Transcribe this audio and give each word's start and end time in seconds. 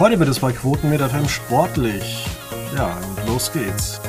Heute 0.00 0.18
wird 0.18 0.30
es 0.30 0.40
bei 0.40 0.50
Quotenmeter 0.50 1.10
FM 1.10 1.28
sportlich. 1.28 2.24
Ja, 2.74 2.96
los 3.26 3.52
geht's. 3.52 4.00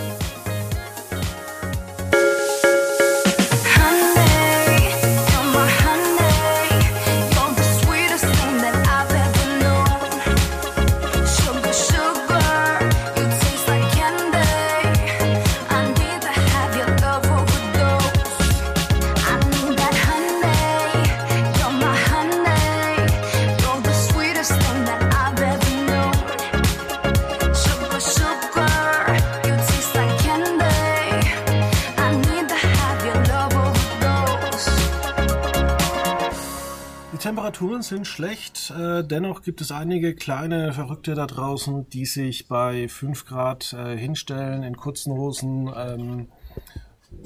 Sind 37.88 38.08
schlecht, 38.08 38.71
äh, 38.71 39.03
dennoch 39.03 39.41
gibt 39.41 39.62
es 39.62 39.71
einige 39.71 40.16
kleine 40.16 40.73
Verrückte 40.73 41.16
da 41.16 41.27
draußen, 41.27 41.89
die 41.89 42.05
sich 42.05 42.48
bei 42.48 42.88
5 42.88 43.26
Grad 43.26 43.73
äh, 43.73 43.98
hinstellen, 43.98 44.63
in 44.63 44.77
kurzen 44.77 45.13
Hosen 45.13 45.72
ähm, 45.76 46.27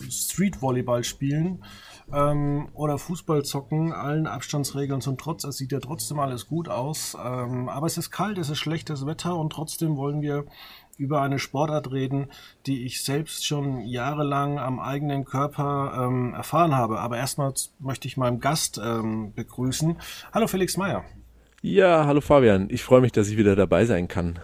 Street-Volleyball 0.10 1.04
spielen 1.04 1.64
ähm, 2.12 2.70
oder 2.74 2.98
Fußball 2.98 3.44
zocken, 3.44 3.94
allen 3.94 4.28
Abstandsregeln 4.28 5.02
zum 5.02 5.18
Trotz. 5.18 5.44
Es 5.44 5.58
sieht 5.58 5.72
ja 5.72 5.80
trotzdem 5.80 6.20
alles 6.20 6.48
gut 6.48 6.70
aus, 6.70 7.16
ähm, 7.24 7.70
aber 7.70 7.88
es 7.88 7.98
ist 7.98 8.12
kalt, 8.12 8.38
es 8.38 8.50
ist 8.50 8.60
schlechtes 8.60 9.06
Wetter 9.06 9.36
und 9.38 9.52
trotzdem 9.52 9.98
wollen 9.98 10.22
wir 10.22 10.46
über 10.98 11.22
eine 11.22 11.40
Sportart 11.40 11.92
reden, 11.92 12.28
die 12.66 12.86
ich 12.86 13.04
selbst 13.04 13.46
schon 13.46 13.82
jahrelang 13.82 14.60
am 14.60 14.80
eigenen 14.80 15.26
Körper 15.26 16.08
ähm, 16.08 16.34
erfahren 16.34 16.76
habe. 16.76 17.00
Aber 17.00 17.18
erstmal 17.18 17.54
möchte 17.80 18.08
ich 18.08 18.18
meinen 18.18 18.40
Gast 18.40 18.80
ähm, 18.84 19.34
begrüßen. 19.34 19.98
Hallo 20.34 20.48
Felix 20.48 20.78
Meyer. 20.78 21.04
Ja, 21.62 22.06
hallo 22.06 22.22
Fabian. 22.22 22.68
Ich 22.70 22.84
freue 22.84 23.02
mich, 23.02 23.12
dass 23.12 23.28
ich 23.28 23.38
wieder 23.38 23.56
dabei 23.56 23.86
sein 23.86 24.08
kann. 24.08 24.40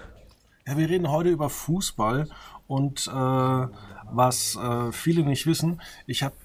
Ja, 0.67 0.77
wir 0.77 0.89
reden 0.89 1.09
heute 1.09 1.29
über 1.29 1.49
Fußball 1.49 2.27
und 2.67 3.07
äh, 3.07 3.11
was 3.11 4.55
äh, 4.55 4.91
viele 4.91 5.23
nicht 5.23 5.47
wissen, 5.47 5.81
ich 6.05 6.23
habe 6.23 6.35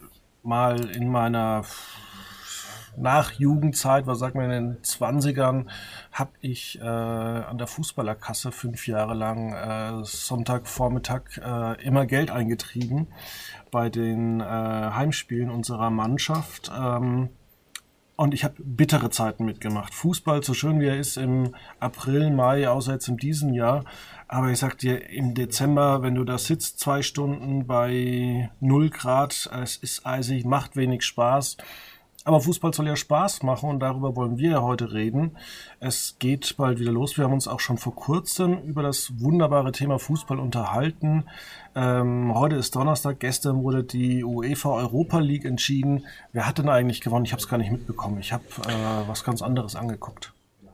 mal 0.43 0.89
in 0.91 1.09
meiner 1.09 1.65
nach 2.97 3.33
Jugendzeit, 3.33 4.07
was 4.07 4.19
sagt 4.19 4.35
man 4.35 4.51
in 4.51 4.51
den 4.51 4.83
20ern, 4.83 5.67
habe 6.13 6.31
ich 6.41 6.79
äh, 6.81 6.85
an 6.85 7.59
der 7.59 7.67
Fußballerkasse 7.67 8.53
fünf 8.53 8.87
Jahre 8.87 9.15
lang 9.15 9.53
äh, 9.53 10.05
Sonntagvormittag 10.05 11.39
äh, 11.39 11.85
immer 11.85 12.07
Geld 12.07 12.31
eingetrieben 12.31 13.09
bei 13.71 13.91
den 13.91 14.41
äh, 14.41 14.45
Heimspielen 14.45 15.51
unserer 15.51 15.91
Mannschaft. 15.91 16.71
Ähm, 16.77 17.31
und 18.17 18.33
ich 18.33 18.45
habe 18.45 18.55
bittere 18.59 19.11
Zeiten 19.11 19.45
mitgemacht. 19.45 19.93
Fußball, 19.93 20.43
so 20.43 20.55
schön 20.55 20.81
wie 20.81 20.87
er 20.87 20.97
ist, 20.97 21.19
im 21.19 21.55
April, 21.81 22.31
Mai, 22.31 22.67
außer 22.67 22.95
jetzt 22.95 23.09
in 23.09 23.19
diesem 23.19 23.53
Jahr. 23.53 23.85
Aber 24.27 24.51
ich 24.51 24.59
sag 24.59 24.79
dir, 24.79 25.11
im 25.11 25.35
Dezember, 25.35 26.03
wenn 26.03 26.15
du 26.15 26.25
da 26.25 26.39
sitzt, 26.39 26.81
zwei 26.81 27.03
Stunden 27.03 27.67
bei 27.67 28.51
null 28.59 28.89
Grad, 28.89 29.51
es 29.63 29.77
ist 29.77 30.07
eisig, 30.07 30.47
macht 30.47 30.77
wenig 30.77 31.03
Spaß. 31.03 31.59
Aber 32.27 32.41
Fußball 32.41 32.75
soll 32.75 32.89
ja 32.89 32.97
Spaß 32.97 33.45
machen 33.45 33.71
und 33.71 33.79
darüber 33.79 34.17
wollen 34.17 34.37
wir 34.37 34.51
ja 34.51 34.61
heute 34.61 34.93
reden. 34.93 35.37
Es 35.79 36.17
geht 36.19 36.57
bald 36.57 36.81
wieder 36.81 36.91
los. 36.91 37.17
Wir 37.17 37.25
haben 37.25 37.33
uns 37.33 37.47
auch 37.47 37.61
schon 37.61 37.79
vor 37.79 37.95
kurzem 37.95 38.65
über 38.65 38.83
das 38.83 39.13
wunderbare 39.21 39.71
Thema 39.71 40.01
Fußball 40.01 40.41
unterhalten. 40.41 41.23
Ähm, 41.77 42.35
heute 42.35 42.57
ist 42.57 42.75
Donnerstag. 42.75 43.21
Gestern 43.21 43.63
wurde 43.63 43.85
die 43.85 44.25
UEFA 44.25 44.71
Europa 44.71 45.21
League 45.21 45.45
entschieden. 45.45 46.05
Wer 46.33 46.49
hat 46.49 46.59
denn 46.59 46.69
eigentlich 46.69 47.01
gewonnen? 47.01 47.25
Ich 47.25 47.31
habe 47.31 47.41
es 47.41 47.49
gar 47.49 47.59
nicht 47.59 47.71
mitbekommen. 47.71 48.19
Ich 48.19 48.33
habe 48.33 48.43
äh, 48.67 49.09
was 49.09 49.23
ganz 49.23 49.41
anderes 49.41 49.77
angeguckt. 49.77 50.33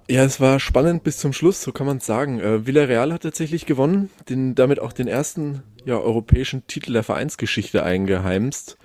Ja, 0.08 0.24
es 0.24 0.40
war 0.40 0.58
spannend 0.58 1.04
bis 1.04 1.18
zum 1.18 1.34
Schluss, 1.34 1.60
so 1.60 1.70
kann 1.70 1.86
man 1.86 1.98
es 1.98 2.06
sagen. 2.06 2.40
Äh, 2.40 2.66
Villarreal 2.66 3.12
hat 3.12 3.24
tatsächlich 3.24 3.66
gewonnen, 3.66 4.08
den, 4.30 4.54
damit 4.54 4.80
auch 4.80 4.94
den 4.94 5.06
ersten 5.06 5.62
ja, 5.84 5.98
europäischen 5.98 6.66
Titel 6.66 6.94
der 6.94 7.02
Vereinsgeschichte 7.02 7.82
eingeheimst. 7.82 8.78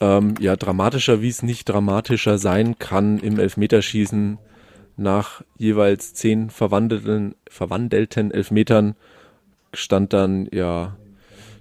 Ähm, 0.00 0.34
ja, 0.40 0.56
dramatischer, 0.56 1.22
wie 1.22 1.28
es 1.28 1.42
nicht 1.42 1.68
dramatischer 1.68 2.38
sein 2.38 2.78
kann 2.78 3.18
im 3.18 3.38
Elfmeterschießen 3.38 4.38
nach 4.96 5.42
jeweils 5.56 6.14
zehn 6.14 6.50
verwandelten, 6.50 7.34
verwandelten 7.48 8.30
Elfmetern 8.30 8.94
stand 9.72 10.12
dann 10.12 10.48
ja 10.52 10.96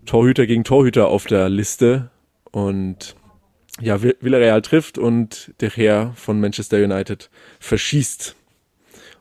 Torhüter 0.05 0.47
gegen 0.47 0.63
Torhüter 0.63 1.07
auf 1.07 1.25
der 1.25 1.49
Liste 1.49 2.09
und 2.51 3.15
ja, 3.79 4.01
Villarreal 4.01 4.61
trifft 4.61 4.97
und 4.97 5.53
der 5.59 5.69
Herr 5.69 6.13
von 6.15 6.39
Manchester 6.39 6.77
United 6.77 7.29
verschießt 7.59 8.35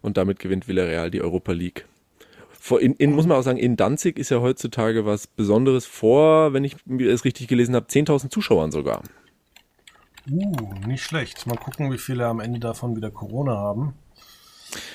und 0.00 0.16
damit 0.16 0.38
gewinnt 0.38 0.68
Villarreal 0.68 1.10
die 1.10 1.20
Europa 1.20 1.52
League. 1.52 1.86
In, 2.70 2.94
in, 2.94 3.12
muss 3.12 3.26
man 3.26 3.36
auch 3.36 3.42
sagen, 3.42 3.58
in 3.58 3.76
Danzig 3.76 4.18
ist 4.18 4.30
ja 4.30 4.40
heutzutage 4.40 5.06
was 5.06 5.26
Besonderes 5.26 5.86
vor, 5.86 6.52
wenn 6.52 6.64
ich 6.64 6.76
es 6.98 7.24
richtig 7.24 7.48
gelesen 7.48 7.74
habe, 7.74 7.86
10.000 7.86 8.30
Zuschauern 8.30 8.72
sogar. 8.72 9.02
Uh, 10.28 10.74
nicht 10.86 11.04
schlecht. 11.04 11.46
Mal 11.46 11.56
gucken, 11.56 11.92
wie 11.92 11.98
viele 11.98 12.26
am 12.26 12.40
Ende 12.40 12.58
davon 12.58 12.96
wieder 12.96 13.10
Corona 13.10 13.56
haben. 13.56 13.94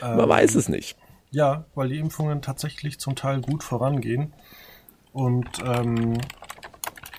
Man 0.02 0.20
ähm, 0.20 0.30
weiß 0.30 0.56
es 0.56 0.68
nicht. 0.68 0.98
Ja, 1.32 1.66
weil 1.76 1.90
die 1.90 2.00
Impfungen 2.00 2.42
tatsächlich 2.42 3.00
zum 3.00 3.16
Teil 3.16 3.40
gut 3.40 3.64
vorangehen. 3.64 4.34
Und 5.14 5.48
ähm, 5.66 6.18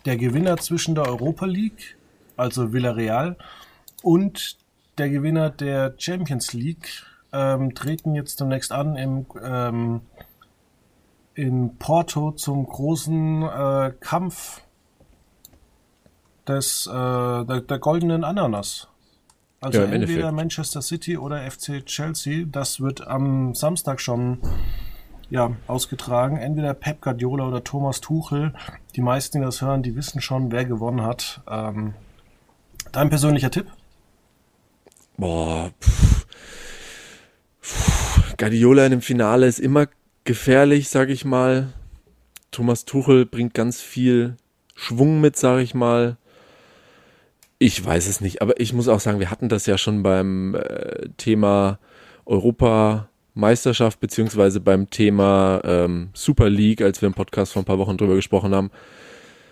der 0.04 0.16
Gewinner 0.16 0.58
zwischen 0.58 0.94
der 0.94 1.06
Europa 1.06 1.46
League, 1.46 1.96
also 2.36 2.72
Villarreal, 2.72 3.36
und 4.02 4.58
der 4.98 5.08
Gewinner 5.08 5.48
der 5.48 5.94
Champions 5.96 6.52
League 6.52 7.04
ähm, 7.32 7.74
treten 7.74 8.14
jetzt 8.14 8.40
demnächst 8.40 8.72
an 8.72 8.96
im 8.96 9.26
ähm, 9.42 10.02
in 11.34 11.76
Porto 11.78 12.32
zum 12.32 12.66
großen 12.66 13.42
äh, 13.42 13.92
Kampf 14.00 14.62
des, 16.46 16.86
äh, 16.86 16.90
der, 16.92 17.60
der 17.60 17.78
goldenen 17.78 18.24
Ananas. 18.24 18.88
Also 19.60 19.78
ja, 19.78 19.84
entweder 19.84 20.02
Endeffekt. 20.02 20.34
Manchester 20.34 20.82
City 20.82 21.16
oder 21.16 21.48
FC 21.48 21.86
Chelsea. 21.86 22.46
Das 22.50 22.80
wird 22.80 23.06
am 23.06 23.54
Samstag 23.54 24.00
schon 24.00 24.38
ja, 25.30 25.52
ausgetragen. 25.68 26.36
Entweder 26.36 26.74
Pep 26.74 27.00
Guardiola 27.00 27.46
oder 27.46 27.62
Thomas 27.62 28.00
Tuchel. 28.00 28.52
Die 28.96 29.00
meisten, 29.00 29.38
die 29.38 29.44
das 29.44 29.62
hören, 29.62 29.82
die 29.82 29.94
wissen 29.94 30.20
schon, 30.20 30.50
wer 30.50 30.64
gewonnen 30.64 31.02
hat. 31.02 31.42
Ähm, 31.48 31.94
dein 32.90 33.08
persönlicher 33.08 33.50
Tipp? 33.50 33.66
Boah, 35.16 35.70
pff. 35.80 36.26
Guardiola 38.36 38.86
in 38.86 38.90
dem 38.90 39.02
Finale 39.02 39.46
ist 39.46 39.60
immer 39.60 39.86
gefährlich, 40.24 40.88
sag 40.88 41.10
ich 41.10 41.24
mal. 41.24 41.72
Thomas 42.50 42.84
Tuchel 42.84 43.26
bringt 43.26 43.54
ganz 43.54 43.80
viel 43.80 44.36
Schwung 44.74 45.20
mit, 45.20 45.36
sag 45.36 45.60
ich 45.60 45.74
mal. 45.74 46.16
Ich 47.58 47.84
weiß 47.84 48.08
es 48.08 48.20
nicht, 48.20 48.42
aber 48.42 48.60
ich 48.60 48.72
muss 48.72 48.88
auch 48.88 49.00
sagen, 49.00 49.20
wir 49.20 49.30
hatten 49.30 49.48
das 49.48 49.66
ja 49.66 49.78
schon 49.78 50.02
beim 50.02 50.54
äh, 50.54 51.08
Thema 51.16 51.78
Europameisterschaft 52.26 54.00
beziehungsweise 54.00 54.60
beim 54.60 54.90
Thema 54.90 55.60
ähm, 55.64 56.10
Super 56.12 56.50
League, 56.50 56.82
als 56.82 57.00
wir 57.00 57.06
im 57.06 57.14
Podcast 57.14 57.52
vor 57.52 57.62
ein 57.62 57.66
paar 57.66 57.78
Wochen 57.78 57.96
drüber 57.96 58.16
gesprochen 58.16 58.54
haben. 58.54 58.70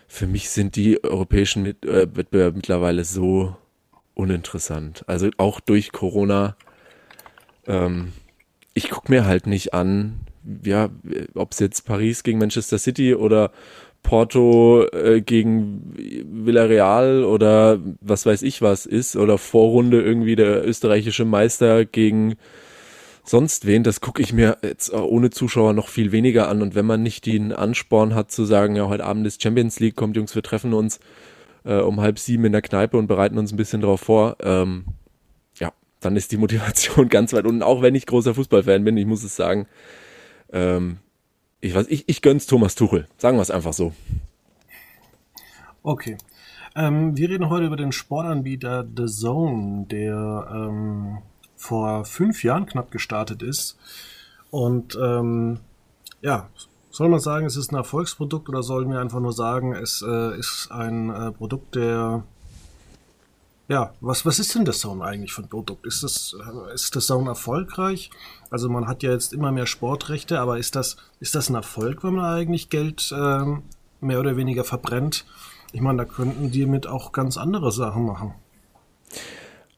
Für 0.09 0.27
mich 0.27 0.51
sind 0.51 0.75
die 0.75 1.03
europäischen 1.05 1.63
Mit 1.63 1.85
äh, 1.87 2.09
Wettbewerbe 2.15 2.57
mittlerweile 2.57 3.05
so 3.05 3.57
uninteressant. 4.15 5.05
Also 5.07 5.31
auch 5.37 5.61
durch 5.61 5.93
Corona. 5.93 6.57
Ähm, 7.67 8.13
ich 8.75 8.91
gucke 8.91 9.11
mir 9.13 9.25
halt 9.25 9.47
nicht 9.47 9.73
an, 9.73 10.21
ja, 10.65 10.89
ob 11.35 11.53
es 11.53 11.59
jetzt 11.59 11.87
Paris 11.87 12.23
gegen 12.23 12.39
Manchester 12.39 12.79
City 12.79 13.15
oder 13.15 13.53
Porto 14.03 14.87
äh, 14.93 15.21
gegen 15.21 15.93
Villarreal 15.97 17.25
oder 17.25 17.79
was 18.01 18.25
weiß 18.25 18.43
ich 18.43 18.63
was 18.63 18.87
ist 18.87 19.17
oder 19.17 19.37
Vorrunde 19.37 20.01
irgendwie 20.01 20.37
der 20.37 20.67
österreichische 20.67 21.25
Meister 21.25 21.85
gegen 21.85 22.37
sonst 23.25 23.67
wen, 23.67 23.85
das 23.85 24.01
gucke 24.01 24.23
ich 24.23 24.33
mir 24.33 24.59
jetzt 24.63 24.93
ohne 24.93 25.31
Zuschauer 25.31 25.73
noch 25.73 25.89
viel 25.89 26.13
weniger 26.13 26.49
an. 26.49 26.63
Und 26.63 26.75
wenn 26.75 26.87
man 26.87 27.03
nicht 27.03 27.27
den 27.27 27.53
Ansporn 27.53 28.15
hat 28.15 28.31
zu 28.31 28.45
sagen, 28.45 28.77
ja, 28.77 28.89
heute 28.89 29.05
Abend 29.05 29.27
ist 29.27 29.43
Champions 29.43 29.79
League, 29.81 29.97
kommt 29.97 30.17
Jungs, 30.17 30.35
wir 30.35 30.43
treffen 30.43 30.75
uns 30.75 31.01
äh, 31.65 31.77
um 31.77 32.01
halb 32.01 32.19
sieben 32.19 32.45
in 32.45 32.53
der 32.53 32.63
Kneipe 32.63 32.97
und 32.97 33.07
bereiten 33.07 33.39
uns 33.39 33.53
ein 33.53 33.57
bisschen 33.57 33.83
drauf 33.83 34.01
vor, 34.01 34.37
ähm, 34.43 34.85
ja, 35.59 35.73
dann 36.01 36.17
ist 36.17 36.33
die 36.33 36.39
Motivation 36.39 37.09
ganz 37.11 37.33
weit 37.33 37.47
unten, 37.47 37.63
auch 37.63 37.83
wenn 37.83 37.95
ich 37.95 38.07
großer 38.07 38.35
Fußballfan 38.35 38.85
bin, 38.85 38.97
ich 38.97 39.07
muss 39.07 39.25
es 39.25 39.37
sagen, 39.37 39.67
ähm, 40.53 40.99
ich 41.61 41.75
weiß, 41.75 41.87
ich, 41.89 42.09
ich 42.09 42.23
gönn's 42.23 42.47
Thomas 42.47 42.75
Tuchel. 42.75 43.07
Sagen 43.19 43.37
wir 43.37 43.43
es 43.43 43.51
einfach 43.51 43.73
so. 43.73 43.93
Okay. 45.83 46.17
Ähm, 46.77 47.17
wir 47.17 47.29
reden 47.29 47.49
heute 47.49 47.67
über 47.67 47.77
den 47.77 47.93
Sportanbieter 47.93 48.87
The 48.97 49.07
Zone, 49.07 49.87
der 49.91 50.49
ähm, 50.53 51.19
vor 51.57 52.05
fünf 52.05 52.45
Jahren 52.45 52.67
knapp 52.67 52.91
gestartet 52.91 53.43
ist 53.43 53.77
Und 54.51 54.97
ähm, 55.01 55.61
ja, 56.23 56.49
soll 56.91 57.09
man 57.09 57.21
sagen, 57.21 57.47
es 57.47 57.57
ist 57.57 57.73
ein 57.73 57.77
Erfolgsprodukt 57.77 58.49
oder 58.49 58.63
sollen 58.63 58.91
wir 58.91 59.01
einfach 59.01 59.21
nur 59.21 59.33
sagen, 59.33 59.75
es 59.75 60.03
äh, 60.07 60.39
ist 60.39 60.69
ein 60.71 61.11
äh, 61.11 61.33
Produkt, 61.33 61.75
der 61.77 62.25
ja, 63.71 63.95
was, 64.01 64.27
was 64.27 64.41
ist 64.41 64.53
denn 64.57 64.65
das 64.65 64.81
Zone 64.81 65.05
eigentlich 65.05 65.39
ein 65.39 65.49
Produkt? 65.49 65.87
Ist 65.87 66.03
das, 66.03 66.35
äh, 66.35 66.75
ist 66.75 66.97
das 66.97 67.07
Zone 67.07 67.29
erfolgreich? 67.29 68.11
Also 68.51 68.69
man 68.69 68.89
hat 68.89 69.05
ja 69.05 69.13
jetzt 69.13 69.33
immer 69.33 69.53
mehr 69.53 69.67
Sportrechte, 69.67 70.41
aber 70.41 70.59
ist 70.59 70.75
das, 70.75 70.97
ist 71.21 71.37
das 71.37 71.49
ein 71.49 71.55
Erfolg, 71.55 72.03
wenn 72.03 72.15
man 72.15 72.25
eigentlich 72.25 72.69
Geld 72.69 73.15
ähm, 73.17 73.63
mehr 74.01 74.19
oder 74.19 74.37
weniger 74.37 74.65
verbrennt? 74.65 75.25
Ich 75.73 75.81
meine, 75.81 75.99
da 75.99 76.05
könnten 76.05 76.51
die 76.51 76.67
mit 76.67 76.89
auch 76.89 77.13
ganz 77.13 77.37
andere 77.37 77.71
Sachen 77.71 78.07
machen. 78.07 78.35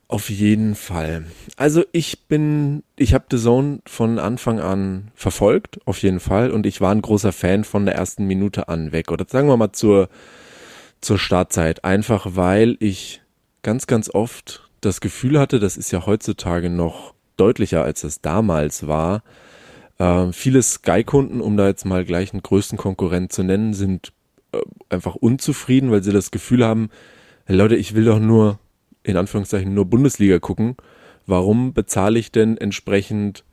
Auf 0.08 0.30
jeden 0.30 0.74
Fall. 0.74 1.26
Also 1.58 1.84
ich 1.92 2.26
bin, 2.28 2.84
ich 2.96 3.12
habe 3.12 3.26
The 3.30 3.36
Zone 3.36 3.80
von 3.86 4.18
Anfang 4.18 4.58
an 4.58 5.10
verfolgt, 5.14 5.86
auf 5.86 5.98
jeden 6.02 6.20
Fall. 6.20 6.50
Und 6.50 6.64
ich 6.64 6.80
war 6.80 6.92
ein 6.92 7.02
großer 7.02 7.32
Fan 7.32 7.64
von 7.64 7.84
der 7.84 7.94
ersten 7.94 8.26
Minute 8.26 8.68
an 8.68 8.92
weg. 8.92 9.10
Oder 9.10 9.26
sagen 9.28 9.48
wir 9.48 9.56
mal 9.58 9.72
zur, 9.72 10.08
zur 11.02 11.18
Startzeit. 11.18 11.84
Einfach 11.84 12.28
weil 12.30 12.78
ich 12.80 13.21
ganz, 13.62 13.86
ganz 13.86 14.10
oft 14.12 14.68
das 14.80 15.00
Gefühl 15.00 15.38
hatte, 15.38 15.60
das 15.60 15.76
ist 15.76 15.92
ja 15.92 16.06
heutzutage 16.06 16.68
noch 16.68 17.14
deutlicher, 17.36 17.84
als 17.84 18.04
es 18.04 18.20
damals 18.20 18.86
war. 18.86 19.22
Äh, 19.98 20.32
viele 20.32 20.62
Sky-Kunden, 20.62 21.40
um 21.40 21.56
da 21.56 21.68
jetzt 21.68 21.84
mal 21.84 22.04
gleich 22.04 22.32
einen 22.32 22.42
größten 22.42 22.78
Konkurrent 22.78 23.32
zu 23.32 23.42
nennen, 23.42 23.74
sind 23.74 24.12
äh, 24.52 24.58
einfach 24.88 25.14
unzufrieden, 25.14 25.90
weil 25.90 26.02
sie 26.02 26.12
das 26.12 26.30
Gefühl 26.30 26.64
haben, 26.64 26.90
hey 27.44 27.56
Leute, 27.56 27.76
ich 27.76 27.94
will 27.94 28.04
doch 28.04 28.18
nur 28.18 28.58
in 29.04 29.16
Anführungszeichen 29.16 29.72
nur 29.74 29.86
Bundesliga 29.86 30.38
gucken, 30.38 30.76
warum 31.26 31.72
bezahle 31.72 32.18
ich 32.18 32.32
denn 32.32 32.56
entsprechend 32.56 33.44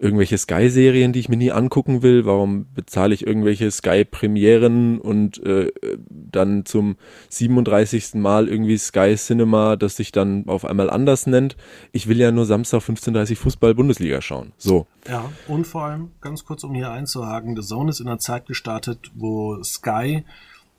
irgendwelche 0.00 0.38
Sky-Serien, 0.38 1.12
die 1.12 1.20
ich 1.20 1.28
mir 1.28 1.36
nie 1.36 1.52
angucken 1.52 2.02
will? 2.02 2.24
Warum 2.24 2.66
bezahle 2.74 3.14
ich 3.14 3.26
irgendwelche 3.26 3.70
Sky-Premieren 3.70 4.98
und 4.98 5.44
äh, 5.44 5.70
dann 6.08 6.64
zum 6.64 6.96
37. 7.28 8.14
Mal 8.14 8.48
irgendwie 8.48 8.78
Sky 8.78 9.14
Cinema, 9.16 9.76
das 9.76 9.96
sich 9.96 10.10
dann 10.10 10.48
auf 10.48 10.64
einmal 10.64 10.88
anders 10.88 11.26
nennt? 11.26 11.56
Ich 11.92 12.08
will 12.08 12.18
ja 12.18 12.32
nur 12.32 12.46
Samstag 12.46 12.80
15.30 12.80 13.36
Fußball-Bundesliga 13.36 14.22
schauen. 14.22 14.52
So. 14.56 14.86
Ja, 15.06 15.30
und 15.46 15.66
vor 15.66 15.84
allem, 15.84 16.10
ganz 16.20 16.44
kurz, 16.44 16.64
um 16.64 16.74
hier 16.74 16.90
einzuhaken, 16.90 17.54
The 17.54 17.62
Zone 17.62 17.90
ist 17.90 18.00
in 18.00 18.08
einer 18.08 18.18
Zeit 18.18 18.46
gestartet, 18.46 19.10
wo 19.14 19.62
Sky 19.62 20.24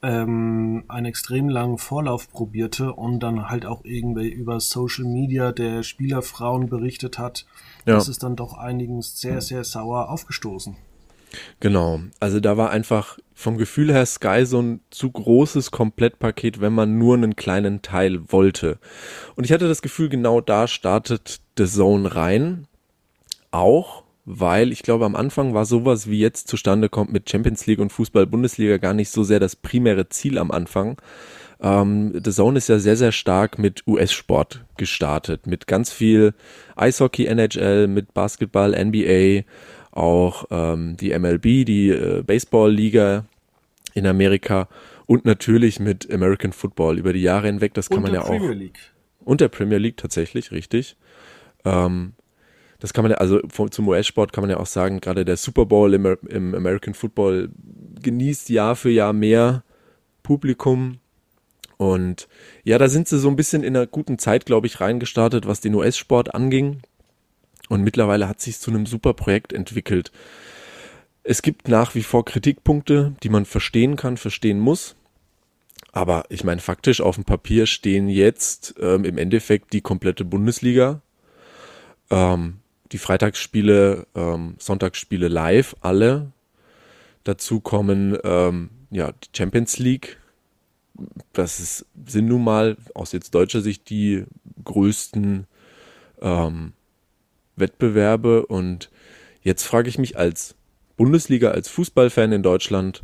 ähm, 0.02 0.84
einen 0.88 1.06
extrem 1.06 1.50
langen 1.50 1.78
Vorlauf 1.78 2.30
probierte 2.30 2.94
und 2.94 3.20
dann 3.20 3.50
halt 3.50 3.66
auch 3.66 3.82
irgendwie 3.84 4.30
über 4.30 4.60
Social 4.60 5.06
Media 5.06 5.52
der 5.52 5.84
Spielerfrauen 5.84 6.70
berichtet 6.70 7.20
hat. 7.20 7.46
Ja. 7.86 7.96
Das 7.96 8.08
ist 8.08 8.24
dann 8.24 8.36
doch 8.36 8.58
einigen 8.58 9.02
sehr, 9.02 9.42
sehr 9.42 9.64
sauer 9.64 10.10
aufgestoßen. 10.10 10.76
Genau, 11.60 12.02
also 12.20 12.40
da 12.40 12.58
war 12.58 12.72
einfach 12.72 13.18
vom 13.34 13.58
Gefühl 13.58 13.92
her 13.94 14.06
Sky 14.06 14.46
so 14.46 14.62
ein 14.62 14.82
zu 14.90 15.10
großes 15.10 15.72
Komplettpaket, 15.72 16.60
wenn 16.60 16.74
man 16.74 16.98
nur 16.98 17.16
einen 17.16 17.36
kleinen 17.36 17.82
Teil 17.82 18.32
wollte. 18.32 18.80
Und 19.36 19.46
ich 19.46 19.54
hatte 19.54 19.68
das 19.68 19.82
Gefühl, 19.82 20.10
genau 20.10 20.42
da 20.42 20.68
startet 20.68 21.40
The 21.58 21.66
Zone 21.66 22.16
rein. 22.16 22.68
Auch 23.52 24.04
weil 24.26 24.72
ich 24.72 24.84
glaube, 24.84 25.06
am 25.06 25.16
Anfang 25.16 25.54
war 25.54 25.66
sowas 25.66 26.10
wie 26.10 26.20
jetzt 26.20 26.48
zustande 26.48 26.90
kommt 26.90 27.12
mit 27.12 27.30
Champions 27.30 27.66
League 27.66 27.80
und 27.80 27.92
Fußball-Bundesliga 27.92 28.78
gar 28.78 28.94
nicht 28.94 29.10
so 29.10 29.24
sehr 29.24 29.40
das 29.40 29.56
primäre 29.56 30.10
Ziel 30.10 30.38
am 30.38 30.52
Anfang. 30.52 30.98
Ähm, 31.62 32.14
The 32.24 32.32
Zone 32.32 32.58
ist 32.58 32.70
ja 32.70 32.80
sehr, 32.80 32.98
sehr 32.98 33.12
stark 33.12 33.60
mit 33.60 33.86
US-Sport 33.88 34.66
gestartet, 34.78 35.48
mit 35.48 35.68
ganz 35.68 35.92
viel 35.92 36.34
Eishockey, 36.76 37.26
NHL, 37.26 37.88
mit 37.88 38.14
Basketball, 38.14 38.72
NBA, 38.74 39.44
auch 39.92 40.46
ähm, 40.50 40.98
die 40.98 41.18
MLB, 41.18 41.66
die 41.66 41.90
äh, 41.90 42.24
Baseball-Liga 42.24 43.26
in 43.94 44.08
Amerika 44.08 44.68
und 45.06 45.26
natürlich 45.26 45.80
mit 45.80 46.12
American 46.12 46.54
Football 46.54 46.98
über 46.98 47.14
die 47.14 47.22
Jahre 47.22 47.48
hinweg. 47.48 47.74
Das 47.74 47.90
kann 47.90 47.98
und 47.98 48.04
man 48.04 48.14
ja 48.14 48.22
Premier 48.22 48.50
auch. 48.50 48.56
League. 48.56 48.80
Und 49.24 49.42
der 49.42 49.50
Premier 49.50 49.78
League 49.78 49.98
tatsächlich, 49.98 50.52
richtig. 50.52 50.96
Ähm, 51.66 52.14
das 52.82 52.94
kann 52.94 53.04
man 53.04 53.12
ja, 53.12 53.18
also 53.20 53.40
zum 53.40 53.88
US-Sport 53.88 54.34
kann 54.34 54.42
man 54.42 54.50
ja 54.50 54.58
auch 54.58 54.66
sagen, 54.66 55.02
gerade 55.02 55.24
der 55.24 55.38
Super 55.38 55.68
Bowl 55.68 55.94
im, 55.94 56.18
im 56.28 56.56
American 56.56 56.96
Football 56.96 57.50
genießt 58.02 58.50
Jahr 58.50 58.76
für 58.76 58.90
Jahr 58.90 59.14
mehr 59.14 59.64
Publikum. 60.24 60.98
Und 61.78 62.28
ja, 62.64 62.80
da 62.80 62.90
sind 62.90 63.08
sie 63.08 63.20
so 63.20 63.30
ein 63.30 63.36
bisschen 63.36 63.62
in 63.64 63.78
einer 63.78 63.86
guten 63.86 64.18
Zeit, 64.18 64.48
glaube 64.48 64.66
ich, 64.66 64.82
reingestartet, 64.82 65.46
was 65.46 65.62
den 65.62 65.76
US-Sport 65.76 66.34
anging. 66.34 66.82
Und 67.70 67.84
mittlerweile 67.84 68.28
hat 68.28 68.42
sich 68.42 68.58
zu 68.58 68.72
einem 68.72 68.88
super 68.88 69.14
Projekt 69.14 69.54
entwickelt. 69.54 70.12
Es 71.22 71.44
gibt 71.44 71.68
nach 71.68 71.94
wie 71.94 72.04
vor 72.04 72.26
Kritikpunkte, 72.26 73.14
die 73.22 73.30
man 73.30 73.46
verstehen 73.46 73.96
kann, 73.96 74.18
verstehen 74.18 74.60
muss. 74.60 74.96
Aber 75.92 76.24
ich 76.30 76.44
meine, 76.44 76.62
faktisch 76.62 77.00
auf 77.00 77.14
dem 77.14 77.26
Papier 77.26 77.68
stehen 77.68 78.10
jetzt 78.10 78.74
ähm, 78.80 79.06
im 79.06 79.20
Endeffekt 79.20 79.72
die 79.72 79.82
komplette 79.82 80.26
Bundesliga. 80.26 81.02
Ähm, 82.10 82.61
die 82.92 82.98
Freitagsspiele, 82.98 84.08
ähm, 84.16 84.56
Sonntagsspiele 84.60 85.28
live, 85.28 85.76
alle. 85.82 86.32
Dazu 87.24 87.60
kommen 87.60 88.18
ähm, 88.24 88.70
ja 88.90 89.12
die 89.12 89.30
Champions 89.36 89.78
League. 89.80 90.18
Das 91.34 91.60
ist, 91.60 91.86
sind 92.06 92.28
nun 92.28 92.44
mal 92.44 92.78
aus 92.94 93.12
jetzt 93.12 93.34
deutscher 93.34 93.62
Sicht 93.62 93.90
die 93.90 94.26
größten 94.64 95.48
ähm, 96.22 96.74
Wettbewerbe. 97.56 98.46
Und 98.46 98.90
jetzt 99.42 99.64
frage 99.64 99.90
ich 99.90 99.98
mich 99.98 100.18
als 100.18 100.56
Bundesliga, 100.98 101.52
als 101.52 101.70
Fußballfan 101.70 102.32
in 102.32 102.44
Deutschland, 102.44 103.04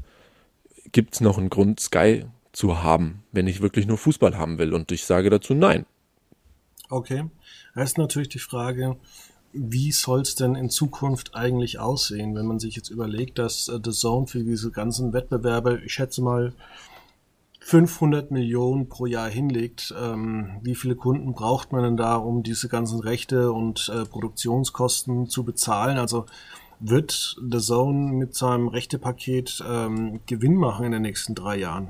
gibt 0.91 1.15
es 1.15 1.21
noch 1.21 1.37
einen 1.37 1.49
Grund, 1.49 1.79
Sky 1.79 2.25
zu 2.51 2.81
haben, 2.81 3.23
wenn 3.31 3.47
ich 3.47 3.61
wirklich 3.61 3.87
nur 3.87 3.97
Fußball 3.97 4.37
haben 4.37 4.57
will? 4.57 4.73
Und 4.73 4.91
ich 4.91 5.05
sage 5.05 5.29
dazu 5.29 5.53
nein. 5.53 5.85
Okay. 6.89 7.25
Da 7.75 7.83
ist 7.83 7.97
natürlich 7.97 8.29
die 8.29 8.39
Frage, 8.39 8.97
wie 9.53 9.91
soll 9.91 10.21
es 10.21 10.35
denn 10.35 10.55
in 10.55 10.69
Zukunft 10.69 11.35
eigentlich 11.35 11.79
aussehen, 11.79 12.35
wenn 12.35 12.45
man 12.45 12.59
sich 12.59 12.75
jetzt 12.75 12.89
überlegt, 12.89 13.39
dass 13.39 13.69
äh, 13.69 13.79
The 13.83 13.91
Zone 13.91 14.27
für 14.27 14.43
diese 14.43 14.71
ganzen 14.71 15.13
Wettbewerbe, 15.13 15.81
ich 15.85 15.93
schätze 15.93 16.21
mal, 16.21 16.53
500 17.61 18.31
Millionen 18.31 18.87
pro 18.87 19.07
Jahr 19.07 19.29
hinlegt, 19.29 19.93
ähm, 20.01 20.51
wie 20.61 20.75
viele 20.75 20.95
Kunden 20.95 21.33
braucht 21.33 21.73
man 21.73 21.83
denn 21.83 21.97
da, 21.97 22.15
um 22.15 22.41
diese 22.41 22.69
ganzen 22.69 23.01
Rechte 23.01 23.51
und 23.51 23.91
äh, 23.93 24.05
Produktionskosten 24.05 25.29
zu 25.29 25.43
bezahlen? 25.43 25.97
Also 25.97 26.27
wird 26.79 27.35
The 27.41 27.59
Zone 27.59 28.13
mit 28.13 28.35
seinem 28.35 28.69
Rechtepaket 28.69 29.63
ähm, 29.67 30.21
Gewinn 30.27 30.55
machen 30.55 30.85
in 30.85 30.93
den 30.93 31.01
nächsten 31.01 31.35
drei 31.35 31.57
Jahren? 31.57 31.89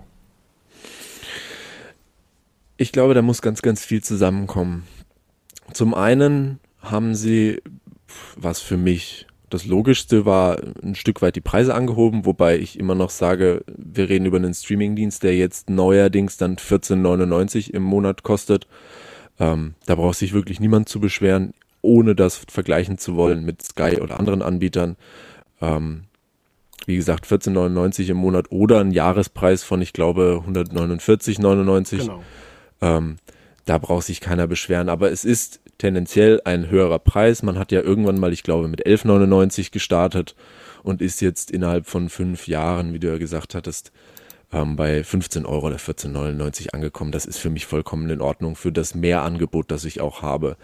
Ich 2.77 2.91
glaube, 2.91 3.13
da 3.13 3.21
muss 3.21 3.41
ganz, 3.41 3.61
ganz 3.61 3.85
viel 3.85 4.03
zusammenkommen. 4.03 4.83
Zum 5.73 5.93
einen 5.93 6.59
haben 6.91 7.15
sie, 7.15 7.61
was 8.35 8.59
für 8.59 8.77
mich 8.77 9.27
das 9.49 9.65
Logischste 9.65 10.25
war, 10.25 10.61
ein 10.83 10.95
Stück 10.95 11.21
weit 11.21 11.35
die 11.35 11.41
Preise 11.41 11.73
angehoben, 11.73 12.25
wobei 12.25 12.57
ich 12.57 12.77
immer 12.77 12.95
noch 12.95 13.09
sage, 13.09 13.63
wir 13.67 14.09
reden 14.09 14.25
über 14.25 14.37
einen 14.37 14.53
Streamingdienst, 14.53 15.23
der 15.23 15.37
jetzt 15.37 15.69
neuerdings 15.69 16.37
dann 16.37 16.57
14,99 16.57 17.71
im 17.71 17.83
Monat 17.83 18.23
kostet. 18.23 18.67
Ähm, 19.39 19.75
da 19.85 19.95
braucht 19.95 20.17
sich 20.17 20.33
wirklich 20.33 20.59
niemand 20.59 20.89
zu 20.89 20.99
beschweren, 20.99 21.53
ohne 21.81 22.15
das 22.15 22.41
vergleichen 22.49 22.97
zu 22.97 23.15
wollen 23.15 23.45
mit 23.45 23.61
Sky 23.61 24.01
oder 24.01 24.19
anderen 24.19 24.41
Anbietern. 24.41 24.97
Ähm, 25.61 26.03
wie 26.85 26.95
gesagt, 26.95 27.25
14,99 27.25 28.09
im 28.09 28.17
Monat 28.17 28.47
oder 28.49 28.79
ein 28.79 28.91
Jahrespreis 28.91 29.63
von, 29.63 29.81
ich 29.81 29.93
glaube, 29.93 30.43
149,99. 30.47 31.97
Genau. 31.97 32.23
Ähm, 32.81 33.17
da 33.65 33.77
braucht 33.77 34.05
sich 34.05 34.21
keiner 34.21 34.47
beschweren. 34.47 34.89
Aber 34.89 35.11
es 35.11 35.25
ist 35.25 35.61
tendenziell 35.77 36.41
ein 36.45 36.69
höherer 36.69 36.99
Preis. 36.99 37.43
Man 37.43 37.57
hat 37.59 37.71
ja 37.71 37.81
irgendwann 37.81 38.19
mal, 38.19 38.33
ich 38.33 38.43
glaube, 38.43 38.67
mit 38.67 38.85
11,99 38.85 39.71
gestartet 39.71 40.35
und 40.83 41.01
ist 41.01 41.21
jetzt 41.21 41.51
innerhalb 41.51 41.85
von 41.85 42.09
fünf 42.09 42.47
Jahren, 42.47 42.93
wie 42.93 42.99
du 42.99 43.07
ja 43.07 43.17
gesagt 43.17 43.55
hattest, 43.55 43.91
ähm, 44.51 44.75
bei 44.75 45.03
15 45.03 45.45
Euro 45.45 45.67
oder 45.67 45.77
14,99 45.77 46.73
angekommen. 46.73 47.11
Das 47.11 47.25
ist 47.25 47.37
für 47.37 47.49
mich 47.49 47.65
vollkommen 47.65 48.09
in 48.09 48.21
Ordnung 48.21 48.55
für 48.55 48.71
das 48.71 48.95
Mehrangebot, 48.95 49.71
das 49.71 49.85
ich 49.85 50.01
auch 50.01 50.21
habe. 50.21 50.57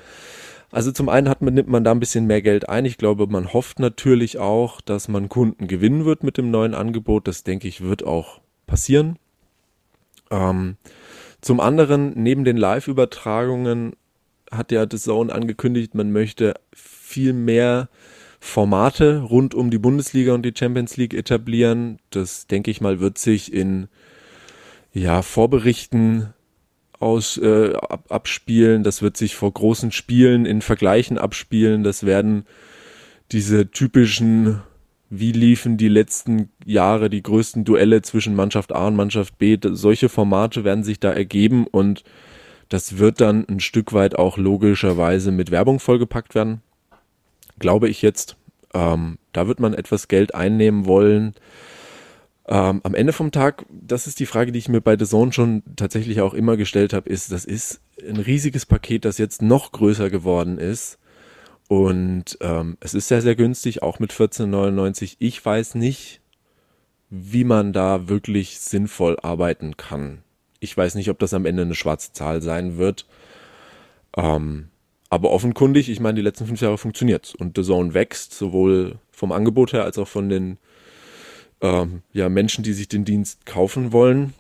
Also 0.72 0.92
zum 0.92 1.08
einen 1.08 1.30
hat 1.30 1.42
man, 1.42 1.54
nimmt 1.54 1.70
man 1.70 1.84
da 1.84 1.92
ein 1.92 2.00
bisschen 2.00 2.26
mehr 2.26 2.42
Geld 2.42 2.68
ein. 2.68 2.86
Ich 2.86 2.98
glaube, 2.98 3.28
man 3.28 3.54
hofft 3.54 3.80
natürlich 3.80 4.40
auch, 4.40 4.82
dass 4.82 5.08
man 5.08 5.30
Kunden 5.30 5.68
gewinnen 5.68 6.06
wird 6.06 6.24
mit 6.24 6.38
dem 6.38 6.50
neuen 6.50 6.74
Angebot. 6.74 7.28
Das 7.28 7.44
denke 7.44 7.68
ich, 7.68 7.82
wird 7.82 8.04
auch 8.04 8.42
passieren. 8.66 9.20
Ähm, 10.32 10.78
zum 11.42 11.60
anderen, 11.60 12.14
neben 12.16 12.44
den 12.44 12.58
Live-Übertragungen 12.58 13.94
hat 14.56 14.72
ja 14.72 14.86
The 14.90 14.98
Zone 14.98 15.34
angekündigt, 15.34 15.96
man 15.96 16.12
möchte 16.12 16.54
viel 16.74 17.34
mehr 17.34 17.90
Formate 18.40 19.22
rund 19.22 19.56
um 19.56 19.72
die 19.72 19.78
Bundesliga 19.78 20.34
und 20.34 20.44
die 20.44 20.54
Champions 20.58 20.98
League 20.98 21.14
etablieren. 21.14 22.00
Das 22.10 22.46
denke 22.48 22.72
ich 22.72 22.82
mal 22.82 23.00
wird 23.00 23.18
sich 23.18 23.54
in 23.54 23.88
ja 24.92 25.22
Vorberichten 25.22 26.34
aus 27.00 27.38
äh, 27.38 27.74
ab, 27.74 28.06
abspielen. 28.10 28.84
Das 28.84 29.02
wird 29.02 29.18
sich 29.18 29.36
vor 29.36 29.52
großen 29.52 29.92
Spielen 29.92 30.46
in 30.46 30.62
Vergleichen 30.62 31.18
abspielen. 31.18 31.84
Das 31.84 32.06
werden 32.06 32.46
diese 33.32 33.72
typischen, 33.72 34.62
wie 35.10 35.32
liefen 35.32 35.78
die 35.78 35.88
letzten 35.88 36.50
Jahre 36.66 37.10
die 37.10 37.24
größten 37.24 37.64
Duelle 37.66 38.02
zwischen 38.02 38.36
Mannschaft 38.36 38.74
A 38.74 38.88
und 38.88 38.96
Mannschaft 38.96 39.38
B, 39.38 39.58
solche 39.62 40.10
Formate 40.10 40.64
werden 40.64 40.84
sich 40.84 41.00
da 41.00 41.12
ergeben 41.12 41.66
und 41.66 42.04
das 42.74 42.98
wird 42.98 43.22
dann 43.22 43.48
ein 43.48 43.60
Stück 43.60 43.94
weit 43.94 44.16
auch 44.16 44.36
logischerweise 44.40 45.32
mit 45.32 45.52
Werbung 45.52 45.80
vollgepackt 45.80 46.34
werden. 46.34 46.64
Glaube 47.60 47.88
ich 47.88 48.02
jetzt. 48.02 48.36
Ähm, 48.74 49.20
da 49.32 49.48
wird 49.48 49.60
man 49.60 49.76
etwas 49.76 50.08
Geld 50.08 50.34
einnehmen 50.34 50.88
wollen. 50.88 51.36
Ähm, 52.48 52.82
am 52.84 52.96
Ende 52.96 53.14
vom 53.14 53.30
Tag, 53.30 53.68
das 53.70 54.08
ist 54.08 54.20
die 54.20 54.26
Frage, 54.26 54.52
die 54.52 54.58
ich 54.58 54.70
mir 54.70 54.82
bei 54.82 54.98
The 54.98 55.06
Zone 55.06 55.32
schon 55.34 55.62
tatsächlich 55.76 56.20
auch 56.22 56.34
immer 56.34 56.58
gestellt 56.58 56.94
habe, 56.94 57.08
ist, 57.08 57.32
das 57.32 57.46
ist 57.46 57.80
ein 58.02 58.18
riesiges 58.18 58.66
Paket, 58.66 59.06
das 59.06 59.20
jetzt 59.20 59.44
noch 59.44 59.72
größer 59.72 60.10
geworden 60.10 60.58
ist. 60.58 60.98
Und 61.68 62.40
ähm, 62.42 62.78
es 62.80 62.96
ist 62.96 63.08
sehr, 63.08 63.22
sehr 63.22 63.36
günstig, 63.36 63.84
auch 63.84 64.00
mit 64.00 64.12
14,99. 64.12 65.18
Ich 65.20 65.46
weiß 65.46 65.76
nicht, 65.76 66.22
wie 67.12 67.44
man 67.44 67.72
da 67.72 68.10
wirklich 68.10 68.60
sinnvoll 68.60 69.20
arbeiten 69.22 69.78
kann. 69.78 70.23
Ich 70.64 70.78
weiß 70.78 70.96
nicht, 70.96 71.10
ob 71.10 71.20
das 71.20 71.34
am 71.34 71.46
Ende 71.46 71.64
eine 71.64 71.76
schwarze 71.76 72.14
Zahl 72.14 72.42
sein 72.42 72.78
wird. 72.78 73.06
Ähm, 74.16 74.70
aber 75.10 75.32
offenkundig, 75.32 75.90
ich 75.90 76.00
meine, 76.00 76.16
die 76.16 76.22
letzten 76.22 76.48
fünf 76.48 76.62
Jahre 76.62 76.78
funktioniert 76.78 77.36
Und 77.38 77.58
The 77.58 77.64
Zone 77.64 77.94
wächst, 77.94 78.34
sowohl 78.34 78.96
vom 79.12 79.34
Angebot 79.34 79.74
her 79.74 79.84
als 79.84 79.98
auch 79.98 80.08
von 80.08 80.30
den 80.30 80.58
ähm, 81.62 82.02
ja, 82.14 82.30
Menschen, 82.30 82.64
die 82.64 82.72
sich 82.72 82.88
den 82.88 83.04
Dienst 83.04 83.46
kaufen 83.46 83.92
wollen. 83.92 84.34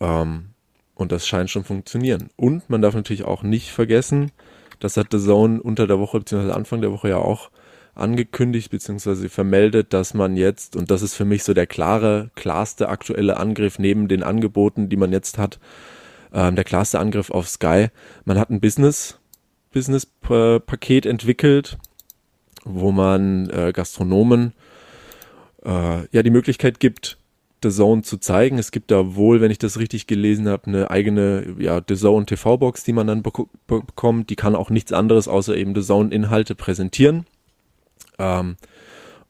Ähm, 0.00 0.50
und 0.94 1.10
das 1.10 1.26
scheint 1.26 1.50
schon 1.50 1.64
funktionieren. 1.64 2.30
Und 2.36 2.70
man 2.70 2.80
darf 2.80 2.94
natürlich 2.94 3.24
auch 3.24 3.42
nicht 3.42 3.72
vergessen, 3.72 4.30
das 4.78 4.96
hat 4.96 5.08
The 5.10 5.18
Zone 5.18 5.60
unter 5.60 5.88
der 5.88 5.98
Woche 5.98 6.20
bzw. 6.20 6.52
Anfang 6.52 6.80
der 6.80 6.92
Woche 6.92 7.08
ja 7.08 7.18
auch 7.18 7.50
angekündigt 7.94 8.70
bzw. 8.70 9.28
vermeldet, 9.28 9.92
dass 9.92 10.14
man 10.14 10.36
jetzt, 10.36 10.76
und 10.76 10.90
das 10.90 11.02
ist 11.02 11.14
für 11.14 11.24
mich 11.24 11.44
so 11.44 11.54
der 11.54 11.66
klare, 11.66 12.30
klarste 12.34 12.88
aktuelle 12.88 13.36
Angriff 13.36 13.78
neben 13.78 14.08
den 14.08 14.22
Angeboten, 14.22 14.88
die 14.88 14.96
man 14.96 15.12
jetzt 15.12 15.38
hat, 15.38 15.58
ähm, 16.32 16.56
der 16.56 16.64
klarste 16.64 16.98
Angriff 16.98 17.30
auf 17.30 17.48
Sky. 17.48 17.88
Man 18.24 18.38
hat 18.38 18.50
ein 18.50 18.60
Business, 18.60 19.18
Business-Paket 19.72 21.06
entwickelt, 21.06 21.78
wo 22.64 22.92
man 22.92 23.48
äh, 23.50 23.72
Gastronomen 23.72 24.52
äh, 25.64 26.06
ja 26.10 26.22
die 26.22 26.30
Möglichkeit 26.30 26.80
gibt, 26.80 27.18
The 27.62 27.70
Zone 27.70 28.02
zu 28.02 28.18
zeigen. 28.18 28.58
Es 28.58 28.72
gibt 28.72 28.90
da 28.90 29.16
wohl, 29.16 29.40
wenn 29.40 29.50
ich 29.50 29.58
das 29.58 29.78
richtig 29.78 30.06
gelesen 30.06 30.48
habe, 30.48 30.66
eine 30.66 30.90
eigene 30.90 31.56
ja, 31.58 31.80
The 31.86 31.96
Zone 31.96 32.26
TV-Box, 32.26 32.84
die 32.84 32.92
man 32.92 33.06
dann 33.06 33.22
bekommt. 33.22 34.30
Die 34.30 34.36
kann 34.36 34.54
auch 34.54 34.70
nichts 34.70 34.92
anderes 34.92 35.28
außer 35.28 35.56
eben 35.56 35.74
The 35.74 35.82
Zone-Inhalte 35.82 36.54
präsentieren. 36.54 37.26
Ähm, 38.18 38.56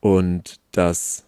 und 0.01 0.61
das 0.73 1.25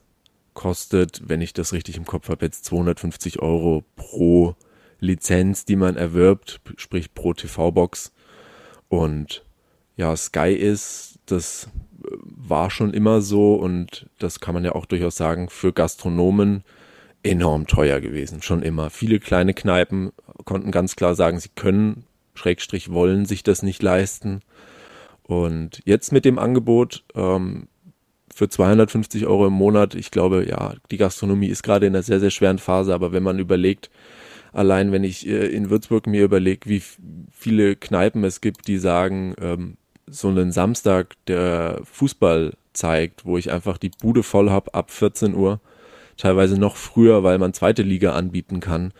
kostet, 0.54 1.22
wenn 1.28 1.40
ich 1.40 1.52
das 1.52 1.72
richtig 1.72 1.96
im 1.96 2.06
Kopf 2.06 2.28
habe, 2.28 2.44
jetzt 2.44 2.64
250 2.64 3.40
Euro 3.40 3.84
pro 3.94 4.56
Lizenz, 4.98 5.64
die 5.64 5.76
man 5.76 5.96
erwirbt, 5.96 6.60
sprich 6.76 7.14
pro 7.14 7.34
TV-Box. 7.34 8.12
Und 8.88 9.44
ja, 9.96 10.16
Sky 10.16 10.52
ist, 10.52 11.18
das 11.26 11.68
war 12.22 12.70
schon 12.70 12.92
immer 12.92 13.20
so 13.20 13.54
und 13.54 14.08
das 14.18 14.40
kann 14.40 14.54
man 14.54 14.64
ja 14.64 14.72
auch 14.72 14.86
durchaus 14.86 15.16
sagen, 15.16 15.48
für 15.48 15.72
Gastronomen 15.72 16.62
enorm 17.22 17.66
teuer 17.66 18.00
gewesen, 18.00 18.42
schon 18.42 18.62
immer. 18.62 18.90
Viele 18.90 19.18
kleine 19.18 19.54
Kneipen 19.54 20.12
konnten 20.44 20.70
ganz 20.70 20.96
klar 20.96 21.14
sagen, 21.14 21.40
sie 21.40 21.48
können, 21.54 22.04
Schrägstrich 22.34 22.92
wollen 22.92 23.26
sich 23.26 23.42
das 23.42 23.62
nicht 23.62 23.82
leisten. 23.82 24.42
Und 25.26 25.82
jetzt 25.84 26.12
mit 26.12 26.24
dem 26.24 26.38
Angebot 26.38 27.04
ähm, 27.16 27.66
für 28.32 28.48
250 28.48 29.26
Euro 29.26 29.48
im 29.48 29.54
Monat, 29.54 29.96
ich 29.96 30.12
glaube, 30.12 30.46
ja, 30.48 30.74
die 30.92 30.98
Gastronomie 30.98 31.48
ist 31.48 31.64
gerade 31.64 31.86
in 31.86 31.94
einer 31.94 32.04
sehr, 32.04 32.20
sehr 32.20 32.30
schweren 32.30 32.58
Phase, 32.58 32.94
aber 32.94 33.10
wenn 33.10 33.24
man 33.24 33.40
überlegt, 33.40 33.90
allein 34.52 34.92
wenn 34.92 35.02
ich 35.02 35.26
äh, 35.26 35.46
in 35.46 35.68
Würzburg 35.68 36.06
mir 36.06 36.22
überlege, 36.22 36.68
wie 36.68 36.82
viele 37.32 37.74
Kneipen 37.74 38.22
es 38.22 38.40
gibt, 38.40 38.68
die 38.68 38.78
sagen, 38.78 39.34
ähm, 39.40 39.76
so 40.06 40.28
einen 40.28 40.52
Samstag, 40.52 41.14
der 41.26 41.80
Fußball 41.82 42.52
zeigt, 42.72 43.24
wo 43.24 43.36
ich 43.36 43.50
einfach 43.50 43.78
die 43.78 43.90
Bude 43.90 44.22
voll 44.22 44.50
habe 44.50 44.74
ab 44.74 44.92
14 44.92 45.34
Uhr, 45.34 45.60
teilweise 46.16 46.56
noch 46.56 46.76
früher, 46.76 47.24
weil 47.24 47.38
man 47.38 47.52
zweite 47.52 47.82
Liga 47.82 48.12
anbieten 48.12 48.60
kann, 48.60 48.92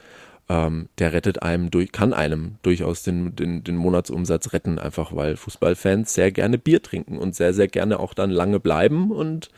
ähm, 0.49 0.88
der 0.99 1.12
rettet 1.12 1.43
einem 1.43 1.71
durch, 1.71 1.93
kann 1.93 2.12
einem 2.12 2.57
durchaus 2.62 3.03
den, 3.03 3.35
den, 3.35 3.65
den 3.65 3.76
Monatsumsatz 3.76 4.53
retten, 4.53 4.79
einfach 4.79 5.15
weil 5.15 5.37
Fußballfans 5.37 6.15
sehr 6.15 6.31
gerne 6.31 6.59
Bier 6.59 6.83
trinken 6.83 7.19
und 7.19 7.35
sehr, 7.35 7.53
sehr 7.53 7.69
gerne 7.69 7.99
auch 7.99 8.15
dann 8.15 8.31
lange 8.31 8.61
bleiben 8.61 9.11
und 9.11 9.50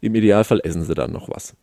im 0.00 0.14
Idealfall 0.14 0.60
essen 0.64 0.84
sie 0.84 0.94
dann 0.94 1.12
noch 1.12 1.28
was. 1.28 1.54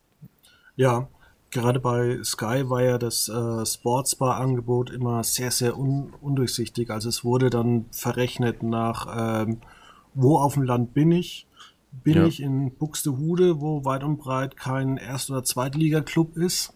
Ja, 0.76 1.08
gerade 1.50 1.80
bei 1.80 2.22
Sky 2.22 2.68
war 2.70 2.82
ja 2.82 2.98
das 2.98 3.28
äh, 3.28 3.66
Sportsbar-Angebot 3.66 4.90
immer 4.90 5.24
sehr, 5.24 5.50
sehr 5.50 5.76
un 5.76 6.12
undurchsichtig. 6.20 6.90
Also 6.90 7.08
es 7.08 7.24
wurde 7.24 7.50
dann 7.50 7.86
verrechnet 7.90 8.62
nach, 8.62 9.44
ähm, 9.44 9.58
wo 10.14 10.38
auf 10.38 10.54
dem 10.54 10.62
Land 10.62 10.94
bin 10.94 11.10
ich. 11.10 11.46
Bin 12.04 12.14
ja. 12.14 12.26
ich 12.26 12.40
in 12.40 12.76
Buxtehude, 12.76 13.60
wo 13.60 13.84
weit 13.84 14.04
und 14.04 14.18
breit 14.18 14.56
kein 14.56 14.98
Erst- 14.98 15.30
oder 15.30 15.42
Zweitliga-Club 15.42 16.36
ist? 16.36 16.74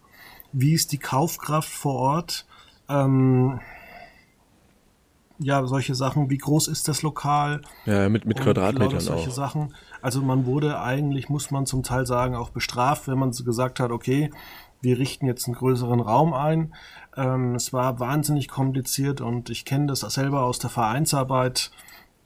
Wie 0.52 0.72
ist 0.72 0.92
die 0.92 0.98
Kaufkraft 0.98 1.70
vor 1.70 1.94
Ort? 1.94 2.46
Ähm, 2.88 3.60
ja, 5.38 5.64
solche 5.66 5.94
Sachen. 5.94 6.30
Wie 6.30 6.38
groß 6.38 6.68
ist 6.68 6.88
das 6.88 7.02
Lokal? 7.02 7.62
Ja, 7.84 8.08
mit, 8.08 8.26
mit 8.26 8.40
Quadratmetern 8.40 9.00
solche 9.00 9.30
auch. 9.30 9.34
Sachen. 9.34 9.74
Also 10.00 10.20
man 10.20 10.46
wurde 10.46 10.80
eigentlich, 10.80 11.28
muss 11.28 11.50
man 11.50 11.66
zum 11.66 11.82
Teil 11.82 12.06
sagen, 12.06 12.34
auch 12.34 12.50
bestraft, 12.50 13.08
wenn 13.08 13.18
man 13.18 13.32
gesagt 13.32 13.80
hat, 13.80 13.90
okay, 13.90 14.30
wir 14.80 14.98
richten 14.98 15.26
jetzt 15.26 15.46
einen 15.46 15.54
größeren 15.54 16.00
Raum 16.00 16.34
ein. 16.34 16.74
Ähm, 17.16 17.54
es 17.54 17.72
war 17.72 18.00
wahnsinnig 18.00 18.48
kompliziert 18.48 19.20
und 19.20 19.50
ich 19.50 19.64
kenne 19.64 19.86
das 19.86 20.00
selber 20.00 20.42
aus 20.42 20.58
der 20.58 20.70
Vereinsarbeit. 20.70 21.70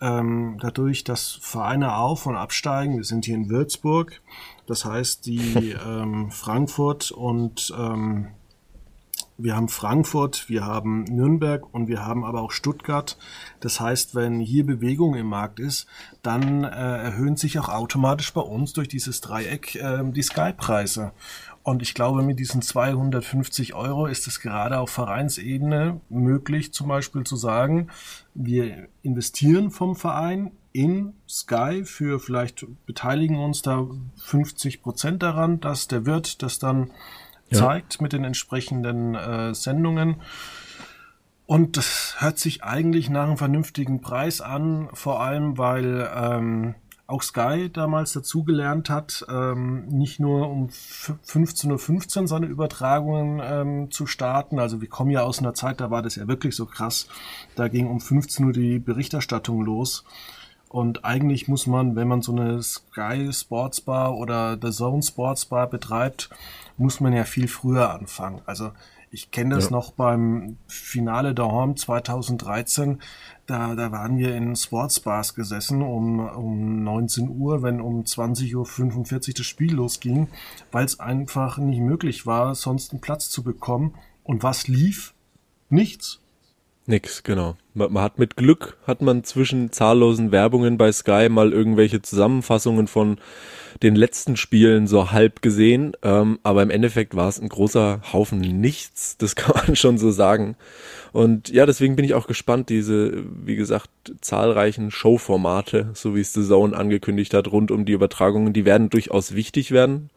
Ähm, 0.00 0.58
dadurch, 0.60 1.04
dass 1.04 1.38
Vereine 1.40 1.96
auf 1.96 2.26
und 2.26 2.36
absteigen, 2.36 2.96
wir 2.96 3.04
sind 3.04 3.24
hier 3.24 3.34
in 3.34 3.48
Würzburg, 3.48 4.20
das 4.66 4.84
heißt 4.84 5.26
die 5.26 5.70
ähm, 5.86 6.30
Frankfurt 6.30 7.10
und 7.10 7.72
ähm, 7.78 8.28
wir 9.38 9.54
haben 9.54 9.68
Frankfurt, 9.68 10.48
wir 10.48 10.64
haben 10.64 11.04
Nürnberg 11.04 11.74
und 11.74 11.88
wir 11.88 12.06
haben 12.06 12.24
aber 12.24 12.40
auch 12.40 12.52
Stuttgart. 12.52 13.18
Das 13.60 13.80
heißt, 13.80 14.14
wenn 14.14 14.40
hier 14.40 14.64
Bewegung 14.64 15.14
im 15.14 15.26
Markt 15.26 15.60
ist, 15.60 15.86
dann 16.22 16.64
äh, 16.64 16.68
erhöhen 16.68 17.36
sich 17.36 17.58
auch 17.58 17.68
automatisch 17.68 18.32
bei 18.32 18.40
uns 18.40 18.72
durch 18.72 18.88
dieses 18.88 19.20
Dreieck 19.20 19.74
äh, 19.74 20.02
die 20.04 20.22
Sky-Preise. 20.22 21.12
Und 21.62 21.82
ich 21.82 21.94
glaube, 21.94 22.22
mit 22.22 22.38
diesen 22.38 22.62
250 22.62 23.74
Euro 23.74 24.06
ist 24.06 24.26
es 24.26 24.40
gerade 24.40 24.78
auf 24.78 24.88
Vereinsebene 24.88 26.00
möglich, 26.08 26.72
zum 26.72 26.88
Beispiel 26.88 27.24
zu 27.24 27.36
sagen, 27.36 27.88
wir 28.34 28.88
investieren 29.02 29.70
vom 29.70 29.96
Verein 29.96 30.52
in 30.76 31.14
Sky 31.26 31.84
für 31.84 32.20
vielleicht 32.20 32.66
beteiligen 32.84 33.38
uns 33.38 33.62
da 33.62 33.86
50 34.16 34.82
Prozent 34.82 35.22
daran, 35.22 35.58
dass 35.58 35.88
der 35.88 36.04
Wirt 36.04 36.42
das 36.42 36.58
dann 36.58 36.90
ja. 37.48 37.58
zeigt 37.58 38.02
mit 38.02 38.12
den 38.12 38.24
entsprechenden 38.24 39.14
äh, 39.14 39.54
Sendungen. 39.54 40.16
Und 41.46 41.78
das 41.78 42.16
hört 42.18 42.38
sich 42.38 42.62
eigentlich 42.62 43.08
nach 43.08 43.24
einem 43.26 43.38
vernünftigen 43.38 44.02
Preis 44.02 44.42
an, 44.42 44.90
vor 44.92 45.22
allem 45.22 45.56
weil 45.56 46.10
ähm, 46.14 46.74
auch 47.06 47.22
Sky 47.22 47.70
damals 47.72 48.12
dazugelernt 48.12 48.90
hat, 48.90 49.24
ähm, 49.30 49.86
nicht 49.86 50.18
nur 50.18 50.50
um 50.50 50.66
15.15 50.68 51.70
Uhr 51.70 51.78
15 51.78 52.26
seine 52.26 52.46
Übertragungen 52.46 53.40
ähm, 53.42 53.90
zu 53.90 54.06
starten. 54.06 54.58
Also 54.58 54.80
wir 54.80 54.88
kommen 54.88 55.10
ja 55.10 55.22
aus 55.22 55.38
einer 55.38 55.54
Zeit, 55.54 55.80
da 55.80 55.90
war 55.90 56.02
das 56.02 56.16
ja 56.16 56.26
wirklich 56.26 56.54
so 56.54 56.66
krass. 56.66 57.06
Da 57.54 57.68
ging 57.68 57.86
um 57.86 58.00
15 58.00 58.44
Uhr 58.44 58.52
die 58.52 58.78
Berichterstattung 58.78 59.62
los. 59.62 60.04
Und 60.68 61.04
eigentlich 61.04 61.48
muss 61.48 61.66
man, 61.66 61.96
wenn 61.96 62.08
man 62.08 62.22
so 62.22 62.32
eine 62.32 62.62
Sky 62.62 63.32
Sports 63.32 63.80
Bar 63.80 64.16
oder 64.16 64.58
The 64.60 64.70
Zone 64.70 65.02
Sports 65.02 65.46
Bar 65.46 65.68
betreibt, 65.68 66.30
muss 66.76 67.00
man 67.00 67.12
ja 67.12 67.24
viel 67.24 67.48
früher 67.48 67.90
anfangen. 67.90 68.42
Also 68.46 68.72
ich 69.10 69.30
kenne 69.30 69.54
das 69.54 69.66
ja. 69.66 69.70
noch 69.70 69.92
beim 69.92 70.58
Finale 70.66 71.34
der 71.34 71.46
Horn 71.46 71.76
2013. 71.76 73.00
Da, 73.46 73.74
da 73.74 73.92
waren 73.92 74.18
wir 74.18 74.34
in 74.34 74.56
Sportsbars 74.56 75.34
gesessen 75.34 75.80
um, 75.82 76.18
um 76.20 76.82
19 76.82 77.28
Uhr, 77.28 77.62
wenn 77.62 77.80
um 77.80 78.02
20.45 78.02 79.28
Uhr 79.28 79.34
das 79.36 79.46
Spiel 79.46 79.74
losging, 79.74 80.28
weil 80.72 80.84
es 80.84 80.98
einfach 80.98 81.58
nicht 81.58 81.80
möglich 81.80 82.26
war, 82.26 82.54
sonst 82.54 82.92
einen 82.92 83.00
Platz 83.00 83.30
zu 83.30 83.42
bekommen. 83.42 83.94
Und 84.24 84.42
was 84.42 84.66
lief? 84.66 85.14
Nichts. 85.70 86.20
Nix, 86.88 87.24
genau. 87.24 87.56
Man, 87.74 87.92
man, 87.92 88.02
hat 88.04 88.18
mit 88.18 88.36
Glück, 88.36 88.76
hat 88.86 89.02
man 89.02 89.24
zwischen 89.24 89.72
zahllosen 89.72 90.30
Werbungen 90.30 90.78
bei 90.78 90.92
Sky 90.92 91.28
mal 91.28 91.52
irgendwelche 91.52 92.00
Zusammenfassungen 92.00 92.86
von 92.86 93.18
den 93.82 93.96
letzten 93.96 94.36
Spielen 94.36 94.86
so 94.86 95.10
halb 95.10 95.42
gesehen, 95.42 95.96
ähm, 96.02 96.38
aber 96.44 96.62
im 96.62 96.70
Endeffekt 96.70 97.16
war 97.16 97.28
es 97.28 97.40
ein 97.40 97.48
großer 97.48 98.00
Haufen 98.12 98.40
nichts, 98.40 99.16
das 99.18 99.34
kann 99.36 99.54
man 99.66 99.74
schon 99.74 99.98
so 99.98 100.12
sagen. 100.12 100.56
Und 101.12 101.48
ja, 101.48 101.66
deswegen 101.66 101.96
bin 101.96 102.04
ich 102.04 102.14
auch 102.14 102.28
gespannt, 102.28 102.68
diese, 102.68 103.24
wie 103.44 103.56
gesagt, 103.56 103.90
zahlreichen 104.20 104.92
Showformate, 104.92 105.90
so 105.94 106.14
wie 106.14 106.20
es 106.20 106.32
The 106.32 106.44
Zone 106.44 106.76
angekündigt 106.76 107.34
hat, 107.34 107.50
rund 107.50 107.72
um 107.72 107.84
die 107.84 107.92
Übertragungen, 107.92 108.52
die 108.52 108.64
werden 108.64 108.90
durchaus 108.90 109.34
wichtig 109.34 109.72
werden. 109.72 110.10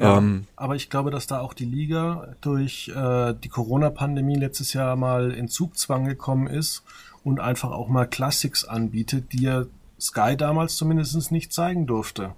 Ja, 0.00 0.16
ähm, 0.16 0.46
aber 0.56 0.76
ich 0.76 0.88
glaube, 0.88 1.10
dass 1.10 1.26
da 1.26 1.40
auch 1.40 1.52
die 1.52 1.66
Liga 1.66 2.34
durch 2.40 2.88
äh, 2.88 3.34
die 3.34 3.50
Corona-Pandemie 3.50 4.36
letztes 4.36 4.72
Jahr 4.72 4.96
mal 4.96 5.30
in 5.30 5.46
Zugzwang 5.46 6.06
gekommen 6.06 6.46
ist 6.46 6.82
und 7.22 7.38
einfach 7.38 7.70
auch 7.70 7.88
mal 7.88 8.06
Classics 8.06 8.64
anbietet, 8.64 9.34
die 9.34 9.42
ja 9.42 9.64
Sky 10.00 10.38
damals 10.38 10.76
zumindest 10.76 11.30
nicht 11.30 11.52
zeigen 11.52 11.86
durfte. 11.86 12.34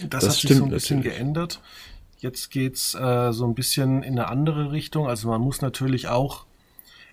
Das, 0.00 0.24
das 0.24 0.24
hat 0.24 0.32
sich 0.32 0.56
so 0.56 0.64
ein 0.64 0.70
bisschen 0.70 0.98
natürlich. 0.98 1.18
geändert. 1.18 1.60
Jetzt 2.18 2.50
geht's 2.50 2.94
äh, 2.94 3.32
so 3.32 3.46
ein 3.46 3.54
bisschen 3.54 4.02
in 4.02 4.18
eine 4.18 4.26
andere 4.26 4.72
Richtung. 4.72 5.06
Also 5.06 5.28
man 5.28 5.40
muss 5.40 5.60
natürlich 5.62 6.08
auch, 6.08 6.46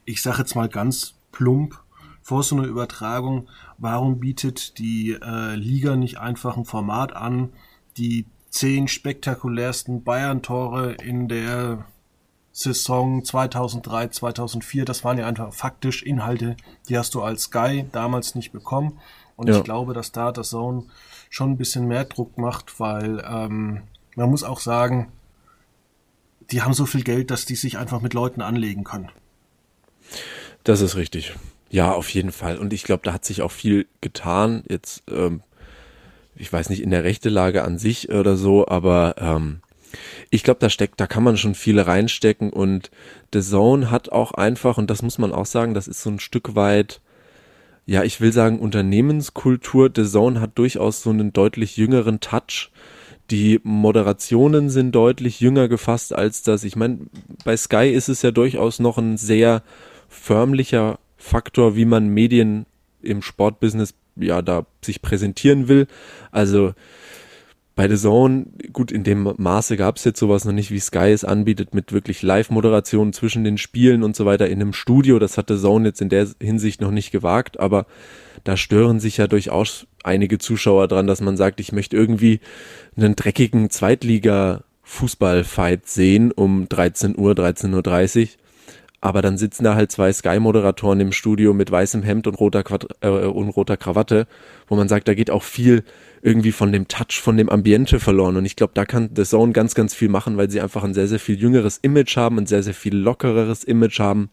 ich 0.03 0.23
sage 0.23 0.39
jetzt 0.39 0.55
mal 0.55 0.67
ganz 0.67 1.13
plump, 1.31 1.79
vor 2.23 2.41
so 2.43 2.55
einer 2.55 2.65
Übertragung, 2.65 3.47
warum 3.77 4.19
bietet 4.19 4.79
die 4.79 5.11
äh, 5.11 5.55
Liga 5.55 5.95
nicht 5.95 6.17
einfach 6.17 6.57
ein 6.57 6.65
Format 6.65 7.15
an, 7.15 7.49
die 7.97 8.25
zehn 8.51 8.87
spektakulärsten 8.87 10.03
Bayern-Tore 10.03 10.93
in 11.03 11.27
der 11.27 11.85
Saison 12.51 13.23
2003, 13.23 14.09
2004, 14.09 14.85
das 14.85 15.03
waren 15.03 15.17
ja 15.17 15.25
einfach 15.25 15.53
faktisch 15.53 16.03
Inhalte, 16.03 16.57
die 16.89 16.97
hast 16.97 17.15
du 17.15 17.23
als 17.23 17.43
Sky 17.43 17.85
damals 17.91 18.35
nicht 18.35 18.51
bekommen. 18.51 18.99
Und 19.37 19.47
ja. 19.47 19.57
ich 19.57 19.63
glaube, 19.63 19.93
dass 19.93 20.11
da 20.11 20.31
das 20.31 20.49
Zone 20.49 20.83
schon 21.29 21.51
ein 21.51 21.57
bisschen 21.57 21.87
mehr 21.87 22.03
Druck 22.03 22.37
macht, 22.37 22.79
weil 22.79 23.23
ähm, 23.25 23.83
man 24.15 24.29
muss 24.29 24.43
auch 24.43 24.59
sagen, 24.59 25.11
die 26.51 26.61
haben 26.61 26.73
so 26.73 26.85
viel 26.85 27.03
Geld, 27.03 27.31
dass 27.31 27.45
die 27.45 27.55
sich 27.55 27.77
einfach 27.77 28.01
mit 28.01 28.13
Leuten 28.13 28.41
anlegen 28.41 28.83
können. 28.83 29.09
Das 30.65 30.81
ist 30.81 30.97
richtig. 30.97 31.33
Ja, 31.69 31.93
auf 31.93 32.09
jeden 32.09 32.33
Fall. 32.33 32.57
Und 32.57 32.73
ich 32.73 32.83
glaube, 32.83 33.03
da 33.05 33.13
hat 33.13 33.23
sich 33.23 33.41
auch 33.41 33.51
viel 33.51 33.87
getan. 34.01 34.63
Jetzt 34.67 35.03
ähm, 35.09 35.41
ich 36.35 36.51
weiß 36.51 36.69
nicht, 36.69 36.81
in 36.81 36.89
der 36.91 37.03
Rechtelage 37.03 37.63
an 37.63 37.77
sich 37.77 38.09
oder 38.09 38.35
so, 38.35 38.67
aber 38.67 39.15
ähm, 39.17 39.61
ich 40.29 40.43
glaube, 40.43 40.59
da 40.59 40.69
steckt, 40.69 40.99
da 40.99 41.07
kann 41.07 41.23
man 41.23 41.37
schon 41.37 41.55
viele 41.55 41.87
reinstecken 41.87 42.51
und 42.51 42.91
The 43.33 43.41
Zone 43.41 43.91
hat 43.91 44.11
auch 44.11 44.31
einfach, 44.33 44.77
und 44.77 44.89
das 44.89 45.01
muss 45.01 45.17
man 45.17 45.33
auch 45.33 45.45
sagen, 45.45 45.73
das 45.73 45.87
ist 45.87 46.01
so 46.01 46.09
ein 46.09 46.19
Stück 46.19 46.55
weit, 46.55 47.01
ja, 47.85 48.03
ich 48.03 48.21
will 48.21 48.31
sagen, 48.31 48.59
Unternehmenskultur. 48.59 49.91
The 49.93 50.05
Zone 50.05 50.39
hat 50.39 50.57
durchaus 50.57 51.01
so 51.01 51.09
einen 51.09 51.33
deutlich 51.33 51.77
jüngeren 51.77 52.19
Touch. 52.19 52.71
Die 53.31 53.59
Moderationen 53.63 54.69
sind 54.69 54.93
deutlich 54.93 55.39
jünger 55.39 55.67
gefasst 55.67 56.13
als 56.13 56.43
das. 56.43 56.63
Ich 56.63 56.75
meine, 56.75 56.99
bei 57.43 57.57
Sky 57.57 57.89
ist 57.89 58.07
es 58.09 58.21
ja 58.21 58.31
durchaus 58.31 58.79
noch 58.79 58.97
ein 58.97 59.17
sehr 59.17 59.63
förmlicher 60.07 60.99
Faktor, 61.17 61.75
wie 61.75 61.85
man 61.85 62.07
Medien 62.07 62.65
im 63.01 63.21
Sportbusiness 63.21 63.93
ja 64.15 64.41
da 64.41 64.65
sich 64.81 65.01
präsentieren 65.01 65.67
will. 65.67 65.87
Also 66.31 66.73
bei 67.75 67.87
The 67.87 67.97
Zone, 67.97 68.47
gut, 68.73 68.91
in 68.91 69.03
dem 69.03 69.33
Maße 69.37 69.77
gab 69.77 69.95
es 69.95 70.03
jetzt 70.03 70.19
sowas 70.19 70.43
noch 70.45 70.51
nicht, 70.51 70.71
wie 70.71 70.79
Sky 70.79 71.11
es 71.11 71.23
anbietet, 71.23 71.73
mit 71.73 71.93
wirklich 71.93 72.21
Live-Moderationen 72.21 73.13
zwischen 73.13 73.43
den 73.43 73.57
Spielen 73.57 74.03
und 74.03 74.15
so 74.15 74.25
weiter 74.25 74.47
in 74.49 74.61
einem 74.61 74.73
Studio. 74.73 75.17
Das 75.19 75.37
hat 75.37 75.49
The 75.49 75.57
Zone 75.57 75.87
jetzt 75.87 76.01
in 76.01 76.09
der 76.09 76.27
Hinsicht 76.41 76.81
noch 76.81 76.91
nicht 76.91 77.11
gewagt, 77.11 77.59
aber 77.59 77.85
da 78.43 78.57
stören 78.57 78.99
sich 78.99 79.17
ja 79.17 79.27
durchaus 79.27 79.87
einige 80.03 80.37
Zuschauer 80.37 80.89
dran, 80.89 81.07
dass 81.07 81.21
man 81.21 81.37
sagt, 81.37 81.59
ich 81.59 81.71
möchte 81.71 81.95
irgendwie 81.95 82.39
einen 82.97 83.15
dreckigen 83.15 83.69
Zweitliga-Fußball-Fight 83.69 85.87
sehen 85.87 86.31
um 86.31 86.67
13 86.67 87.17
Uhr, 87.17 87.31
13.30 87.31 88.21
Uhr 88.21 88.27
aber 89.01 89.23
dann 89.23 89.37
sitzen 89.37 89.63
da 89.63 89.73
halt 89.73 89.91
zwei 89.91 90.13
Sky-Moderatoren 90.13 90.99
im 90.99 91.11
Studio 91.11 91.53
mit 91.53 91.71
weißem 91.71 92.03
Hemd 92.03 92.27
und 92.27 92.35
roter, 92.35 92.63
Quad 92.63 92.87
äh, 93.01 93.09
und 93.09 93.49
roter 93.49 93.75
Krawatte, 93.75 94.27
wo 94.67 94.75
man 94.75 94.87
sagt, 94.87 95.07
da 95.07 95.15
geht 95.15 95.31
auch 95.31 95.41
viel 95.41 95.83
irgendwie 96.21 96.51
von 96.51 96.71
dem 96.71 96.87
Touch, 96.87 97.19
von 97.19 97.35
dem 97.35 97.49
Ambiente 97.49 97.99
verloren. 97.99 98.37
Und 98.37 98.45
ich 98.45 98.55
glaube, 98.55 98.73
da 98.75 98.85
kann 98.85 99.09
The 99.15 99.23
Zone 99.23 99.53
ganz, 99.53 99.73
ganz 99.73 99.95
viel 99.95 100.07
machen, 100.09 100.37
weil 100.37 100.51
sie 100.51 100.61
einfach 100.61 100.83
ein 100.83 100.93
sehr, 100.93 101.07
sehr 101.07 101.19
viel 101.19 101.39
jüngeres 101.39 101.79
Image 101.79 102.15
haben, 102.15 102.37
ein 102.37 102.45
sehr, 102.45 102.61
sehr 102.61 102.75
viel 102.75 102.95
lockereres 102.95 103.63
Image 103.63 103.99
haben. 103.99 104.29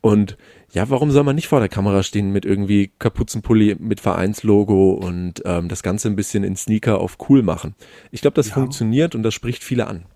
Und 0.00 0.36
ja, 0.72 0.90
warum 0.90 1.12
soll 1.12 1.22
man 1.22 1.36
nicht 1.36 1.46
vor 1.46 1.60
der 1.60 1.68
Kamera 1.68 2.02
stehen 2.02 2.32
mit 2.32 2.44
irgendwie 2.44 2.90
Kapuzenpulli 2.98 3.76
mit 3.78 4.00
Vereinslogo 4.00 4.90
und 4.90 5.40
ähm, 5.44 5.68
das 5.68 5.84
Ganze 5.84 6.08
ein 6.08 6.16
bisschen 6.16 6.42
in 6.42 6.56
Sneaker 6.56 6.98
auf 7.00 7.16
cool 7.28 7.44
machen? 7.44 7.76
Ich 8.10 8.22
glaube, 8.22 8.34
das 8.34 8.48
ja. 8.48 8.54
funktioniert 8.54 9.14
und 9.14 9.22
das 9.22 9.34
spricht 9.34 9.62
viele 9.62 9.86
an. 9.86 10.06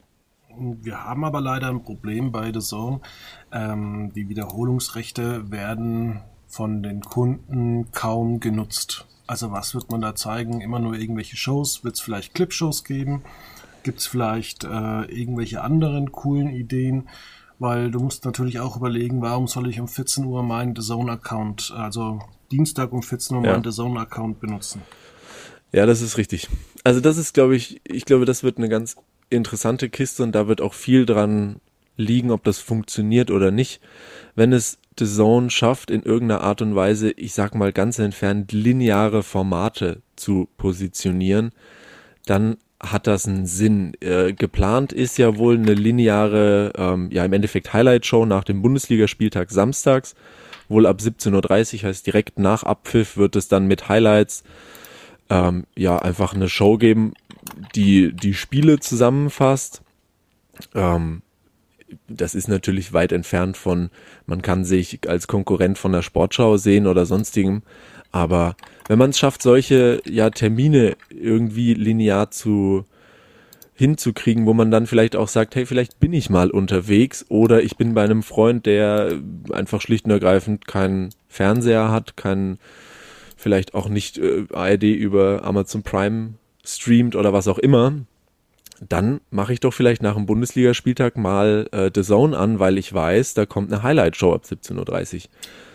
Wir 0.59 1.05
haben 1.05 1.24
aber 1.24 1.40
leider 1.40 1.68
ein 1.68 1.85
Problem 1.85 2.33
bei 2.33 2.52
The 2.52 2.59
Zone. 2.59 3.00
Ähm, 3.52 4.12
die 4.14 4.28
Wiederholungsrechte 4.28 5.50
werden 5.50 6.20
von 6.46 6.82
den 6.82 7.00
Kunden 7.02 7.90
kaum 7.92 8.40
genutzt. 8.40 9.06
Also 9.26 9.52
was 9.52 9.74
wird 9.74 9.90
man 9.90 10.00
da 10.00 10.14
zeigen? 10.14 10.61
Immer 10.61 10.78
nur 10.78 10.94
irgendwelche 10.94 11.37
Shows? 11.37 11.84
Wird 11.84 11.96
es 11.96 12.00
vielleicht 12.00 12.34
Clipshows 12.34 12.84
geben? 12.84 13.22
Gibt 13.82 14.00
es 14.00 14.06
vielleicht 14.06 14.64
äh, 14.64 15.02
irgendwelche 15.04 15.62
anderen 15.62 16.12
coolen 16.12 16.48
Ideen? 16.48 17.08
Weil 17.58 17.90
du 17.90 18.00
musst 18.00 18.24
natürlich 18.24 18.61
auch 18.61 18.76
überlegen, 18.76 19.20
warum 19.20 19.46
soll 19.46 19.68
ich 19.68 19.80
um 19.80 19.88
14 19.88 20.24
Uhr 20.24 20.42
meinen 20.42 20.74
The 20.76 20.82
Zone-Account, 20.82 21.72
also 21.76 22.20
Dienstag 22.50 22.92
um 22.92 23.02
14 23.02 23.37
Uhr 23.37 23.44
ja. 23.44 23.52
meinen 23.52 23.64
The 23.64 23.70
Zone-Account 23.70 24.40
benutzen? 24.40 24.82
Ja, 25.72 25.84
das 25.84 26.00
ist 26.00 26.16
richtig. 26.16 26.48
Also 26.84 27.00
das 27.00 27.18
ist, 27.18 27.34
glaube 27.34 27.56
ich, 27.56 27.80
ich 27.84 28.04
glaube, 28.04 28.24
das 28.24 28.42
wird 28.42 28.58
eine 28.58 28.68
ganz 28.68 28.96
interessante 29.28 29.90
Kiste 29.90 30.22
und 30.22 30.32
da 30.32 30.48
wird 30.48 30.61
auch 30.61 30.72
viel 30.72 31.04
dran 31.04 31.61
liegen, 31.98 32.30
ob 32.30 32.44
das 32.44 32.58
funktioniert 32.58 33.30
oder 33.30 33.50
nicht. 33.50 33.80
Wenn 34.34 34.52
es 34.52 34.78
The 34.98 35.06
Zone 35.06 35.50
schafft, 35.50 35.90
in 35.90 36.02
irgendeiner 36.02 36.40
Art 36.40 36.62
und 36.62 36.74
Weise, 36.74 37.11
ich 37.11 37.34
sag 37.34 37.54
mal 37.54 37.72
ganz 37.72 37.98
entfernt, 37.98 38.52
lineare 38.52 39.22
Formate 39.22 40.02
zu 40.16 40.48
positionieren, 40.56 41.52
dann 42.26 42.56
hat 42.80 43.06
das 43.06 43.26
einen 43.26 43.46
Sinn. 43.46 43.92
Äh, 44.00 44.32
geplant 44.32 44.92
ist 44.92 45.18
ja 45.18 45.37
wohl 45.37 45.56
eine 45.56 45.74
lineare, 45.74 46.72
ähm, 46.76 47.11
ja 47.11 47.24
im 47.24 47.32
Endeffekt 47.32 47.72
Highlight-Show 47.72 48.24
nach 48.24 48.44
dem 48.44 48.62
Bundesligaspieltag 48.62 49.50
samstags. 49.50 50.14
Wohl 50.68 50.87
ab 50.87 50.98
17.30 51.00 51.82
Uhr, 51.82 51.88
heißt 51.88 52.06
direkt 52.06 52.38
nach 52.38 52.62
Abpfiff 52.62 53.16
wird 53.16 53.37
es 53.37 53.48
dann 53.48 53.66
mit 53.66 53.88
Highlights 53.88 54.44
ähm, 55.30 55.64
ja 55.76 55.98
einfach 55.98 56.34
eine 56.34 56.48
Show 56.48 56.76
geben, 56.76 57.14
die 57.74 58.12
die 58.12 58.34
Spiele 58.34 58.78
zusammenfasst. 58.78 59.82
Ähm, 60.74 61.22
das 62.09 62.35
ist 62.35 62.48
natürlich 62.48 62.92
weit 62.92 63.12
entfernt 63.12 63.57
von, 63.57 63.90
man 64.27 64.42
kann 64.42 64.64
sich 64.64 65.09
als 65.09 65.27
Konkurrent 65.27 65.79
von 65.79 65.92
der 65.92 66.03
Sportschau 66.03 66.57
sehen 66.57 66.87
oder 66.87 67.07
sonstigem. 67.07 67.62
Aber 68.11 68.57
wenn 68.88 68.98
man 68.98 69.11
es 69.11 69.18
schafft, 69.18 69.42
solche 69.42 70.01
ja, 70.07 70.31
Termine 70.31 70.96
irgendwie 71.11 71.74
linear 71.74 72.31
zu 72.31 72.85
hinzukriegen, 73.74 74.46
wo 74.46 74.55
man 74.55 74.70
dann 74.72 74.87
vielleicht 74.87 75.14
auch 75.14 75.29
sagt, 75.29 75.55
hey, 75.55 75.64
vielleicht 75.64 76.01
bin 76.01 76.12
ich 76.12 76.31
mal 76.31 76.51
unterwegs 76.51 77.24
oder 77.29 77.62
ich 77.62 77.77
bin 77.77 77.94
bei 77.94 78.03
einem 78.03 78.24
Freund, 78.24 78.66
der 78.66 79.20
einfach 79.53 79.81
schlicht 79.81 80.05
und 80.07 80.11
ergreifend 80.11 80.66
keinen 80.66 81.11
Fernseher 81.29 81.90
hat, 81.90 82.16
keinen 82.16 82.59
vielleicht 83.37 83.74
auch 83.74 83.88
nicht 83.88 84.18
äh, 84.18 84.46
ARD 84.53 84.83
über 84.83 85.44
Amazon 85.44 85.85
Prime 85.85 86.35
streamt 86.64 87.14
oder 87.14 87.33
was 87.33 87.46
auch 87.46 87.59
immer, 87.59 87.92
dann 88.86 89.20
mache 89.30 89.52
ich 89.52 89.60
doch 89.60 89.72
vielleicht 89.72 90.02
nach 90.02 90.14
dem 90.14 90.26
Bundesligaspieltag 90.26 91.16
mal 91.16 91.68
äh, 91.72 91.90
The 91.94 92.02
Zone 92.02 92.36
an, 92.36 92.58
weil 92.58 92.78
ich 92.78 92.92
weiß, 92.92 93.34
da 93.34 93.46
kommt 93.46 93.72
eine 93.72 93.82
Highlight-Show 93.82 94.34
ab 94.34 94.42
17.30 94.44 95.14
Uhr. 95.16 95.20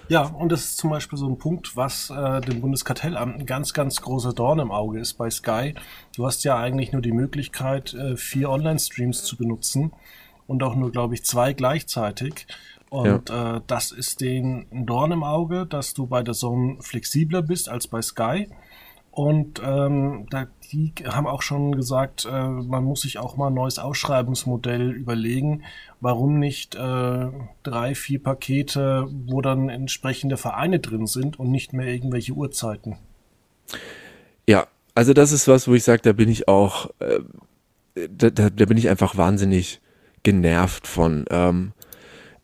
Ja, 0.10 0.24
und 0.24 0.52
das 0.52 0.66
ist 0.66 0.78
zum 0.78 0.90
Beispiel 0.90 1.18
so 1.18 1.28
ein 1.28 1.38
Punkt, 1.38 1.78
was 1.78 2.10
äh, 2.10 2.42
dem 2.42 2.62
Bundeskartellamt 2.62 3.40
ein 3.40 3.46
ganz, 3.46 3.74
ganz 3.74 4.02
großer 4.02 4.34
Dorn 4.34 4.60
im 4.60 4.72
Auge 4.72 5.00
ist 5.00 5.14
bei 5.14 5.30
Sky. 5.30 5.76
Du 6.16 6.26
hast 6.26 6.44
ja 6.44 6.58
eigentlich 6.58 6.92
nur 6.92 7.02
die 7.02 7.14
Möglichkeit, 7.14 7.94
äh, 7.94 8.18
vier 8.18 8.50
Online-Streams 8.50 9.24
zu 9.24 9.38
benutzen 9.38 9.94
und 10.46 10.62
auch 10.62 10.76
nur, 10.76 10.92
glaube 10.92 11.14
ich, 11.14 11.24
zwei 11.24 11.54
gleichzeitig. 11.54 12.48
Und 12.90 13.30
ja. 13.30 13.58
äh, 13.58 13.62
das 13.66 13.92
ist 13.92 14.22
den 14.22 14.68
Dorn 14.86 15.12
im 15.12 15.24
Auge, 15.24 15.66
dass 15.66 15.94
du 15.94 16.06
bei 16.06 16.22
der 16.22 16.34
Zone 16.34 16.78
flexibler 16.82 17.42
bist 17.42 17.70
als 17.70 17.88
bei 17.88 18.02
Sky. 18.02 18.50
Und 19.10 19.62
ähm, 19.66 20.28
da, 20.30 20.48
die 20.74 20.92
haben 21.06 21.28
auch 21.28 21.44
schon 21.44 21.76
gesagt, 21.76 22.26
äh, 22.26 22.48
man 22.48 22.84
muss 22.84 23.02
sich 23.02 23.20
auch 23.20 23.38
mal 23.38 23.48
ein 23.48 23.54
neues 23.54 23.78
Ausschreibungsmodell 23.78 24.92
überlegen. 24.92 25.64
Warum 26.02 26.40
nicht 26.40 26.76
äh, 26.76 27.30
drei, 27.62 27.96
vier 27.96 28.22
Pakete, 28.22 29.08
wo 29.28 29.42
dann 29.42 29.70
entsprechende 29.70 30.36
Vereine 30.36 30.80
drin 30.80 31.06
sind 31.06 31.40
und 31.40 31.52
nicht 31.52 31.74
mehr 31.74 31.88
irgendwelche 31.88 32.34
Uhrzeiten? 32.34 32.98
Ja, 34.48 34.68
also 34.96 35.14
das 35.14 35.32
ist 35.32 35.48
was, 35.48 35.68
wo 35.68 35.76
ich 35.76 35.84
sage, 35.84 36.02
da 36.02 36.14
bin 36.14 36.28
ich 36.28 36.48
auch, 36.48 36.90
äh, 37.00 37.20
da, 38.10 38.32
da, 38.32 38.50
da 38.50 38.66
bin 38.66 38.78
ich 38.78 38.90
einfach 38.90 39.16
wahnsinnig 39.16 39.80
genervt 40.24 40.88
von. 40.88 41.26
Ähm, 41.30 41.74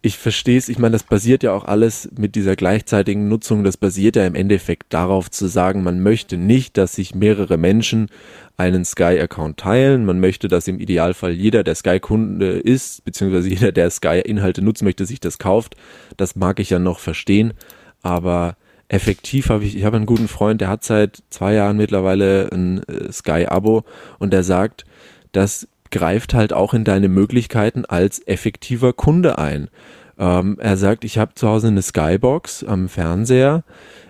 ich 0.01 0.17
verstehe 0.17 0.57
es, 0.57 0.69
ich 0.69 0.79
meine, 0.79 0.93
das 0.93 1.03
basiert 1.03 1.43
ja 1.43 1.51
auch 1.53 1.65
alles 1.65 2.09
mit 2.17 2.35
dieser 2.35 2.55
gleichzeitigen 2.55 3.27
Nutzung, 3.27 3.65
das 3.65 3.75
basiert 3.75 4.15
ja 4.15 4.25
im 4.25 4.35
Endeffekt 4.35 4.93
darauf 4.93 5.29
zu 5.29 5.47
sagen, 5.47 5.83
man 5.83 6.01
möchte 6.01 6.37
nicht, 6.37 6.77
dass 6.77 6.95
sich 6.95 7.15
mehrere 7.15 7.57
Menschen 7.57 8.07
einen 8.55 8.85
Sky-Account 8.85 9.57
teilen. 9.57 10.05
Man 10.05 10.19
möchte, 10.21 10.47
dass 10.47 10.67
im 10.69 10.79
Idealfall 10.79 11.31
jeder, 11.31 11.63
der 11.63 11.75
Sky-Kunde 11.75 12.59
ist, 12.59 13.03
beziehungsweise 13.03 13.49
jeder, 13.49 13.71
der 13.73 13.89
Sky-Inhalte 13.89 14.61
nutzen 14.61 14.85
möchte, 14.85 15.05
sich 15.05 15.19
das 15.19 15.37
kauft. 15.37 15.75
Das 16.15 16.35
mag 16.37 16.59
ich 16.59 16.69
ja 16.69 16.79
noch 16.79 16.99
verstehen, 16.99 17.53
aber 18.01 18.55
effektiv 18.87 19.49
habe 19.49 19.65
ich, 19.65 19.75
ich 19.75 19.83
habe 19.83 19.97
einen 19.97 20.05
guten 20.05 20.29
Freund, 20.29 20.61
der 20.61 20.69
hat 20.69 20.83
seit 20.83 21.23
zwei 21.29 21.53
Jahren 21.53 21.77
mittlerweile 21.77 22.49
ein 22.53 22.83
äh, 22.83 23.11
Sky-Abo 23.11 23.83
und 24.17 24.31
der 24.31 24.43
sagt, 24.43 24.85
das 25.33 25.67
greift 25.91 26.33
halt 26.33 26.53
auch 26.53 26.73
in 26.73 26.83
deine 26.83 27.09
Möglichkeiten 27.09 27.85
als 27.85 28.25
effektiver 28.27 28.93
Kunde 28.93 29.37
ein. 29.37 29.69
Ähm, 30.17 30.57
er 30.59 30.77
sagt, 30.77 31.05
ich 31.05 31.17
habe 31.17 31.33
zu 31.35 31.47
Hause 31.47 31.67
eine 31.67 31.81
Skybox 31.81 32.63
am 32.63 32.89
Fernseher. 32.89 33.63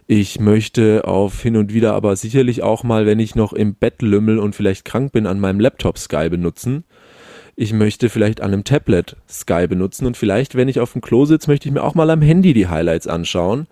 Ich 0.08 0.40
möchte 0.40 1.06
auf 1.06 1.40
hin 1.42 1.56
und 1.56 1.72
wieder 1.72 1.94
aber 1.94 2.16
sicherlich 2.16 2.64
auch 2.64 2.84
mal, 2.84 3.06
wenn 3.06 3.20
ich 3.20 3.36
noch 3.36 3.54
im 3.54 3.76
Bett 3.76 4.02
lümmel 4.02 4.40
und 4.40 4.56
vielleicht 4.56 4.86
krank 4.86 5.12
bin, 5.12 5.28
an 5.28 5.40
meinem 5.40 5.60
Laptop 5.60 6.00
Sky 6.00 6.30
benutzen. 6.30 6.84
Ich 7.56 7.74
möchte 7.74 8.10
vielleicht 8.10 8.42
an 8.42 8.54
einem 8.54 8.64
Tablet 8.64 9.18
Sky 9.30 9.68
benutzen 9.68 10.08
und 10.08 10.18
vielleicht, 10.18 10.56
wenn 10.56 10.68
ich 10.68 10.80
auf 10.80 10.94
dem 10.94 11.02
Klo 11.02 11.26
sitze, 11.26 11.50
möchte 11.50 11.68
ich 11.68 11.74
mir 11.74 11.84
auch 11.84 11.94
mal 11.94 12.10
am 12.10 12.22
Handy 12.22 12.54
die 12.54 12.68
Highlights 12.68 13.06
anschauen. 13.06 13.68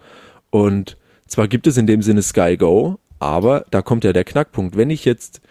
Und 0.52 0.98
zwar 1.26 1.48
gibt 1.48 1.66
es 1.66 1.78
in 1.78 1.88
dem 1.88 2.02
Sinne 2.04 2.22
Sky 2.22 2.56
Go, 2.58 3.00
aber 3.18 3.66
da 3.72 3.82
kommt 3.82 4.04
ja 4.04 4.14
der 4.14 4.26
Knackpunkt. 4.26 4.78
Wenn 4.78 4.90
ich 4.90 5.06
jetzt 5.06 5.42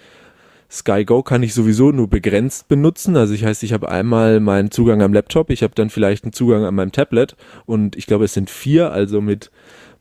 Sky 0.71 1.05
Go 1.05 1.23
kann 1.23 1.43
ich 1.43 1.55
sowieso 1.55 1.93
nur 1.93 2.09
begrenzt 2.09 2.69
benutzen. 2.69 3.17
Also 3.17 3.35
ich 3.35 3.45
heißt, 3.45 3.63
ich 3.63 3.73
habe 3.73 3.89
einmal 3.89 4.41
meinen 4.41 4.71
Zugang 4.71 5.03
am 5.03 5.13
Laptop, 5.13 5.51
ich 5.51 5.63
habe 5.63 5.75
dann 5.75 5.91
vielleicht 5.91 6.25
einen 6.25 6.33
Zugang 6.33 6.65
an 6.65 6.75
meinem 6.75 6.93
Tablet 6.93 7.37
und 7.67 7.97
ich 7.97 8.07
glaube, 8.07 8.25
es 8.25 8.35
sind 8.35 8.51
vier, 8.51 8.93
also 8.93 9.21
mit 9.21 9.51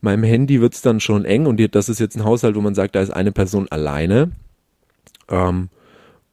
meinem 0.01 0.23
Handy 0.23 0.62
wird's 0.62 0.82
dann 0.82 0.99
schon 0.99 1.25
eng 1.25 1.45
und 1.45 1.60
das 1.75 1.89
ist 1.89 1.99
jetzt 1.99 2.15
ein 2.15 2.25
Haushalt, 2.25 2.56
wo 2.56 2.62
man 2.62 2.75
sagt, 2.75 2.95
da 2.95 3.01
ist 3.01 3.12
eine 3.12 3.32
Person 3.32 3.67
alleine. 3.69 4.32
Ähm, 5.30 5.69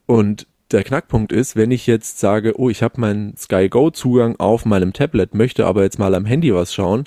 und 0.07 0.47
der 0.71 0.85
Knackpunkt 0.85 1.33
ist, 1.33 1.55
wenn 1.57 1.71
ich 1.71 1.87
jetzt 1.87 2.19
sage, 2.19 2.59
oh, 2.59 2.71
ich 2.71 2.83
habe 2.83 3.01
meinen 3.01 3.37
Sky 3.37 3.69
Go 3.69 3.91
Zugang 3.91 4.37
auf 4.39 4.65
meinem 4.65 4.93
Tablet, 4.93 5.35
möchte 5.35 5.67
aber 5.67 5.83
jetzt 5.83 5.99
mal 5.99 6.15
am 6.15 6.25
Handy 6.25 6.55
was 6.55 6.73
schauen, 6.73 7.05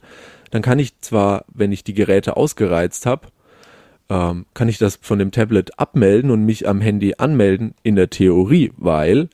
dann 0.52 0.62
kann 0.62 0.80
ich 0.80 1.00
zwar, 1.02 1.46
wenn 1.48 1.72
ich 1.72 1.84
die 1.84 1.96
Geräte 1.96 2.38
ausgereizt 2.38 3.06
habe, 3.06 3.28
ähm, 4.10 4.46
kann 4.54 4.70
ich 4.70 4.78
das 4.78 5.00
von 5.02 5.20
dem 5.20 5.32
Tablet 5.32 5.80
abmelden 5.80 6.32
und 6.32 6.46
mich 6.46 6.68
am 6.68 6.82
Handy 6.82 7.16
anmelden 7.18 7.74
in 7.84 7.96
der 7.96 8.10
Theorie, 8.10 8.72
weil 8.78 9.30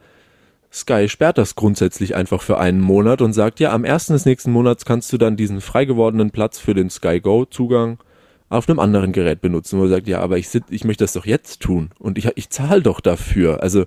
Sky 0.72 1.10
sperrt 1.10 1.38
das 1.38 1.56
grundsätzlich 1.56 2.16
einfach 2.16 2.42
für 2.42 2.58
einen 2.58 2.80
Monat 2.80 3.22
und 3.22 3.34
sagt, 3.34 3.60
ja, 3.60 3.74
am 3.74 3.84
ersten 3.84 4.14
des 4.14 4.26
nächsten 4.26 4.52
Monats 4.52 4.86
kannst 4.86 5.12
du 5.12 5.18
dann 5.18 5.36
diesen 5.36 5.60
frei 5.60 5.84
gewordenen 5.86 6.32
Platz 6.32 6.60
für 6.60 6.74
den 6.74 6.90
Sky 6.90 7.20
Go 7.20 7.46
Zugang 7.46 8.00
auf 8.48 8.70
einem 8.70 8.80
anderen 8.80 9.12
Gerät 9.12 9.42
benutzen, 9.42 9.80
wo 9.80 9.84
er 9.84 9.90
sagt, 9.90 10.08
ja, 10.08 10.20
aber 10.20 10.38
ich, 10.38 10.50
sit, 10.50 10.66
ich 10.70 10.84
möchte 10.84 11.04
das 11.04 11.14
doch 11.14 11.26
jetzt 11.26 11.62
tun 11.62 11.92
und 12.00 12.18
ich, 12.18 12.30
ich 12.36 12.50
zahle 12.50 12.82
doch 12.82 13.02
dafür. 13.02 13.62
Also 13.62 13.86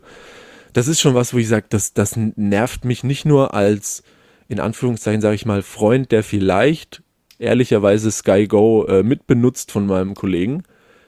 das 0.74 0.88
ist 0.88 1.00
schon 1.00 1.14
was, 1.14 1.32
wo 1.32 1.38
ich 1.38 1.48
sage, 1.48 1.66
das, 1.70 1.94
das 1.94 2.16
nervt 2.16 2.84
mich 2.84 3.04
nicht 3.04 3.24
nur 3.24 3.54
als, 3.54 4.02
in 4.48 4.60
Anführungszeichen 4.60 5.20
sage 5.20 5.36
ich 5.36 5.46
mal, 5.46 5.62
Freund, 5.62 6.12
der 6.12 6.22
vielleicht 6.22 7.02
ehrlicherweise 7.38 8.10
Sky 8.10 8.46
Go 8.46 8.84
äh, 8.86 9.02
mitbenutzt 9.02 9.70
von 9.70 9.86
meinem 9.86 10.14
Kollegen, 10.14 10.62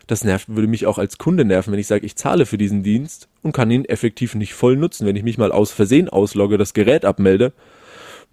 das 0.06 0.24
nervt, 0.24 0.48
würde 0.48 0.68
mich 0.68 0.86
auch 0.86 0.98
als 0.98 1.18
Kunde 1.18 1.44
nerven, 1.44 1.72
wenn 1.72 1.80
ich 1.80 1.88
sage, 1.88 2.06
ich 2.06 2.16
zahle 2.16 2.46
für 2.46 2.58
diesen 2.58 2.82
Dienst 2.82 3.28
und 3.42 3.52
kann 3.52 3.70
ihn 3.70 3.84
effektiv 3.84 4.34
nicht 4.34 4.54
voll 4.54 4.76
nutzen. 4.76 5.06
Wenn 5.06 5.16
ich 5.16 5.24
mich 5.24 5.38
mal 5.38 5.52
aus 5.52 5.72
Versehen 5.72 6.08
auslogge, 6.08 6.58
das 6.58 6.74
Gerät 6.74 7.04
abmelde, 7.04 7.52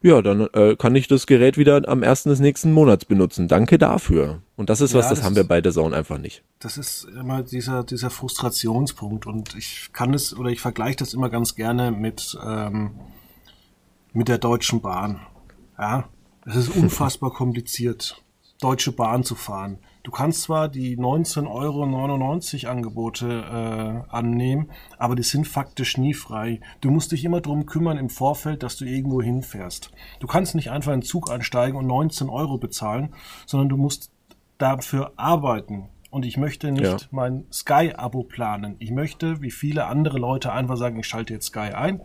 ja, 0.04 0.22
dann 0.22 0.50
äh, 0.54 0.76
kann 0.76 0.96
ich 0.96 1.08
das 1.08 1.28
Gerät 1.28 1.58
wieder 1.58 1.88
am 1.88 2.04
ersten 2.04 2.28
des 2.28 2.42
nächsten 2.42 2.74
Monats 2.74 3.06
benutzen. 3.06 3.48
Danke 3.48 3.78
dafür. 3.78 4.42
Und 4.58 4.70
das 4.70 4.82
ist 4.82 4.94
was, 4.94 5.06
ja, 5.06 5.10
das, 5.10 5.20
das, 5.20 5.26
haben 5.26 5.38
wir 5.38 5.46
bei 5.46 5.62
der 5.62 5.72
Zone 5.72 5.96
einfach 5.96 6.18
nicht. 6.18 6.44
Das 6.60 6.78
ist 6.78 7.06
immer 7.06 7.42
dieser, 7.42 7.86
dieser 7.86 8.10
Frustrationspunkt. 8.10 9.26
Und 9.26 9.56
ich 9.56 9.92
kann 9.94 10.14
es 10.14 10.38
oder 10.38 10.50
ich 10.50 10.60
vergleiche 10.60 10.98
das 10.98 11.14
immer 11.14 11.30
ganz 11.30 11.56
gerne 11.56 11.92
mit, 11.92 12.38
ähm, 12.46 12.92
mit 14.12 14.28
der 14.28 14.40
Deutschen 14.40 14.82
Bahn. 14.82 15.22
Ja, 15.80 16.10
es 16.46 16.58
ist 16.58 16.76
unfassbar 16.76 17.32
kompliziert, 17.34 18.22
Deutsche 18.60 18.92
Bahn 18.92 19.24
zu 19.24 19.36
fahren. 19.36 19.80
Du 20.04 20.12
kannst 20.12 20.42
zwar 20.44 20.68
die 20.68 20.98
19,99 20.98 21.48
Euro 22.66 22.72
Angebote 22.72 24.06
äh, 24.10 24.14
annehmen, 24.14 24.70
aber 24.98 25.16
die 25.16 25.24
sind 25.24 25.48
faktisch 25.48 25.98
nie 25.98 26.14
frei. 26.14 26.60
Du 26.82 26.92
musst 26.92 27.14
dich 27.14 27.24
immer 27.24 27.40
drum 27.40 27.66
kümmern 27.66 27.98
im 27.98 28.10
Vorfeld, 28.10 28.64
dass 28.64 28.76
du 28.76 28.84
irgendwo 28.84 29.22
hinfährst. 29.22 29.92
Du 30.20 30.28
kannst 30.28 30.56
nicht 30.56 30.72
einfach 30.72 30.92
in 30.92 31.00
den 31.00 31.06
Zug 31.06 31.32
einsteigen 31.32 31.78
und 31.78 31.88
19 31.88 32.30
Euro 32.30 32.58
bezahlen, 32.58 33.16
sondern 33.46 33.70
du 33.70 33.78
musst 33.78 34.12
dafür 34.58 35.14
arbeiten. 35.16 35.90
Und 36.10 36.26
ich 36.26 36.38
möchte 36.38 36.72
nicht 36.72 36.84
ja. 36.84 36.98
mein 37.10 37.46
Sky-Abo 37.52 38.24
planen. 38.24 38.76
Ich 38.80 38.92
möchte, 38.92 39.42
wie 39.42 39.52
viele 39.52 39.86
andere 39.86 40.20
Leute, 40.20 40.52
einfach 40.52 40.78
sagen, 40.78 41.00
ich 41.00 41.08
schalte 41.08 41.34
jetzt 41.34 41.48
Sky 41.48 41.72
ein 41.74 42.02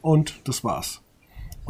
und 0.00 0.48
das 0.48 0.64
war's. 0.64 1.02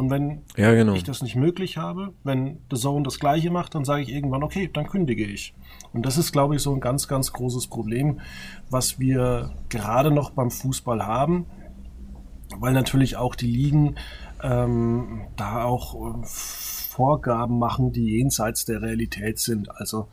Und 0.01 0.09
wenn 0.09 0.41
ja, 0.57 0.73
genau. 0.73 0.95
ich 0.95 1.05
das 1.05 1.21
nicht 1.21 1.37
möglich 1.37 1.77
habe, 1.77 2.15
wenn 2.25 2.61
The 2.71 2.79
Zone 2.79 3.03
das 3.03 3.19
gleiche 3.19 3.51
macht, 3.51 3.75
dann 3.75 3.85
sage 3.85 4.01
ich 4.01 4.09
irgendwann, 4.09 4.43
okay, 4.43 4.71
dann 4.73 4.87
kündige 4.87 5.27
ich. 5.27 5.53
Und 5.93 6.07
das 6.07 6.17
ist, 6.17 6.33
glaube 6.33 6.57
ich, 6.57 6.63
so 6.63 6.73
ein 6.75 6.81
ganz, 6.81 7.07
ganz 7.07 7.35
großes 7.35 7.67
Problem, 7.67 8.19
was 8.71 8.99
wir 8.99 9.51
gerade 9.69 10.11
noch 10.11 10.31
beim 10.31 10.51
Fußball 10.51 11.05
haben, 11.05 11.45
weil 12.57 12.73
natürlich 12.73 13.19
auch 13.19 13.35
die 13.35 13.53
Ligen 13.53 13.97
ähm, 14.43 15.27
da 15.37 15.65
auch 15.65 15.95
äh, 15.95 16.25
Vorgaben 16.25 17.59
machen, 17.59 17.93
die 17.93 18.17
jenseits 18.17 18.65
der 18.65 18.81
Realität 18.81 19.39
sind. 19.39 19.71
Also 19.71 20.09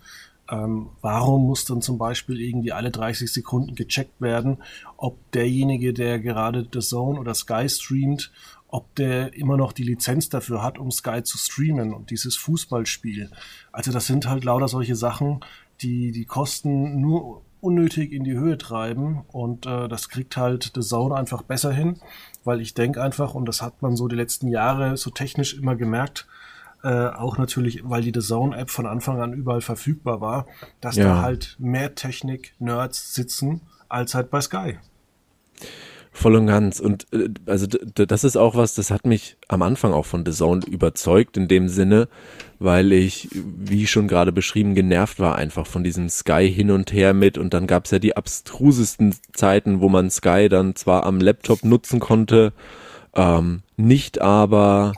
ähm, 0.50 0.90
warum 1.02 1.46
muss 1.46 1.64
dann 1.64 1.82
zum 1.82 1.98
Beispiel 1.98 2.42
irgendwie 2.42 2.74
alle 2.74 2.92
30 2.92 3.32
Sekunden 3.32 3.76
gecheckt 3.76 4.20
werden, 4.20 4.58
ob 4.98 5.32
derjenige, 5.32 5.94
der 5.94 6.20
gerade 6.20 6.68
The 6.74 6.80
Zone 6.80 7.18
oder 7.20 7.34
Sky 7.34 7.70
streamt, 7.70 8.34
ob 8.68 8.94
der 8.96 9.34
immer 9.34 9.58
noch 9.58 9.72
die 9.72 9.84
Lizenz 9.84 10.30
dafür 10.30 10.62
hat, 10.62 10.78
um 10.78 10.92
Sky 10.92 11.24
zu 11.24 11.38
streamen 11.38 11.94
und 11.94 12.12
dieses 12.12 12.36
Fußballspiel. 12.36 13.32
Also 13.72 13.92
das 13.92 14.08
sind 14.08 14.28
halt 14.28 14.44
lauter 14.44 14.68
solche 14.68 14.96
Sachen, 14.96 15.42
die 15.82 16.12
die 16.12 16.26
Kosten 16.26 17.00
nur 17.00 17.44
unnötig 17.60 18.12
in 18.12 18.24
die 18.24 18.34
Höhe 18.34 18.58
treiben 18.58 19.24
und 19.28 19.66
äh, 19.66 19.88
das 19.88 20.10
kriegt 20.10 20.38
halt 20.38 20.72
The 20.76 20.82
Zone 20.82 21.16
einfach 21.16 21.42
besser 21.42 21.72
hin, 21.72 22.00
weil 22.44 22.62
ich 22.62 22.74
denke 22.74 23.02
einfach, 23.02 23.34
und 23.34 23.46
das 23.46 23.62
hat 23.62 23.82
man 23.82 23.96
so 23.96 24.08
die 24.08 24.16
letzten 24.16 24.48
Jahre 24.48 24.96
so 24.98 25.10
technisch 25.10 25.56
immer 25.58 25.76
gemerkt, 25.76 26.28
äh, 26.84 27.08
auch 27.08 27.38
natürlich, 27.38 27.82
weil 27.84 28.02
die 28.02 28.12
The 28.14 28.26
Zone-App 28.26 28.70
von 28.70 28.86
Anfang 28.86 29.20
an 29.20 29.34
überall 29.34 29.62
verfügbar 29.62 30.22
war, 30.22 30.46
dass 30.80 30.96
ja. 30.96 31.06
da 31.06 31.22
halt 31.22 31.56
mehr 31.60 31.96
Technik-Nerds 31.96 33.16
sitzen 33.16 33.62
als 33.90 34.14
halt 34.14 34.30
bei 34.30 34.42
Sky. 34.42 34.78
Voll 36.18 36.36
und 36.36 36.48
ganz. 36.48 36.80
Und 36.80 37.06
äh, 37.14 37.30
also 37.46 37.68
das 37.68 38.24
ist 38.24 38.38
auch 38.38 38.56
was, 38.56 38.74
das 38.74 38.90
hat 38.90 39.06
mich 39.06 39.38
am 39.48 39.62
Anfang 39.62 39.94
auch 39.94 40.08
von 40.08 40.26
The 40.26 40.32
Zone 40.32 40.66
überzeugt, 40.66 41.38
in 41.38 41.48
dem 41.48 41.70
Sinne, 41.70 42.08
weil 42.58 42.92
ich, 42.92 43.30
wie 43.32 43.86
schon 43.86 44.08
gerade 44.08 44.32
beschrieben, 44.32 44.74
genervt 44.74 45.20
war 45.20 45.36
einfach 45.36 45.68
von 45.68 45.84
diesem 45.84 46.10
Sky 46.10 46.52
hin 46.52 46.72
und 46.72 46.92
her 46.92 47.14
mit. 47.14 47.38
Und 47.38 47.54
dann 47.54 47.68
gab's 47.68 47.92
ja 47.92 48.00
die 48.00 48.18
abstrusesten 48.18 49.14
Zeiten, 49.34 49.80
wo 49.80 49.90
man 49.90 50.10
Sky 50.10 50.50
dann 50.50 50.76
zwar 50.76 51.04
am 51.04 51.22
Laptop 51.22 51.64
nutzen 51.64 52.00
konnte, 52.00 52.52
ähm, 53.14 53.62
nicht 53.76 54.20
aber 54.20 54.94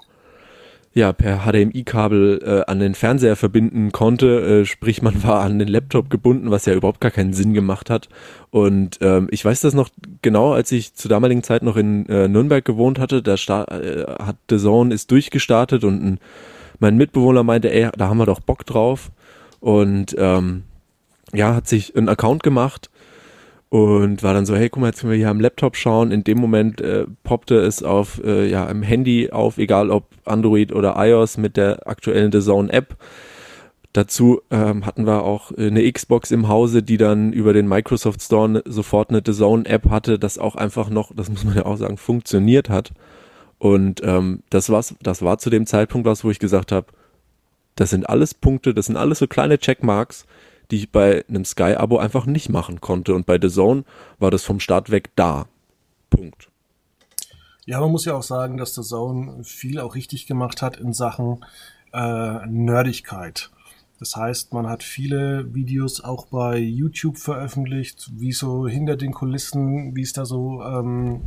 ja, 0.94 1.14
per 1.14 1.46
HDMI-Kabel 1.46 2.42
äh, 2.44 2.72
an 2.72 2.80
den 2.80 2.96
Fernseher 2.96 3.36
verbinden 3.36 3.92
konnte, 3.92 4.62
äh, 4.62 4.66
sprich 4.66 5.02
man 5.02 5.24
war 5.24 5.42
an 5.42 5.60
den 5.60 5.68
Laptop 5.68 6.10
gebunden, 6.10 6.50
was 6.50 6.66
ja 6.66 6.74
überhaupt 6.74 7.00
gar 7.00 7.12
keinen 7.12 7.34
Sinn 7.34 7.54
gemacht 7.54 7.90
hat. 7.90 8.10
Und 8.50 8.98
ähm, 9.02 9.28
ich 9.32 9.46
weiß 9.46 9.62
das 9.62 9.74
noch 9.74 9.90
genau, 10.22 10.54
als 10.54 10.72
ich 10.72 10.96
zur 10.96 11.10
damaligen 11.10 11.44
Zeit 11.44 11.62
noch 11.62 11.78
in 11.78 12.08
äh, 12.10 12.28
Nürnberg 12.28 12.66
gewohnt 12.66 12.98
hatte, 12.98 13.22
da 13.22 13.36
äh, 13.36 14.06
hat 14.20 14.38
The 14.50 14.58
Zone 14.58 14.94
ist 14.94 15.12
durchgestartet 15.12 15.84
und 15.84 16.04
ein, 16.04 16.20
mein 16.80 16.98
Mitbewohner 16.98 17.44
meinte, 17.44 17.72
ey, 17.72 17.90
da 17.96 18.10
haben 18.10 18.18
wir 18.18 18.26
doch 18.26 18.40
Bock 18.40 18.66
drauf. 18.66 19.12
Und 19.60 20.16
ähm, 20.18 20.64
ja, 21.34 21.54
hat 21.54 21.68
sich 21.68 21.96
einen 21.96 22.10
Account 22.10 22.42
gemacht 22.42 22.90
und 23.70 24.24
war 24.24 24.34
dann 24.34 24.48
so, 24.48 24.56
hey, 24.56 24.70
guck 24.70 24.82
mal, 24.82 24.88
jetzt 24.88 25.02
können 25.02 25.12
wir 25.12 25.18
hier 25.18 25.30
am 25.30 25.40
Laptop 25.40 25.76
schauen. 25.76 26.12
In 26.12 26.24
dem 26.24 26.40
Moment 26.40 26.82
äh, 26.82 27.06
poppte 27.24 27.60
es 27.60 27.84
auf, 27.84 28.20
äh, 28.24 28.48
ja, 28.50 28.66
im 28.66 28.82
Handy 28.82 29.30
auf, 29.30 29.60
egal 29.60 29.92
ob 29.92 30.08
Android 30.26 30.74
oder 30.74 30.96
iOS 30.98 31.38
mit 31.38 31.56
der 31.56 31.88
aktuellen 31.88 32.32
The 32.32 32.40
Zone 32.40 32.74
App. 32.74 32.98
Dazu 33.94 34.42
ähm, 34.50 34.86
hatten 34.86 35.06
wir 35.06 35.24
auch 35.24 35.52
eine 35.52 35.92
Xbox 35.92 36.32
im 36.32 36.48
Hause, 36.48 36.82
die 36.82 36.98
dann 36.98 37.32
über 37.32 37.54
den 37.54 37.68
Microsoft 37.68 38.22
Store 38.22 38.64
sofort 38.66 39.10
eine 39.10 39.22
The 39.24 39.34
Zone 39.34 39.66
App 39.66 39.90
hatte, 39.90 40.18
das 40.18 40.38
auch 40.40 40.56
einfach 40.56 40.90
noch, 40.90 41.12
das 41.16 41.30
muss 41.30 41.44
man 41.44 41.56
ja 41.56 41.66
auch 41.66 41.78
sagen, 41.78 41.98
funktioniert 41.98 42.70
hat. 42.70 42.92
Und 43.60 44.02
ähm, 44.04 44.42
das 44.50 44.70
war's, 44.70 44.96
das 45.02 45.22
war 45.22 45.38
zu 45.38 45.50
dem 45.50 45.66
Zeitpunkt 45.66 46.08
was, 46.08 46.24
wo 46.24 46.32
ich 46.32 46.40
gesagt 46.40 46.72
habe, 46.72 46.88
das 47.76 47.92
sind 47.92 48.10
alles 48.10 48.34
Punkte, 48.34 48.74
das 48.74 48.88
sind 48.88 48.98
alles 48.98 49.20
so 49.20 49.28
kleine 49.28 49.60
Checkmarks, 49.60 50.26
die 50.72 50.78
ich 50.78 50.92
bei 50.92 51.26
einem 51.28 51.46
Sky-Abo 51.46 51.98
einfach 51.98 52.26
nicht 52.26 52.50
machen 52.50 52.82
konnte. 52.82 53.14
Und 53.14 53.26
bei 53.26 53.40
The 53.42 53.50
Zone 53.50 53.84
war 54.20 54.32
das 54.32 54.44
vom 54.44 54.60
Start 54.60 54.90
weg 54.90 55.12
da. 55.16 55.48
Punkt. 56.10 56.50
Ja, 57.66 57.80
man 57.80 57.92
muss 57.92 58.06
ja 58.06 58.16
auch 58.16 58.24
sagen, 58.24 58.58
dass 58.58 58.74
der 58.74 58.84
Zone 58.84 59.44
viel 59.44 59.80
auch 59.80 59.96
richtig 59.96 60.28
gemacht 60.28 60.62
hat 60.62 60.78
in 60.78 60.94
Sachen 60.94 61.46
äh, 61.94 62.46
Nerdigkeit. 62.48 63.52
Das 64.00 64.16
heißt, 64.16 64.54
man 64.54 64.68
hat 64.68 64.82
viele 64.82 65.54
Videos 65.54 66.02
auch 66.02 66.28
bei 66.28 66.58
YouTube 66.58 67.18
veröffentlicht, 67.18 68.10
wie 68.16 68.32
so 68.32 68.66
hinter 68.66 68.96
den 68.96 69.12
Kulissen, 69.12 69.96
wie 69.96 70.04
es 70.04 70.14
da 70.14 70.26
so 70.26 70.64
ähm, 70.64 71.22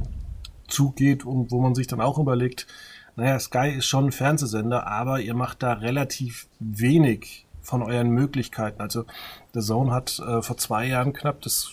zugeht 0.69 1.27
und 1.27 1.51
wo 1.51 1.61
man 1.61 1.75
sich 1.75 1.87
dann 1.87 2.01
auch 2.01 2.19
überlegt, 2.19 2.67
naja, 3.15 3.39
Sky 3.39 3.75
ist 3.77 3.87
schon 3.87 4.07
ein 4.07 4.13
Fernsehsender, 4.13 4.87
aber 4.87 5.21
ihr 5.21 5.35
macht 5.35 5.63
da 5.63 5.75
relativ 5.75 6.49
wenig 6.61 7.47
von 7.63 7.83
euren 7.83 8.11
Möglichkeiten. 8.11 8.81
Also 8.81 9.05
The 9.55 9.61
Zone 9.61 9.93
hat 9.93 10.19
äh, 10.19 10.43
vor 10.43 10.57
zwei 10.57 10.87
Jahren 10.87 11.13
knapp 11.13 11.41
das 11.43 11.73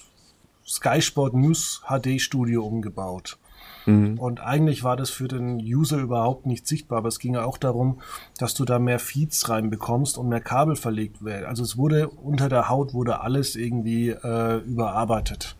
Sky 0.65 1.01
Sport 1.01 1.33
News 1.33 1.81
HD 1.87 2.21
Studio 2.21 2.65
umgebaut. 2.65 3.37
Mhm. 3.85 4.19
Und 4.19 4.39
eigentlich 4.39 4.83
war 4.83 4.95
das 4.95 5.09
für 5.09 5.27
den 5.27 5.57
User 5.57 5.97
überhaupt 5.97 6.45
nicht 6.45 6.67
sichtbar, 6.67 6.99
aber 6.99 7.07
es 7.07 7.19
ging 7.19 7.33
ja 7.33 7.43
auch 7.43 7.57
darum, 7.57 8.01
dass 8.37 8.53
du 8.53 8.65
da 8.65 8.79
mehr 8.79 8.99
Feeds 8.99 9.49
reinbekommst 9.49 10.17
und 10.17 10.29
mehr 10.29 10.41
Kabel 10.41 10.75
verlegt 10.75 11.23
werden. 11.23 11.45
Also 11.45 11.63
es 11.63 11.77
wurde 11.77 12.09
unter 12.09 12.49
der 12.49 12.69
Haut 12.69 12.93
wurde 12.93 13.21
alles 13.21 13.55
irgendwie 13.55 14.09
äh, 14.09 14.57
überarbeitet. 14.57 15.55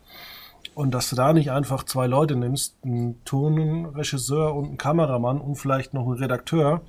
Und 0.75 0.91
dass 0.91 1.09
du 1.09 1.15
da 1.15 1.33
nicht 1.33 1.51
einfach 1.51 1.83
zwei 1.83 2.07
Leute 2.07 2.35
nimmst, 2.35 2.77
einen 2.83 3.23
Tonregisseur 3.25 4.55
und 4.55 4.65
einen 4.65 4.77
Kameramann 4.77 5.41
und 5.41 5.55
vielleicht 5.55 5.93
noch 5.93 6.05
einen 6.05 6.17
Redakteur, 6.17 6.81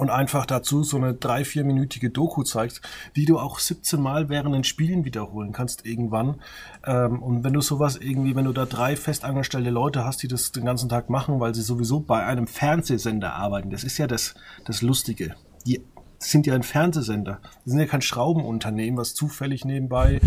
und 0.00 0.08
einfach 0.08 0.46
dazu 0.46 0.82
so 0.82 0.96
eine 0.96 1.12
drei, 1.12 1.44
vierminütige 1.44 2.08
Doku 2.08 2.42
zeigst, 2.42 2.80
die 3.16 3.26
du 3.26 3.38
auch 3.38 3.58
17 3.58 4.00
Mal 4.00 4.30
während 4.30 4.54
den 4.54 4.64
Spielen 4.64 5.04
wiederholen 5.04 5.52
kannst 5.52 5.84
irgendwann. 5.84 6.40
Ähm, 6.86 7.22
und 7.22 7.44
wenn 7.44 7.52
du 7.52 7.60
sowas 7.60 7.96
irgendwie, 7.96 8.34
wenn 8.34 8.46
du 8.46 8.54
da 8.54 8.64
drei 8.64 8.96
festangestellte 8.96 9.68
Leute 9.68 10.06
hast, 10.06 10.22
die 10.22 10.28
das 10.28 10.52
den 10.52 10.64
ganzen 10.64 10.88
Tag 10.88 11.10
machen, 11.10 11.38
weil 11.38 11.54
sie 11.54 11.60
sowieso 11.60 12.00
bei 12.00 12.24
einem 12.24 12.46
Fernsehsender 12.46 13.34
arbeiten, 13.34 13.68
das 13.68 13.84
ist 13.84 13.98
ja 13.98 14.06
das, 14.06 14.34
das 14.64 14.80
Lustige. 14.80 15.34
Die 15.66 15.84
sind 16.18 16.46
ja 16.46 16.54
ein 16.54 16.62
Fernsehsender. 16.62 17.38
Die 17.66 17.70
sind 17.70 17.80
ja 17.80 17.86
kein 17.86 18.00
Schraubenunternehmen, 18.00 18.98
was 18.98 19.12
zufällig 19.12 19.66
nebenbei 19.66 20.22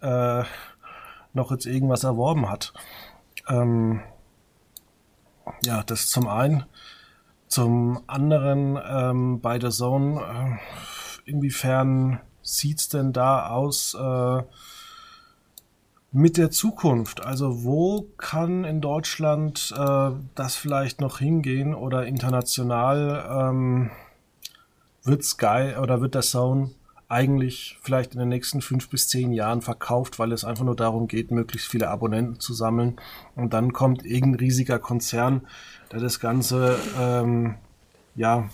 äh, 0.00 0.42
noch 1.34 1.50
jetzt 1.50 1.66
irgendwas 1.66 2.02
erworben 2.02 2.48
hat. 2.48 2.72
Ähm, 3.46 4.00
ja, 5.62 5.82
das 5.82 6.08
zum 6.08 6.28
einen. 6.28 6.64
Zum 7.48 8.02
anderen 8.06 8.78
ähm, 8.86 9.40
bei 9.40 9.58
der 9.58 9.70
Zone, 9.70 10.20
äh, 11.24 11.30
inwiefern 11.30 12.20
sieht's 12.42 12.88
denn 12.88 13.12
da 13.12 13.48
aus 13.48 13.94
äh, 13.94 14.42
mit 16.12 16.36
der 16.36 16.50
Zukunft? 16.50 17.24
Also 17.24 17.64
wo 17.64 18.02
kann 18.16 18.64
in 18.64 18.80
Deutschland 18.80 19.74
äh, 19.76 20.10
das 20.34 20.56
vielleicht 20.56 21.00
noch 21.00 21.18
hingehen 21.18 21.74
oder 21.74 22.06
international 22.06 23.26
ähm, 23.30 23.90
wird 25.04 25.24
Sky 25.24 25.74
oder 25.80 26.00
wird 26.00 26.14
der 26.14 26.22
Zone 26.22 26.70
eigentlich 27.08 27.78
vielleicht 27.80 28.12
in 28.12 28.20
den 28.20 28.28
nächsten 28.28 28.60
fünf 28.60 28.90
bis 28.90 29.08
zehn 29.08 29.32
Jahren 29.32 29.62
verkauft, 29.62 30.18
weil 30.18 30.30
es 30.32 30.44
einfach 30.44 30.64
nur 30.64 30.76
darum 30.76 31.08
geht, 31.08 31.30
möglichst 31.30 31.68
viele 31.68 31.88
Abonnenten 31.88 32.38
zu 32.38 32.52
sammeln. 32.52 32.96
Und 33.34 33.54
dann 33.54 33.72
kommt 33.72 34.04
irgendein 34.04 34.40
riesiger 34.40 34.78
Konzern, 34.78 35.46
der 35.90 36.00
das 36.00 36.20
Ganze 36.20 36.78
ähm, 37.00 37.54
ja 38.14 38.50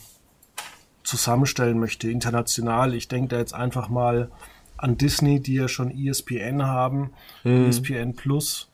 zusammenstellen 1.02 1.80
möchte, 1.80 2.08
international. 2.08 2.94
Ich 2.94 3.08
denke 3.08 3.28
da 3.28 3.38
jetzt 3.38 3.54
einfach 3.54 3.88
mal 3.88 4.30
an 4.76 4.96
Disney, 4.98 5.40
die 5.40 5.54
ja 5.54 5.68
schon 5.68 5.90
ESPN 5.90 6.62
haben, 6.62 7.10
mhm. 7.42 7.66
ESPN 7.66 8.14
Plus. 8.14 8.70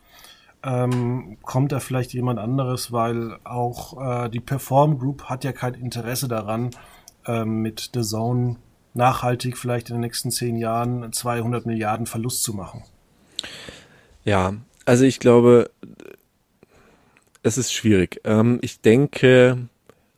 Ähm, 0.63 1.39
kommt 1.41 1.73
da 1.73 1.81
vielleicht 1.81 2.13
jemand 2.13 2.39
anderes, 2.39 2.93
weil 2.93 3.39
auch 3.45 4.25
äh, 4.25 4.29
die 4.29 4.41
Perform 4.41 4.99
Group 4.99 5.25
hat 5.25 5.43
ja 5.43 5.53
kein 5.53 5.73
Interesse 5.73 6.29
daran, 6.29 6.71
ähm, 7.27 7.63
mit 7.63 7.91
The 7.95 8.03
Zone 8.03 8.57
nachhaltig 8.95 9.57
vielleicht 9.57 9.91
in 9.91 9.97
den 9.97 10.03
nächsten 10.03 10.31
zehn 10.31 10.57
Jahren 10.57 11.13
200 11.13 11.67
Milliarden 11.67 12.07
Verlust 12.07 12.43
zu 12.43 12.55
machen. 12.55 12.83
Ja, 14.25 14.55
also 14.85 15.05
ich 15.05 15.21
glaube, 15.21 15.71
es 17.43 17.59
ist 17.59 17.73
schwierig. 17.73 18.21
Ähm, 18.25 18.59
ich 18.63 18.81
denke, 18.81 19.69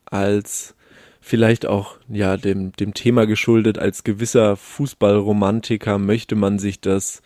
als 0.06 0.74
vielleicht 1.20 1.66
auch 1.66 1.98
ja 2.08 2.36
dem 2.36 2.72
dem 2.72 2.94
Thema 2.94 3.26
geschuldet 3.26 3.78
als 3.78 4.02
gewisser 4.02 4.56
Fußballromantiker 4.56 5.98
möchte 5.98 6.34
man 6.34 6.58
sich 6.58 6.80
das 6.80 7.22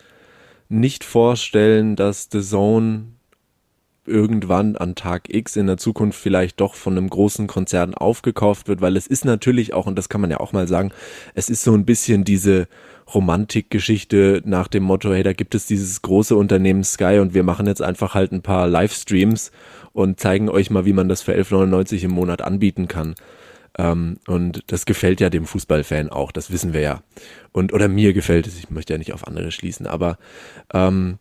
nicht 0.69 1.03
vorstellen, 1.03 1.95
dass 1.95 2.29
The 2.31 2.41
Zone 2.41 3.16
irgendwann 4.07 4.75
an 4.75 4.95
Tag 4.95 5.33
X 5.33 5.55
in 5.55 5.67
der 5.67 5.77
Zukunft 5.77 6.19
vielleicht 6.19 6.59
doch 6.59 6.75
von 6.75 6.97
einem 6.97 7.09
großen 7.09 7.47
Konzern 7.47 7.93
aufgekauft 7.93 8.67
wird, 8.67 8.81
weil 8.81 8.97
es 8.97 9.07
ist 9.07 9.25
natürlich 9.25 9.73
auch, 9.73 9.85
und 9.85 9.97
das 9.97 10.09
kann 10.09 10.21
man 10.21 10.31
ja 10.31 10.39
auch 10.39 10.53
mal 10.53 10.67
sagen, 10.67 10.91
es 11.33 11.49
ist 11.49 11.63
so 11.63 11.73
ein 11.73 11.85
bisschen 11.85 12.23
diese 12.23 12.67
Romantikgeschichte 13.13 14.41
nach 14.45 14.67
dem 14.67 14.83
Motto, 14.83 15.13
hey, 15.13 15.23
da 15.23 15.33
gibt 15.33 15.55
es 15.55 15.65
dieses 15.65 16.01
große 16.01 16.35
Unternehmen 16.35 16.83
Sky 16.83 17.19
und 17.19 17.33
wir 17.33 17.43
machen 17.43 17.67
jetzt 17.67 17.81
einfach 17.81 18.13
halt 18.13 18.31
ein 18.31 18.41
paar 18.41 18.67
Livestreams 18.67 19.51
und 19.93 20.19
zeigen 20.19 20.49
euch 20.49 20.69
mal, 20.69 20.85
wie 20.85 20.93
man 20.93 21.09
das 21.09 21.21
für 21.21 21.33
11,99 21.33 22.03
im 22.03 22.11
Monat 22.11 22.41
anbieten 22.41 22.87
kann. 22.87 23.15
Ähm, 23.77 24.17
und 24.27 24.63
das 24.67 24.85
gefällt 24.85 25.21
ja 25.21 25.29
dem 25.29 25.45
Fußballfan 25.45 26.09
auch, 26.09 26.31
das 26.31 26.51
wissen 26.51 26.73
wir 26.73 26.81
ja. 26.81 27.03
Und 27.51 27.73
oder 27.73 27.87
mir 27.87 28.13
gefällt 28.13 28.47
es, 28.47 28.57
ich 28.57 28.69
möchte 28.69 28.93
ja 28.93 28.97
nicht 28.97 29.13
auf 29.13 29.27
andere 29.27 29.51
schließen, 29.51 29.87
aber 29.87 30.17
ähm, 30.73 31.19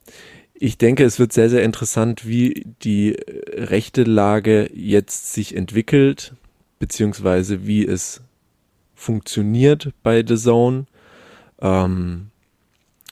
ich 0.59 0.79
denke, 0.79 1.05
es 1.05 1.19
wird 1.19 1.33
sehr, 1.33 1.51
sehr 1.51 1.63
interessant, 1.63 2.27
wie 2.27 2.67
die 2.83 3.17
rechte 3.53 4.05
Lage 4.05 4.71
jetzt 4.75 5.33
sich 5.33 5.55
entwickelt, 5.55 6.35
beziehungsweise 6.79 7.67
wie 7.67 7.87
es 7.87 8.23
funktioniert 8.95 9.93
bei 10.03 10.25
The 10.27 10.37
Zone. 10.37 10.87
Ähm, 11.61 12.29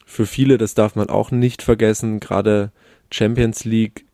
für 0.06 0.26
viele, 0.26 0.58
das 0.58 0.74
darf 0.74 0.96
man 0.96 1.08
auch 1.08 1.30
nicht 1.30 1.62
vergessen, 1.62 2.20
gerade 2.20 2.72
Champions 3.10 3.64
League 3.64 4.04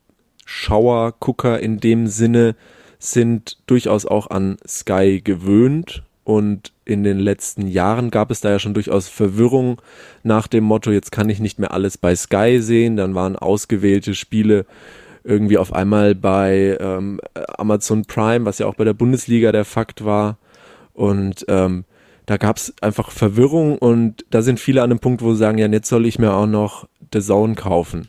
Schauer, 0.44 1.14
Gucker 1.20 1.60
in 1.60 1.78
dem 1.78 2.08
Sinne 2.08 2.56
sind 2.98 3.58
durchaus 3.66 4.04
auch 4.04 4.28
an 4.30 4.56
Sky 4.66 5.20
gewöhnt 5.22 6.02
und 6.30 6.70
in 6.84 7.02
den 7.02 7.18
letzten 7.18 7.66
Jahren 7.66 8.12
gab 8.12 8.30
es 8.30 8.40
da 8.40 8.50
ja 8.50 8.60
schon 8.60 8.72
durchaus 8.72 9.08
Verwirrung 9.08 9.82
nach 10.22 10.46
dem 10.46 10.62
Motto, 10.62 10.92
jetzt 10.92 11.10
kann 11.10 11.28
ich 11.28 11.40
nicht 11.40 11.58
mehr 11.58 11.72
alles 11.72 11.98
bei 11.98 12.14
Sky 12.14 12.62
sehen. 12.62 12.96
Dann 12.96 13.16
waren 13.16 13.34
ausgewählte 13.34 14.14
Spiele 14.14 14.64
irgendwie 15.24 15.58
auf 15.58 15.72
einmal 15.72 16.14
bei 16.14 16.78
ähm, 16.80 17.20
Amazon 17.58 18.04
Prime, 18.04 18.44
was 18.44 18.60
ja 18.60 18.66
auch 18.66 18.76
bei 18.76 18.84
der 18.84 18.92
Bundesliga 18.92 19.50
der 19.50 19.64
Fakt 19.64 20.04
war. 20.04 20.38
Und 20.94 21.46
ähm, 21.48 21.82
da 22.26 22.36
gab 22.36 22.58
es 22.58 22.74
einfach 22.80 23.10
Verwirrung 23.10 23.76
und 23.76 24.24
da 24.30 24.42
sind 24.42 24.60
viele 24.60 24.82
an 24.82 24.92
einem 24.92 25.00
Punkt, 25.00 25.22
wo 25.22 25.32
sie 25.32 25.38
sagen, 25.40 25.58
ja, 25.58 25.66
jetzt 25.66 25.88
soll 25.88 26.06
ich 26.06 26.20
mir 26.20 26.32
auch 26.32 26.46
noch 26.46 26.86
The 27.12 27.20
Zone 27.20 27.56
kaufen. 27.56 28.06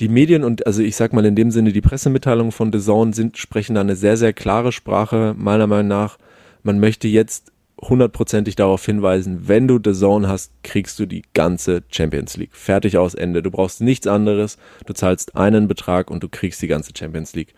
Die 0.00 0.08
Medien 0.08 0.42
und 0.42 0.66
also 0.66 0.82
ich 0.82 0.96
sag 0.96 1.12
mal 1.12 1.24
in 1.26 1.36
dem 1.36 1.52
Sinne 1.52 1.70
die 1.70 1.80
Pressemitteilungen 1.80 2.50
von 2.50 2.72
The 2.72 2.80
Zone 2.80 3.14
sind, 3.14 3.38
sprechen 3.38 3.76
da 3.76 3.82
eine 3.82 3.94
sehr, 3.94 4.16
sehr 4.16 4.32
klare 4.32 4.72
Sprache, 4.72 5.36
meiner 5.38 5.68
Meinung 5.68 5.86
nach 5.86 6.18
man 6.62 6.80
möchte 6.80 7.08
jetzt 7.08 7.52
hundertprozentig 7.80 8.54
darauf 8.54 8.84
hinweisen, 8.84 9.48
wenn 9.48 9.66
du 9.66 9.78
The 9.82 9.92
Zone 9.92 10.28
hast, 10.28 10.52
kriegst 10.62 10.98
du 11.00 11.06
die 11.06 11.22
ganze 11.34 11.82
Champions 11.90 12.36
League. 12.36 12.54
Fertig 12.54 12.96
aus 12.96 13.14
Ende. 13.14 13.42
Du 13.42 13.50
brauchst 13.50 13.80
nichts 13.80 14.06
anderes. 14.06 14.56
Du 14.86 14.92
zahlst 14.92 15.34
einen 15.34 15.66
Betrag 15.66 16.10
und 16.10 16.22
du 16.22 16.28
kriegst 16.28 16.62
die 16.62 16.68
ganze 16.68 16.92
Champions 16.96 17.34
League. 17.34 17.54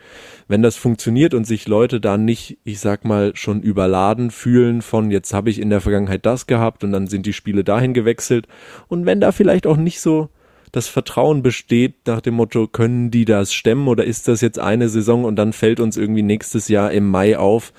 Wenn 0.48 0.62
das 0.62 0.76
funktioniert 0.76 1.34
und 1.34 1.46
sich 1.46 1.68
Leute 1.68 2.00
da 2.00 2.16
nicht, 2.16 2.58
ich 2.64 2.80
sag 2.80 3.04
mal, 3.04 3.36
schon 3.36 3.60
überladen 3.60 4.30
fühlen 4.30 4.80
von 4.80 5.10
jetzt 5.10 5.34
habe 5.34 5.50
ich 5.50 5.60
in 5.60 5.70
der 5.70 5.82
Vergangenheit 5.82 6.24
das 6.24 6.46
gehabt 6.46 6.84
und 6.84 6.92
dann 6.92 7.06
sind 7.06 7.26
die 7.26 7.34
Spiele 7.34 7.62
dahin 7.62 7.92
gewechselt 7.92 8.46
und 8.88 9.04
wenn 9.04 9.20
da 9.20 9.30
vielleicht 9.32 9.66
auch 9.66 9.76
nicht 9.76 10.00
so 10.00 10.30
das 10.72 10.88
Vertrauen 10.88 11.42
besteht 11.42 12.06
nach 12.06 12.20
dem 12.20 12.34
Motto, 12.34 12.66
können 12.66 13.12
die 13.12 13.24
das 13.24 13.54
stemmen 13.54 13.86
oder 13.86 14.04
ist 14.04 14.26
das 14.26 14.40
jetzt 14.40 14.58
eine 14.58 14.88
Saison 14.88 15.24
und 15.24 15.36
dann 15.36 15.52
fällt 15.52 15.78
uns 15.78 15.96
irgendwie 15.96 16.22
nächstes 16.22 16.66
Jahr 16.66 16.90
im 16.90 17.08
Mai 17.08 17.38
auf, 17.38 17.72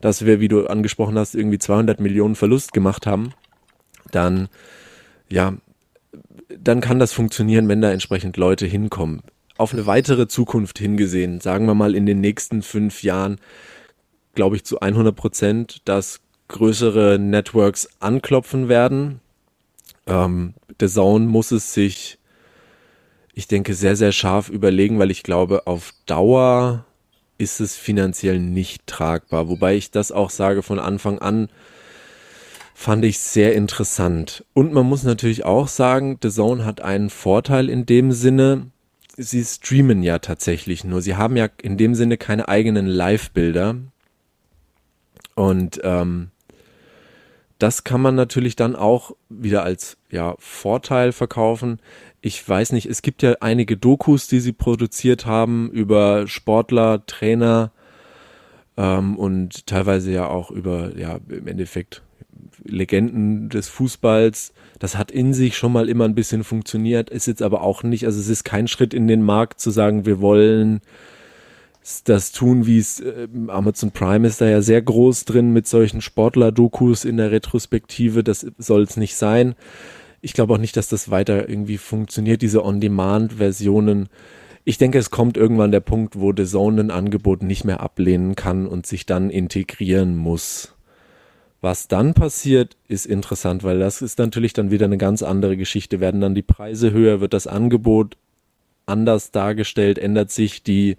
dass 0.00 0.24
wir, 0.24 0.40
wie 0.40 0.48
du 0.48 0.66
angesprochen 0.66 1.18
hast, 1.18 1.34
irgendwie 1.34 1.58
200 1.58 2.00
Millionen 2.00 2.34
Verlust 2.34 2.72
gemacht 2.72 3.06
haben, 3.06 3.32
dann, 4.10 4.48
ja, 5.28 5.54
dann 6.58 6.80
kann 6.80 6.98
das 6.98 7.12
funktionieren, 7.12 7.68
wenn 7.68 7.80
da 7.80 7.90
entsprechend 7.92 8.36
Leute 8.36 8.66
hinkommen. 8.66 9.22
Auf 9.56 9.72
eine 9.72 9.86
weitere 9.86 10.26
Zukunft 10.26 10.78
hingesehen, 10.78 11.40
sagen 11.40 11.66
wir 11.66 11.74
mal 11.74 11.94
in 11.94 12.06
den 12.06 12.20
nächsten 12.20 12.62
fünf 12.62 13.02
Jahren, 13.02 13.36
glaube 14.34 14.56
ich 14.56 14.64
zu 14.64 14.80
100 14.80 15.14
Prozent, 15.14 15.82
dass 15.84 16.20
größere 16.48 17.18
Networks 17.18 17.88
anklopfen 18.00 18.68
werden. 18.68 19.20
Ähm, 20.06 20.54
The 20.80 20.88
Zone 20.88 21.26
muss 21.26 21.52
es 21.52 21.74
sich, 21.74 22.18
ich 23.34 23.48
denke, 23.48 23.74
sehr, 23.74 23.96
sehr 23.96 24.12
scharf 24.12 24.48
überlegen, 24.48 24.98
weil 24.98 25.10
ich 25.10 25.22
glaube, 25.22 25.66
auf 25.66 25.92
Dauer 26.06 26.86
ist 27.40 27.60
es 27.60 27.76
finanziell 27.76 28.38
nicht 28.38 28.86
tragbar. 28.86 29.48
Wobei 29.48 29.74
ich 29.74 29.90
das 29.90 30.12
auch 30.12 30.30
sage 30.30 30.62
von 30.62 30.78
Anfang 30.78 31.18
an, 31.18 31.48
fand 32.74 33.04
ich 33.04 33.18
sehr 33.18 33.54
interessant. 33.54 34.44
Und 34.52 34.72
man 34.72 34.86
muss 34.86 35.02
natürlich 35.02 35.44
auch 35.44 35.66
sagen, 35.66 36.18
The 36.22 36.30
Zone 36.30 36.64
hat 36.64 36.80
einen 36.80 37.10
Vorteil 37.10 37.68
in 37.70 37.86
dem 37.86 38.12
Sinne, 38.12 38.66
sie 39.16 39.44
streamen 39.44 40.02
ja 40.02 40.18
tatsächlich 40.18 40.84
nur. 40.84 41.02
Sie 41.02 41.16
haben 41.16 41.36
ja 41.36 41.48
in 41.62 41.76
dem 41.76 41.94
Sinne 41.94 42.18
keine 42.18 42.48
eigenen 42.48 42.86
Live-Bilder. 42.86 43.76
Und 45.34 45.80
ähm, 45.82 46.30
das 47.58 47.84
kann 47.84 48.00
man 48.00 48.14
natürlich 48.14 48.56
dann 48.56 48.76
auch 48.76 49.14
wieder 49.28 49.62
als 49.62 49.96
ja, 50.10 50.34
Vorteil 50.38 51.12
verkaufen. 51.12 51.80
Ich 52.22 52.46
weiß 52.46 52.72
nicht, 52.72 52.86
es 52.86 53.02
gibt 53.02 53.22
ja 53.22 53.36
einige 53.40 53.76
Dokus, 53.76 54.26
die 54.26 54.40
sie 54.40 54.52
produziert 54.52 55.24
haben 55.24 55.70
über 55.70 56.26
Sportler, 56.26 57.04
Trainer 57.06 57.72
ähm, 58.76 59.16
und 59.16 59.66
teilweise 59.66 60.12
ja 60.12 60.26
auch 60.28 60.50
über, 60.50 60.96
ja, 60.98 61.18
im 61.28 61.46
Endeffekt 61.46 62.02
Legenden 62.62 63.48
des 63.48 63.68
Fußballs. 63.68 64.52
Das 64.78 64.96
hat 64.96 65.10
in 65.10 65.32
sich 65.32 65.56
schon 65.56 65.72
mal 65.72 65.88
immer 65.88 66.04
ein 66.04 66.14
bisschen 66.14 66.44
funktioniert, 66.44 67.10
ist 67.10 67.26
jetzt 67.26 67.42
aber 67.42 67.62
auch 67.62 67.82
nicht, 67.82 68.04
also 68.04 68.20
es 68.20 68.28
ist 68.28 68.44
kein 68.44 68.68
Schritt 68.68 68.92
in 68.92 69.08
den 69.08 69.22
Markt 69.22 69.60
zu 69.60 69.70
sagen, 69.70 70.04
wir 70.04 70.20
wollen 70.20 70.80
das 72.04 72.32
tun, 72.32 72.66
wie 72.66 72.78
es 72.78 73.00
äh, 73.00 73.28
Amazon 73.48 73.90
Prime 73.90 74.26
ist 74.26 74.40
da 74.40 74.46
ja 74.46 74.60
sehr 74.60 74.82
groß 74.82 75.24
drin 75.24 75.52
mit 75.52 75.66
solchen 75.66 76.00
Sportler-Dokus 76.00 77.04
in 77.04 77.16
der 77.16 77.30
Retrospektive. 77.30 78.22
Das 78.22 78.46
soll 78.58 78.82
es 78.82 78.96
nicht 78.96 79.16
sein. 79.16 79.54
Ich 80.20 80.32
glaube 80.34 80.54
auch 80.54 80.58
nicht, 80.58 80.76
dass 80.76 80.88
das 80.88 81.10
weiter 81.10 81.48
irgendwie 81.48 81.78
funktioniert, 81.78 82.42
diese 82.42 82.64
On-Demand-Versionen. 82.64 84.08
Ich 84.64 84.76
denke, 84.76 84.98
es 84.98 85.10
kommt 85.10 85.36
irgendwann 85.36 85.72
der 85.72 85.80
Punkt, 85.80 86.20
wo 86.20 86.32
The 86.36 86.44
Zone 86.44 86.82
ein 86.82 86.90
Angebot 86.90 87.42
nicht 87.42 87.64
mehr 87.64 87.80
ablehnen 87.80 88.36
kann 88.36 88.66
und 88.66 88.86
sich 88.86 89.06
dann 89.06 89.30
integrieren 89.30 90.16
muss. 90.16 90.74
Was 91.62 91.88
dann 91.88 92.14
passiert, 92.14 92.76
ist 92.88 93.06
interessant, 93.06 93.64
weil 93.64 93.78
das 93.78 94.02
ist 94.02 94.18
natürlich 94.18 94.52
dann 94.52 94.70
wieder 94.70 94.86
eine 94.86 94.98
ganz 94.98 95.22
andere 95.22 95.56
Geschichte. 95.56 96.00
Werden 96.00 96.20
dann 96.20 96.34
die 96.34 96.42
Preise 96.42 96.90
höher, 96.90 97.20
wird 97.20 97.34
das 97.34 97.46
Angebot 97.46 98.16
anders 98.86 99.30
dargestellt, 99.30 99.98
ändert 99.98 100.30
sich 100.30 100.62
die 100.62 100.96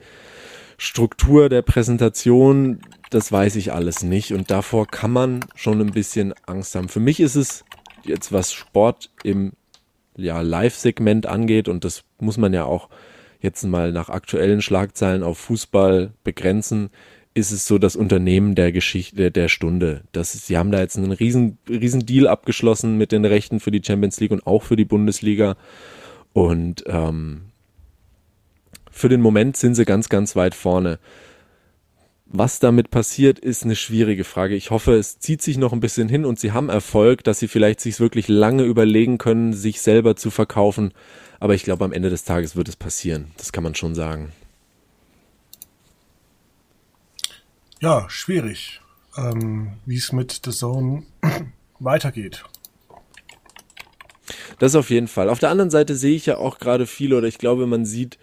Struktur 0.77 1.49
der 1.49 1.61
Präsentation, 1.61 2.79
das 3.11 3.31
weiß 3.31 3.55
ich 3.57 3.73
alles 3.73 4.03
nicht. 4.03 4.33
Und 4.33 4.49
davor 4.49 4.87
kann 4.87 5.11
man 5.11 5.41
schon 5.55 5.79
ein 5.81 5.91
bisschen 5.91 6.33
Angst 6.45 6.75
haben. 6.75 6.89
Für 6.89 6.99
mich 6.99 7.19
ist 7.19 7.35
es 7.35 7.65
jetzt, 8.05 8.31
was 8.31 8.53
Sport 8.53 9.09
im 9.23 9.53
ja, 10.15 10.41
Live-Segment 10.41 11.25
angeht, 11.25 11.67
und 11.67 11.85
das 11.85 12.03
muss 12.19 12.37
man 12.37 12.53
ja 12.53 12.65
auch 12.65 12.89
jetzt 13.39 13.63
mal 13.63 13.91
nach 13.91 14.09
aktuellen 14.09 14.61
Schlagzeilen 14.61 15.23
auf 15.23 15.37
Fußball 15.39 16.13
begrenzen, 16.23 16.89
ist 17.33 17.51
es 17.51 17.65
so 17.65 17.77
das 17.77 17.95
Unternehmen 17.95 18.55
der 18.55 18.71
Geschichte 18.71 19.31
der 19.31 19.47
Stunde. 19.47 20.01
Das 20.11 20.33
sie 20.33 20.57
haben 20.57 20.71
da 20.71 20.79
jetzt 20.79 20.97
einen 20.97 21.13
riesen, 21.13 21.57
riesen 21.67 22.05
Deal 22.05 22.27
abgeschlossen 22.27 22.97
mit 22.97 23.11
den 23.11 23.23
Rechten 23.23 23.59
für 23.59 23.71
die 23.71 23.81
Champions 23.83 24.19
League 24.19 24.31
und 24.31 24.45
auch 24.45 24.63
für 24.63 24.75
die 24.75 24.85
Bundesliga. 24.85 25.55
Und 26.33 26.83
ähm, 26.87 27.43
für 28.91 29.07
den 29.07 29.21
Moment 29.21 29.55
sind 29.55 29.75
sie 29.75 29.85
ganz, 29.85 30.09
ganz 30.09 30.35
weit 30.35 30.55
vorne. 30.55 30.99
Was 32.33 32.59
damit 32.59 32.91
passiert, 32.91 33.39
ist 33.39 33.63
eine 33.63 33.75
schwierige 33.75 34.23
Frage. 34.23 34.55
Ich 34.55 34.71
hoffe, 34.71 34.93
es 34.93 35.19
zieht 35.19 35.41
sich 35.41 35.57
noch 35.57 35.73
ein 35.73 35.81
bisschen 35.81 36.07
hin 36.07 36.23
und 36.23 36.39
sie 36.39 36.53
haben 36.53 36.69
Erfolg, 36.69 37.25
dass 37.25 37.39
sie 37.39 37.49
vielleicht 37.49 37.81
sich 37.81 37.99
wirklich 37.99 38.29
lange 38.29 38.63
überlegen 38.63 39.17
können, 39.17 39.51
sich 39.51 39.81
selber 39.81 40.15
zu 40.15 40.31
verkaufen. 40.31 40.93
Aber 41.41 41.55
ich 41.55 41.63
glaube, 41.63 41.83
am 41.83 41.91
Ende 41.91 42.09
des 42.09 42.23
Tages 42.23 42.55
wird 42.55 42.69
es 42.69 42.77
passieren. 42.77 43.31
Das 43.35 43.51
kann 43.51 43.65
man 43.65 43.75
schon 43.75 43.95
sagen. 43.95 44.31
Ja, 47.81 48.09
schwierig, 48.09 48.79
ähm, 49.17 49.73
wie 49.85 49.97
es 49.97 50.13
mit 50.13 50.39
The 50.45 50.51
Zone 50.51 51.03
weitergeht. 51.79 52.45
Das 54.57 54.75
auf 54.75 54.89
jeden 54.89 55.09
Fall. 55.09 55.27
Auf 55.27 55.39
der 55.39 55.49
anderen 55.49 55.71
Seite 55.71 55.97
sehe 55.97 56.15
ich 56.15 56.27
ja 56.27 56.37
auch 56.37 56.59
gerade 56.59 56.87
viele 56.87 57.17
oder 57.17 57.27
ich 57.27 57.39
glaube, 57.39 57.67
man 57.67 57.85
sieht 57.85 58.17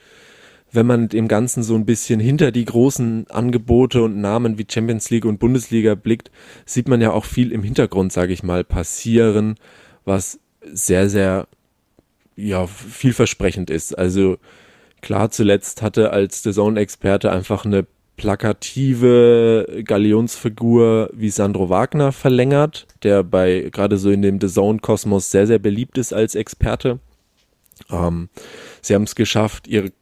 wenn 0.73 0.87
man 0.87 1.09
dem 1.09 1.29
Ganzen 1.29 1.63
so 1.63 1.75
ein 1.75 1.87
bisschen 1.87 2.21
hinter 2.21 2.53
die 2.53 2.65
großen 2.65 3.27
Angebote 3.31 4.03
und 4.03 4.21
Namen 4.21 4.59
wie 4.59 4.67
Champions 4.69 5.11
League 5.11 5.25
und 5.25 5.39
Bundesliga 5.39 5.95
blickt, 5.95 6.31
sieht 6.67 6.89
man 6.89 7.01
ja 7.01 7.13
auch 7.13 7.25
viel 7.25 7.53
im 7.53 7.63
Hintergrund, 7.63 8.13
sage 8.13 8.33
ich 8.33 8.43
mal, 8.43 8.65
passieren, 8.65 9.57
was 10.05 10.41
sehr, 10.71 11.09
sehr 11.09 11.49
ja, 12.37 12.67
vielversprechend 12.67 13.71
ist. 13.71 13.97
Also 13.97 14.39
klar, 15.01 15.31
zuletzt 15.31 15.83
hatte 15.83 16.11
als 16.11 16.43
The 16.43 16.53
Zone-Experte 16.53 17.33
einfach 17.33 17.65
eine 17.65 17.87
plakative 18.17 19.83
Galionsfigur 19.85 21.11
wie 21.15 21.31
Sandro 21.31 21.71
Wagner 21.71 22.13
verlängert, 22.13 22.87
der 23.03 23.23
bei 23.23 23.71
gerade 23.73 23.97
so 23.97 24.11
in 24.11 24.23
dem 24.23 24.41
The 24.41 24.49
Zone-Kosmos 24.49 25.31
sehr, 25.31 25.47
sehr 25.47 25.59
beliebt 25.59 25.99
ist 25.99 26.13
als 26.13 26.35
Experte. 26.35 26.99
Ähm, 27.91 28.29
sie 28.83 28.95
haben 28.95 29.05
es 29.05 29.15
geschafft, 29.15 29.69
ihre 29.69 29.93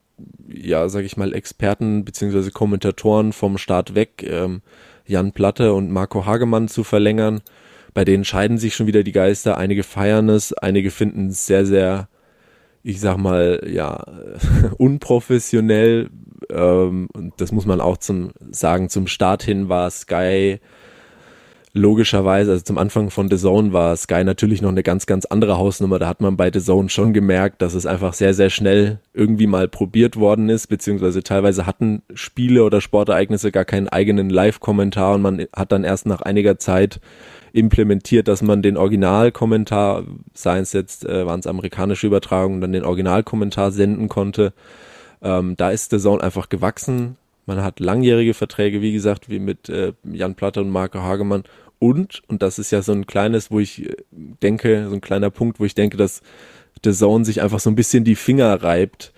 ja, 0.49 0.89
sag 0.89 1.05
ich 1.05 1.17
mal, 1.17 1.35
Experten 1.35 2.05
beziehungsweise 2.05 2.51
Kommentatoren 2.51 3.33
vom 3.33 3.59
Start 3.59 3.95
weg, 3.95 4.25
ähm, 4.29 4.63
Jan 5.07 5.33
Platte 5.33 5.73
und 5.73 5.91
Marco 5.91 6.27
Hagemann 6.27 6.69
zu 6.69 6.85
verlängern. 6.85 7.43
Bei 7.95 8.05
denen 8.05 8.25
scheiden 8.25 8.59
sich 8.59 8.75
schon 8.75 8.87
wieder 8.87 9.03
die 9.03 9.13
Geister. 9.13 9.57
Einige 9.57 9.83
feiern 9.83 10.29
es, 10.29 10.53
einige 10.53 10.91
finden 10.91 11.29
es 11.29 11.47
sehr, 11.47 11.65
sehr, 11.65 12.09
ich 12.83 13.01
sag 13.01 13.17
mal, 13.17 13.67
ja, 13.67 14.05
unprofessionell. 14.79 16.11
Ähm, 16.51 17.09
und 17.13 17.41
das 17.41 17.53
muss 17.53 17.67
man 17.67 17.81
auch 17.81 17.97
zum 17.97 18.33
sagen. 18.51 18.89
Zum 18.89 19.07
Start 19.07 19.43
hin 19.43 19.69
war 19.69 19.91
Sky 19.91 20.61
logischerweise, 21.77 22.53
also 22.53 22.65
zum 22.65 22.79
Anfang 22.79 23.11
von 23.11 23.31
The 23.31 23.37
Zone 23.37 23.73
war 23.73 23.97
Sky 23.97 24.25
natürlich 24.25 24.63
noch 24.63 24.71
eine 24.71 24.83
ganz, 24.83 25.07
ganz 25.07 25.27
andere 25.27 25.59
Hausnummer. 25.59 25.99
Da 25.99 26.09
hat 26.09 26.21
man 26.21 26.37
bei 26.37 26.51
The 26.53 26.61
Zone 26.61 26.89
schon 26.89 27.13
gemerkt, 27.13 27.63
dass 27.63 27.75
es 27.75 27.87
einfach 27.87 28.15
sehr, 28.15 28.35
sehr 28.35 28.51
schnell 28.51 28.99
irgendwie 29.13 29.47
mal 29.47 29.69
probiert 29.69 30.17
worden 30.17 30.49
ist, 30.49 30.69
beziehungsweise 30.69 31.23
teilweise 31.23 31.67
hatten 31.67 32.03
Spiele 32.15 32.65
oder 32.65 32.81
Sportereignisse 32.81 33.53
gar 33.53 33.65
keinen 33.65 33.89
eigenen 33.89 34.31
Live-Kommentar 34.31 35.15
und 35.15 35.23
man 35.23 35.47
hat 35.55 35.71
dann 35.71 35.85
erst 35.85 36.07
nach 36.07 36.23
einiger 36.23 36.59
Zeit 36.59 37.01
implementiert, 37.53 38.29
dass 38.29 38.43
man 38.43 38.63
den 38.63 38.77
Originalkommentar, 38.77 40.05
seien 40.35 40.63
es 40.63 40.73
jetzt, 40.73 41.05
äh, 41.07 41.27
waren 41.27 41.41
es 41.41 41.47
amerikanische 41.47 42.07
Übertragungen, 42.07 42.61
dann 42.61 42.73
den 42.73 42.85
Originalkommentar 42.85 43.71
senden 43.71 44.09
konnte. 44.09 44.53
Ähm, 45.23 45.57
da 45.57 45.71
ist 45.71 45.91
The 45.91 45.99
Zone 45.99 46.23
einfach 46.23 46.49
gewachsen. 46.49 47.17
Man 47.47 47.63
hat 47.63 47.81
langjährige 47.81 48.35
Verträge, 48.35 48.83
wie 48.83 48.93
gesagt, 48.93 49.31
wie 49.31 49.39
mit 49.39 49.69
äh, 49.69 49.93
Jan 50.05 50.35
Platter 50.35 50.63
und 50.63 50.71
Marco 50.71 50.99
Hagemann 50.99 51.45
und, 51.79 52.23
und 52.29 52.43
das 52.43 52.59
ist 52.59 52.71
ja 52.71 52.83
so 52.83 52.93
ein 52.93 53.07
kleines, 53.07 53.51
wo 53.51 53.61
ich 53.61 53.85
äh, 53.85 53.97
denke, 54.13 54.89
so 54.89 54.95
ein 54.95 55.01
kleiner 55.01 55.31
Punkt, 55.31 55.61
wo 55.61 55.65
ich 55.65 55.75
denke, 55.75 55.97
dass 55.97 56.23
The 56.85 56.93
Zone 56.93 57.25
sich 57.25 57.43
einfach 57.43 57.61
so 57.61 57.71
ein 57.71 57.77
bisschen 57.77 58.05
die 58.05 58.17
Finger 58.17 58.63
reibt. 58.63 59.13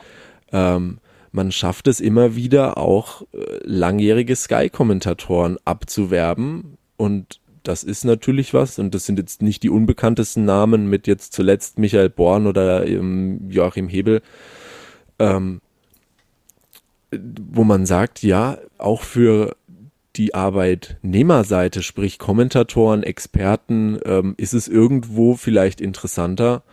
Ähm, 0.53 0.99
man 1.31 1.53
schafft 1.53 1.87
es 1.89 2.01
immer 2.01 2.35
wieder 2.35 2.79
auch 2.79 3.23
äh, 3.33 3.61
langjährige 3.63 4.35
Sky-Kommentatoren 4.35 5.59
abzuwerben. 5.65 6.79
Und 6.97 7.41
das 7.63 7.85
ist 7.85 8.05
natürlich 8.05 8.55
was. 8.55 8.79
Und 8.79 8.95
das 8.95 9.07
sind 9.07 9.19
jetzt 9.19 9.43
nicht 9.43 9.63
die 9.63 9.71
unbekanntesten 9.71 10.45
Namen 10.45 10.89
mit 10.89 11.07
jetzt 11.07 11.33
zuletzt 11.33 11.79
Michael 11.79 12.11
Born 12.11 12.47
oder 12.47 12.87
ähm, 12.87 13.51
Joachim 13.51 13.89
Hebel, 13.89 14.23
ähm, 15.19 15.61
wo 17.13 17.65
man 17.65 17.87
sagt, 17.87 18.23
ja, 18.23 18.59
auch 18.79 19.03
für 19.03 19.57
die 20.19 20.35
Arbeitnehmerseite, 20.35 21.83
sprich 21.83 22.19
Kommentatoren, 22.19 23.03
Experten, 23.05 23.99
ähm, 24.05 24.35
ist 24.37 24.53
es 24.53 24.69
irgendwo 24.69 25.37
vielleicht 25.37 25.81
interessanter, 25.81 26.65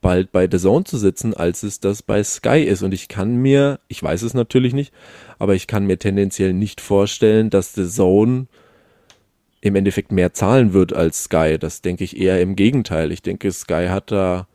bald 0.00 0.32
bei 0.32 0.48
The 0.50 0.58
Zone 0.58 0.84
zu 0.84 0.98
sitzen, 0.98 1.34
als 1.34 1.62
es 1.64 1.80
das 1.80 2.02
bei 2.02 2.22
Sky 2.22 2.62
ist. 2.62 2.82
Und 2.82 2.94
ich 2.94 3.08
kann 3.08 3.36
mir, 3.36 3.80
ich 3.88 4.02
weiß 4.02 4.22
es 4.22 4.34
natürlich 4.34 4.72
nicht, 4.72 4.92
aber 5.38 5.54
ich 5.54 5.66
kann 5.66 5.86
mir 5.86 5.98
tendenziell 5.98 6.52
nicht 6.52 6.80
vorstellen, 6.80 7.50
dass 7.50 7.74
The 7.74 7.88
Zone 7.88 8.46
im 9.60 9.76
Endeffekt 9.76 10.12
mehr 10.12 10.32
zahlen 10.32 10.72
wird 10.72 10.92
als 10.92 11.24
Sky. 11.24 11.56
Das 11.58 11.82
denke 11.82 12.04
ich 12.04 12.16
eher 12.16 12.40
im 12.40 12.56
Gegenteil. 12.56 13.12
Ich 13.12 13.22
denke, 13.22 13.50
Sky 13.52 13.86
hat 13.88 14.10
da 14.10 14.48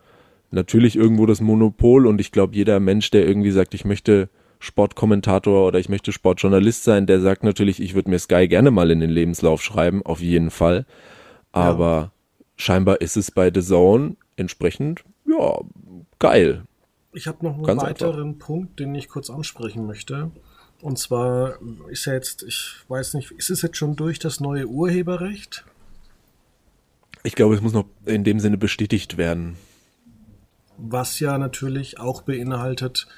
natürlich 0.50 0.96
irgendwo 0.96 1.26
das 1.26 1.40
Monopol 1.40 2.06
und 2.06 2.20
ich 2.20 2.32
glaube, 2.32 2.54
jeder 2.54 2.80
Mensch, 2.80 3.10
der 3.10 3.26
irgendwie 3.26 3.50
sagt, 3.50 3.74
ich 3.74 3.84
möchte 3.84 4.28
Sportkommentator 4.58 5.66
oder 5.66 5.78
ich 5.78 5.88
möchte 5.88 6.12
Sportjournalist 6.12 6.84
sein, 6.84 7.06
der 7.06 7.20
sagt 7.20 7.44
natürlich, 7.44 7.80
ich 7.80 7.94
würde 7.94 8.10
mir 8.10 8.18
Sky 8.18 8.48
gerne 8.48 8.70
mal 8.70 8.90
in 8.90 9.00
den 9.00 9.10
Lebenslauf 9.10 9.62
schreiben, 9.62 10.04
auf 10.04 10.20
jeden 10.20 10.50
Fall. 10.50 10.86
Aber 11.52 11.96
ja. 11.96 12.12
scheinbar 12.56 13.00
ist 13.00 13.16
es 13.16 13.30
bei 13.30 13.50
The 13.54 13.62
Zone 13.62 14.16
entsprechend, 14.36 15.04
ja, 15.26 15.60
geil. 16.18 16.64
Ich 17.12 17.26
habe 17.26 17.44
noch 17.44 17.54
einen 17.54 17.64
Ganz 17.64 17.82
weiteren 17.82 18.28
einfach. 18.30 18.46
Punkt, 18.46 18.80
den 18.80 18.94
ich 18.94 19.08
kurz 19.08 19.30
ansprechen 19.30 19.86
möchte. 19.86 20.30
Und 20.80 20.98
zwar 20.98 21.58
ist 21.88 22.04
ja 22.04 22.14
jetzt, 22.14 22.42
ich 22.44 22.76
weiß 22.88 23.14
nicht, 23.14 23.32
ist 23.32 23.50
es 23.50 23.62
jetzt 23.62 23.76
schon 23.76 23.96
durch 23.96 24.18
das 24.18 24.40
neue 24.40 24.66
Urheberrecht? 24.66 25.64
Ich 27.24 27.34
glaube, 27.34 27.54
es 27.54 27.60
muss 27.60 27.72
noch 27.72 27.86
in 28.04 28.24
dem 28.24 28.38
Sinne 28.38 28.58
bestätigt 28.58 29.16
werden. 29.16 29.56
Was 30.76 31.18
ja 31.18 31.36
natürlich 31.38 31.98
auch 31.98 32.22
beinhaltet, 32.22 33.08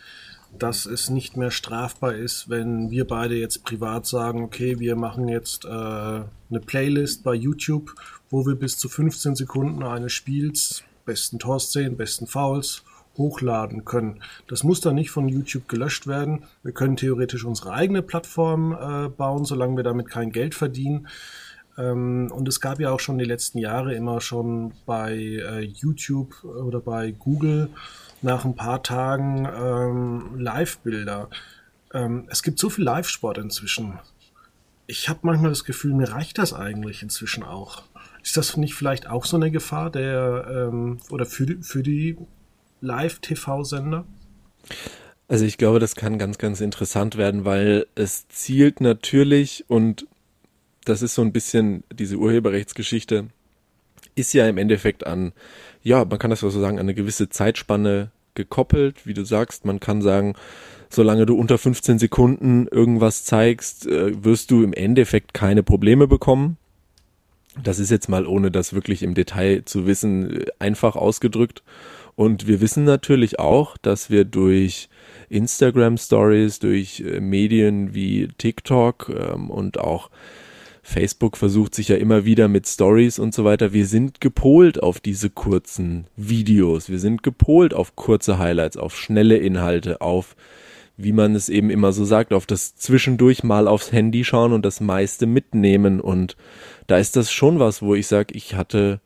dass 0.58 0.86
es 0.86 1.10
nicht 1.10 1.36
mehr 1.36 1.50
strafbar 1.50 2.14
ist, 2.14 2.48
wenn 2.48 2.90
wir 2.90 3.06
beide 3.06 3.36
jetzt 3.36 3.64
privat 3.64 4.06
sagen, 4.06 4.42
okay, 4.42 4.78
wir 4.78 4.96
machen 4.96 5.28
jetzt 5.28 5.64
äh, 5.64 5.68
eine 5.68 6.60
Playlist 6.66 7.22
bei 7.22 7.34
YouTube, 7.34 7.94
wo 8.28 8.46
wir 8.46 8.56
bis 8.56 8.76
zu 8.76 8.88
15 8.88 9.36
Sekunden 9.36 9.82
eines 9.82 10.12
Spiels, 10.12 10.82
besten 11.04 11.38
Torszenen, 11.38 11.96
besten 11.96 12.26
Fouls, 12.26 12.84
hochladen 13.16 13.84
können. 13.84 14.22
Das 14.48 14.64
muss 14.64 14.80
dann 14.80 14.94
nicht 14.94 15.10
von 15.10 15.28
YouTube 15.28 15.68
gelöscht 15.68 16.06
werden. 16.06 16.44
Wir 16.62 16.72
können 16.72 16.96
theoretisch 16.96 17.44
unsere 17.44 17.72
eigene 17.72 18.02
Plattform 18.02 18.72
äh, 18.72 19.08
bauen, 19.08 19.44
solange 19.44 19.76
wir 19.76 19.84
damit 19.84 20.08
kein 20.08 20.32
Geld 20.32 20.54
verdienen. 20.54 21.08
Ähm, 21.76 22.30
und 22.32 22.48
es 22.48 22.60
gab 22.60 22.80
ja 22.80 22.90
auch 22.90 23.00
schon 23.00 23.18
die 23.18 23.24
letzten 23.24 23.58
Jahre 23.58 23.94
immer 23.94 24.20
schon 24.20 24.72
bei 24.86 25.14
äh, 25.14 25.60
YouTube 25.60 26.44
oder 26.44 26.80
bei 26.80 27.12
Google 27.12 27.70
nach 28.22 28.44
ein 28.44 28.54
paar 28.54 28.82
Tagen 28.82 29.46
ähm, 29.46 30.38
Live-Bilder. 30.38 31.28
Ähm, 31.92 32.26
es 32.30 32.42
gibt 32.42 32.58
so 32.58 32.70
viel 32.70 32.84
Live-Sport 32.84 33.38
inzwischen. 33.38 33.98
Ich 34.86 35.08
habe 35.08 35.20
manchmal 35.22 35.50
das 35.50 35.64
Gefühl, 35.64 35.94
mir 35.94 36.10
reicht 36.10 36.38
das 36.38 36.52
eigentlich 36.52 37.02
inzwischen 37.02 37.42
auch. 37.42 37.84
Ist 38.22 38.36
das 38.36 38.56
nicht 38.56 38.74
vielleicht 38.74 39.08
auch 39.08 39.24
so 39.24 39.36
eine 39.36 39.50
Gefahr 39.50 39.90
der 39.90 40.46
ähm, 40.50 40.98
oder 41.10 41.26
für 41.26 41.46
die, 41.46 41.62
für 41.62 41.82
die 41.82 42.16
Live-TV-Sender? 42.80 44.04
Also 45.28 45.44
ich 45.44 45.58
glaube, 45.58 45.78
das 45.78 45.94
kann 45.94 46.18
ganz, 46.18 46.38
ganz 46.38 46.60
interessant 46.60 47.16
werden, 47.16 47.44
weil 47.44 47.86
es 47.94 48.26
zielt 48.28 48.80
natürlich 48.80 49.64
und 49.68 50.06
das 50.84 51.02
ist 51.02 51.14
so 51.14 51.22
ein 51.22 51.32
bisschen 51.32 51.84
diese 51.92 52.16
Urheberrechtsgeschichte, 52.16 53.28
ist 54.14 54.32
ja 54.32 54.48
im 54.48 54.58
Endeffekt 54.58 55.06
an, 55.06 55.32
ja, 55.82 56.04
man 56.04 56.18
kann 56.18 56.30
das 56.30 56.40
so 56.40 56.50
sagen, 56.50 56.78
an 56.78 56.86
eine 56.86 56.94
gewisse 56.94 57.28
Zeitspanne 57.28 58.10
gekoppelt. 58.34 59.06
Wie 59.06 59.14
du 59.14 59.24
sagst, 59.24 59.64
man 59.64 59.80
kann 59.80 60.02
sagen, 60.02 60.34
solange 60.88 61.26
du 61.26 61.36
unter 61.36 61.58
15 61.58 61.98
Sekunden 61.98 62.66
irgendwas 62.66 63.24
zeigst, 63.24 63.86
äh, 63.86 64.24
wirst 64.24 64.50
du 64.50 64.62
im 64.62 64.72
Endeffekt 64.72 65.34
keine 65.34 65.62
Probleme 65.62 66.06
bekommen. 66.06 66.56
Das 67.62 67.78
ist 67.78 67.90
jetzt 67.90 68.08
mal 68.08 68.26
ohne 68.26 68.50
das 68.50 68.72
wirklich 68.72 69.02
im 69.02 69.14
Detail 69.14 69.62
zu 69.64 69.86
wissen, 69.86 70.44
einfach 70.58 70.96
ausgedrückt. 70.96 71.62
Und 72.14 72.46
wir 72.46 72.60
wissen 72.60 72.84
natürlich 72.84 73.38
auch, 73.38 73.76
dass 73.78 74.10
wir 74.10 74.24
durch 74.24 74.88
Instagram 75.28 75.96
Stories, 75.96 76.58
durch 76.58 77.00
äh, 77.00 77.20
Medien 77.20 77.94
wie 77.94 78.28
TikTok 78.36 79.08
ähm, 79.08 79.50
und 79.50 79.78
auch 79.78 80.10
Facebook 80.82 81.36
versucht 81.36 81.74
sich 81.74 81.88
ja 81.88 81.96
immer 81.96 82.24
wieder 82.24 82.48
mit 82.48 82.66
Stories 82.66 83.18
und 83.18 83.34
so 83.34 83.44
weiter. 83.44 83.72
Wir 83.72 83.86
sind 83.86 84.20
gepolt 84.20 84.82
auf 84.82 85.00
diese 85.00 85.30
kurzen 85.30 86.06
Videos. 86.16 86.88
Wir 86.88 86.98
sind 86.98 87.22
gepolt 87.22 87.74
auf 87.74 87.96
kurze 87.96 88.38
Highlights, 88.38 88.76
auf 88.76 88.96
schnelle 88.96 89.36
Inhalte, 89.36 90.00
auf, 90.00 90.36
wie 90.96 91.12
man 91.12 91.34
es 91.34 91.48
eben 91.48 91.70
immer 91.70 91.92
so 91.92 92.04
sagt, 92.04 92.32
auf 92.32 92.46
das 92.46 92.76
zwischendurch 92.76 93.44
mal 93.44 93.68
aufs 93.68 93.92
Handy 93.92 94.24
schauen 94.24 94.52
und 94.52 94.64
das 94.64 94.80
meiste 94.80 95.26
mitnehmen. 95.26 96.00
Und 96.00 96.36
da 96.86 96.98
ist 96.98 97.14
das 97.16 97.30
schon 97.30 97.58
was, 97.58 97.82
wo 97.82 97.94
ich 97.94 98.06
sage, 98.06 98.34
ich 98.34 98.54
hatte, 98.54 99.00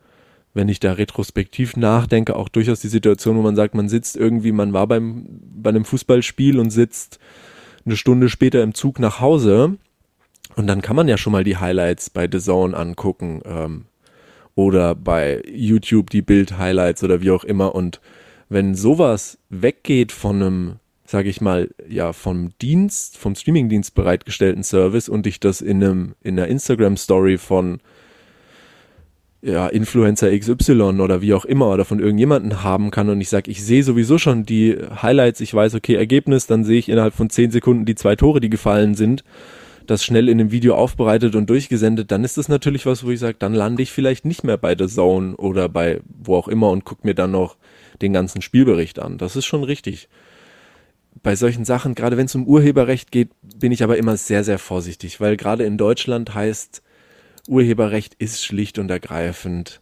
wenn 0.55 0.69
ich 0.69 0.79
da 0.79 0.93
retrospektiv 0.93 1.77
nachdenke, 1.77 2.37
auch 2.37 2.49
durchaus 2.49 2.81
die 2.81 2.89
Situation, 2.89 3.37
wo 3.37 3.43
man 3.43 3.57
sagt, 3.57 3.75
man 3.75 3.89
sitzt 3.89 4.17
irgendwie, 4.17 4.53
man 4.53 4.73
war 4.73 4.87
beim, 4.87 5.27
bei 5.57 5.71
einem 5.71 5.85
Fußballspiel 5.85 6.61
und 6.61 6.71
sitzt 6.71 7.19
eine 7.85 7.97
Stunde 7.97 8.29
später 8.29 8.63
im 8.63 8.75
Zug 8.75 9.01
nach 9.01 9.21
Hause 9.21 9.77
und 10.57 10.67
dann 10.67 10.83
kann 10.83 10.97
man 10.97 11.09
ja 11.09 11.19
schon 11.19 11.33
mal 11.33 11.45
die 11.45 11.57
Highlights 11.57 12.11
bei 12.11 12.29
The 12.31 12.39
Zone 12.39 12.77
angucken 12.77 13.43
ähm, 13.45 13.85
oder 14.55 14.95
bei 14.95 15.43
YouTube 15.53 16.11
die 16.11 16.23
Bild-Highlights 16.23 17.03
oder 17.03 17.21
wie 17.21 17.31
auch 17.31 17.45
immer. 17.45 17.75
Und 17.75 18.01
wenn 18.49 18.75
sowas 18.75 19.39
weggeht 19.49 20.13
von 20.13 20.43
einem, 20.43 20.73
sage 21.05 21.29
ich 21.29 21.41
mal, 21.41 21.71
ja, 21.89 22.13
vom 22.13 22.51
Dienst, 22.63 23.19
vom 23.19 23.35
Streamingdienst 23.35 23.95
bereitgestellten 23.95 24.63
Service 24.63 25.09
und 25.09 25.27
ich 25.27 25.41
das 25.41 25.61
in 25.61 25.83
einem, 25.83 26.15
in 26.23 26.39
einer 26.39 26.49
Instagram-Story 26.49 27.39
von 27.39 27.81
ja, 29.43 29.67
Influencer 29.67 30.37
XY 30.39 31.01
oder 31.01 31.21
wie 31.21 31.35
auch 31.35 31.45
immer 31.45 31.71
oder 31.71 31.85
von 31.85 31.99
irgendjemanden 31.99 32.63
haben 32.63 32.91
kann 32.91 33.11
und 33.11 33.21
ich 33.21 33.29
sage, 33.29 33.51
ich 33.51 33.63
sehe 33.63 33.83
sowieso 33.83 34.17
schon 34.17 34.47
die 34.47 34.79
Highlights, 35.03 35.41
ich 35.41 35.53
weiß, 35.53 35.75
okay, 35.75 35.97
Ergebnis, 35.97 36.47
dann 36.47 36.65
sehe 36.65 36.79
ich 36.79 36.89
innerhalb 36.89 37.13
von 37.13 37.29
zehn 37.29 37.51
Sekunden 37.51 37.85
die 37.85 37.95
zwei 37.95 38.17
Tore, 38.17 38.41
die 38.41 38.49
gefallen 38.49 38.95
sind 38.95 39.23
das 39.87 40.05
schnell 40.05 40.29
in 40.29 40.41
einem 40.41 40.51
Video 40.51 40.75
aufbereitet 40.75 41.35
und 41.35 41.51
durchgesendet, 41.51 42.11
dann 42.11 42.25
ist 42.25 42.39
das 42.39 42.49
natürlich 42.49 42.87
was, 42.87 43.05
wo 43.05 43.11
ich 43.11 43.21
sage, 43.21 43.37
dann 43.39 43.55
lande 43.55 43.83
ich 43.83 43.93
vielleicht 43.93 44.25
nicht 44.25 44.45
mehr 44.45 44.57
bei 44.57 44.77
The 44.77 44.87
Zone 44.87 45.37
oder 45.37 45.69
bei 45.69 46.01
wo 46.07 46.37
auch 46.37 46.49
immer 46.49 46.71
und 46.71 46.85
gucke 46.85 47.07
mir 47.07 47.15
dann 47.15 47.31
noch 47.31 47.57
den 48.03 48.13
ganzen 48.13 48.43
Spielbericht 48.43 48.99
an. 48.99 49.19
Das 49.19 49.37
ist 49.37 49.47
schon 49.47 49.65
richtig. 49.65 50.09
Bei 51.23 51.37
solchen 51.37 51.65
Sachen, 51.65 51.95
gerade 51.95 52.17
wenn 52.17 52.27
es 52.27 52.35
um 52.35 52.47
Urheberrecht 52.47 53.13
geht, 53.13 53.31
bin 53.57 53.73
ich 53.73 53.83
aber 53.83 53.97
immer 53.97 54.17
sehr, 54.17 54.45
sehr 54.45 54.59
vorsichtig, 54.59 55.21
weil 55.21 55.37
gerade 55.37 55.65
in 55.65 55.79
Deutschland 55.79 56.35
heißt, 56.35 56.83
Urheberrecht 57.49 58.15
ist 58.15 58.45
schlicht 58.45 58.79
und 58.79 58.91
ergreifend 58.91 59.81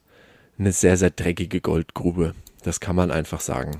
eine 0.58 0.72
sehr, 0.72 0.96
sehr 0.96 1.10
dreckige 1.10 1.60
Goldgrube. 1.60 2.34
Das 2.62 2.80
kann 2.80 2.96
man 2.96 3.10
einfach 3.10 3.40
sagen. 3.40 3.78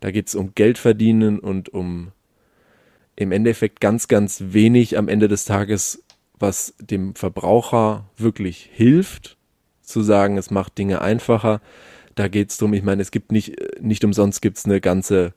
Da 0.00 0.10
geht 0.10 0.28
es 0.28 0.34
um 0.34 0.54
Geld 0.54 0.78
verdienen 0.78 1.38
und 1.38 1.68
um 1.70 2.12
im 3.20 3.32
Endeffekt 3.32 3.82
ganz, 3.82 4.08
ganz 4.08 4.42
wenig 4.46 4.96
am 4.96 5.06
Ende 5.06 5.28
des 5.28 5.44
Tages, 5.44 6.02
was 6.38 6.72
dem 6.80 7.14
Verbraucher 7.14 8.06
wirklich 8.16 8.70
hilft, 8.72 9.36
zu 9.82 10.00
sagen, 10.00 10.38
es 10.38 10.50
macht 10.50 10.78
Dinge 10.78 11.02
einfacher. 11.02 11.60
Da 12.14 12.28
geht 12.28 12.48
es 12.48 12.56
darum, 12.56 12.72
ich 12.72 12.82
meine, 12.82 13.02
es 13.02 13.10
gibt 13.10 13.30
nicht, 13.30 13.56
nicht 13.78 14.04
umsonst 14.04 14.40
gibt 14.40 14.56
es 14.56 14.64
eine 14.64 14.80
ganze 14.80 15.34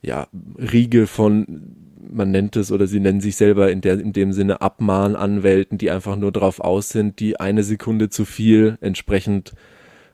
ja, 0.00 0.26
Riege 0.56 1.06
von, 1.06 1.76
man 2.10 2.30
nennt 2.30 2.56
es 2.56 2.72
oder 2.72 2.86
sie 2.86 2.98
nennen 2.98 3.20
sich 3.20 3.36
selber 3.36 3.70
in, 3.70 3.82
der, 3.82 4.00
in 4.00 4.14
dem 4.14 4.32
Sinne 4.32 4.62
Abmahnanwälten, 4.62 5.76
die 5.76 5.90
einfach 5.90 6.16
nur 6.16 6.32
darauf 6.32 6.60
aus 6.60 6.88
sind, 6.88 7.20
die 7.20 7.38
eine 7.38 7.62
Sekunde 7.62 8.08
zu 8.08 8.24
viel 8.24 8.78
entsprechend 8.80 9.52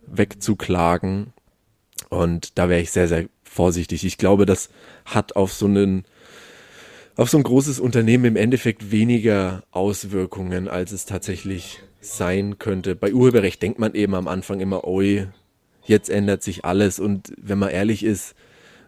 wegzuklagen. 0.09 1.33
Und 2.09 2.59
da 2.59 2.69
wäre 2.69 2.81
ich 2.81 2.91
sehr, 2.91 3.07
sehr 3.07 3.27
vorsichtig. 3.45 4.05
Ich 4.05 4.19
glaube, 4.19 4.47
das 4.47 4.69
hat 5.05 5.37
auf 5.37 5.53
so 5.53 5.67
einen 5.67 6.07
auf 7.17 7.31
so 7.31 7.39
ein 7.39 7.45
großes 7.45 7.81
Unternehmen 7.81 8.25
im 8.25 8.37
Endeffekt 8.37 8.91
weniger 8.91 9.63
Auswirkungen, 9.71 10.69
als 10.69 10.93
es 10.93 11.07
tatsächlich 11.07 11.81
sein 12.01 12.59
könnte. 12.59 12.95
Bei 12.97 13.13
Urheberrecht 13.13 13.63
denkt 13.63 13.79
man 13.79 13.95
eben 13.95 14.15
am 14.15 14.29
Anfang 14.29 14.61
immer, 14.61 14.85
oi, 14.85 15.27
jetzt 15.85 16.11
ändert 16.11 16.43
sich 16.43 16.65
alles 16.65 16.99
und 16.99 17.33
wenn 17.41 17.59
man 17.59 17.71
ehrlich 17.71 18.05
ist, 18.05 18.35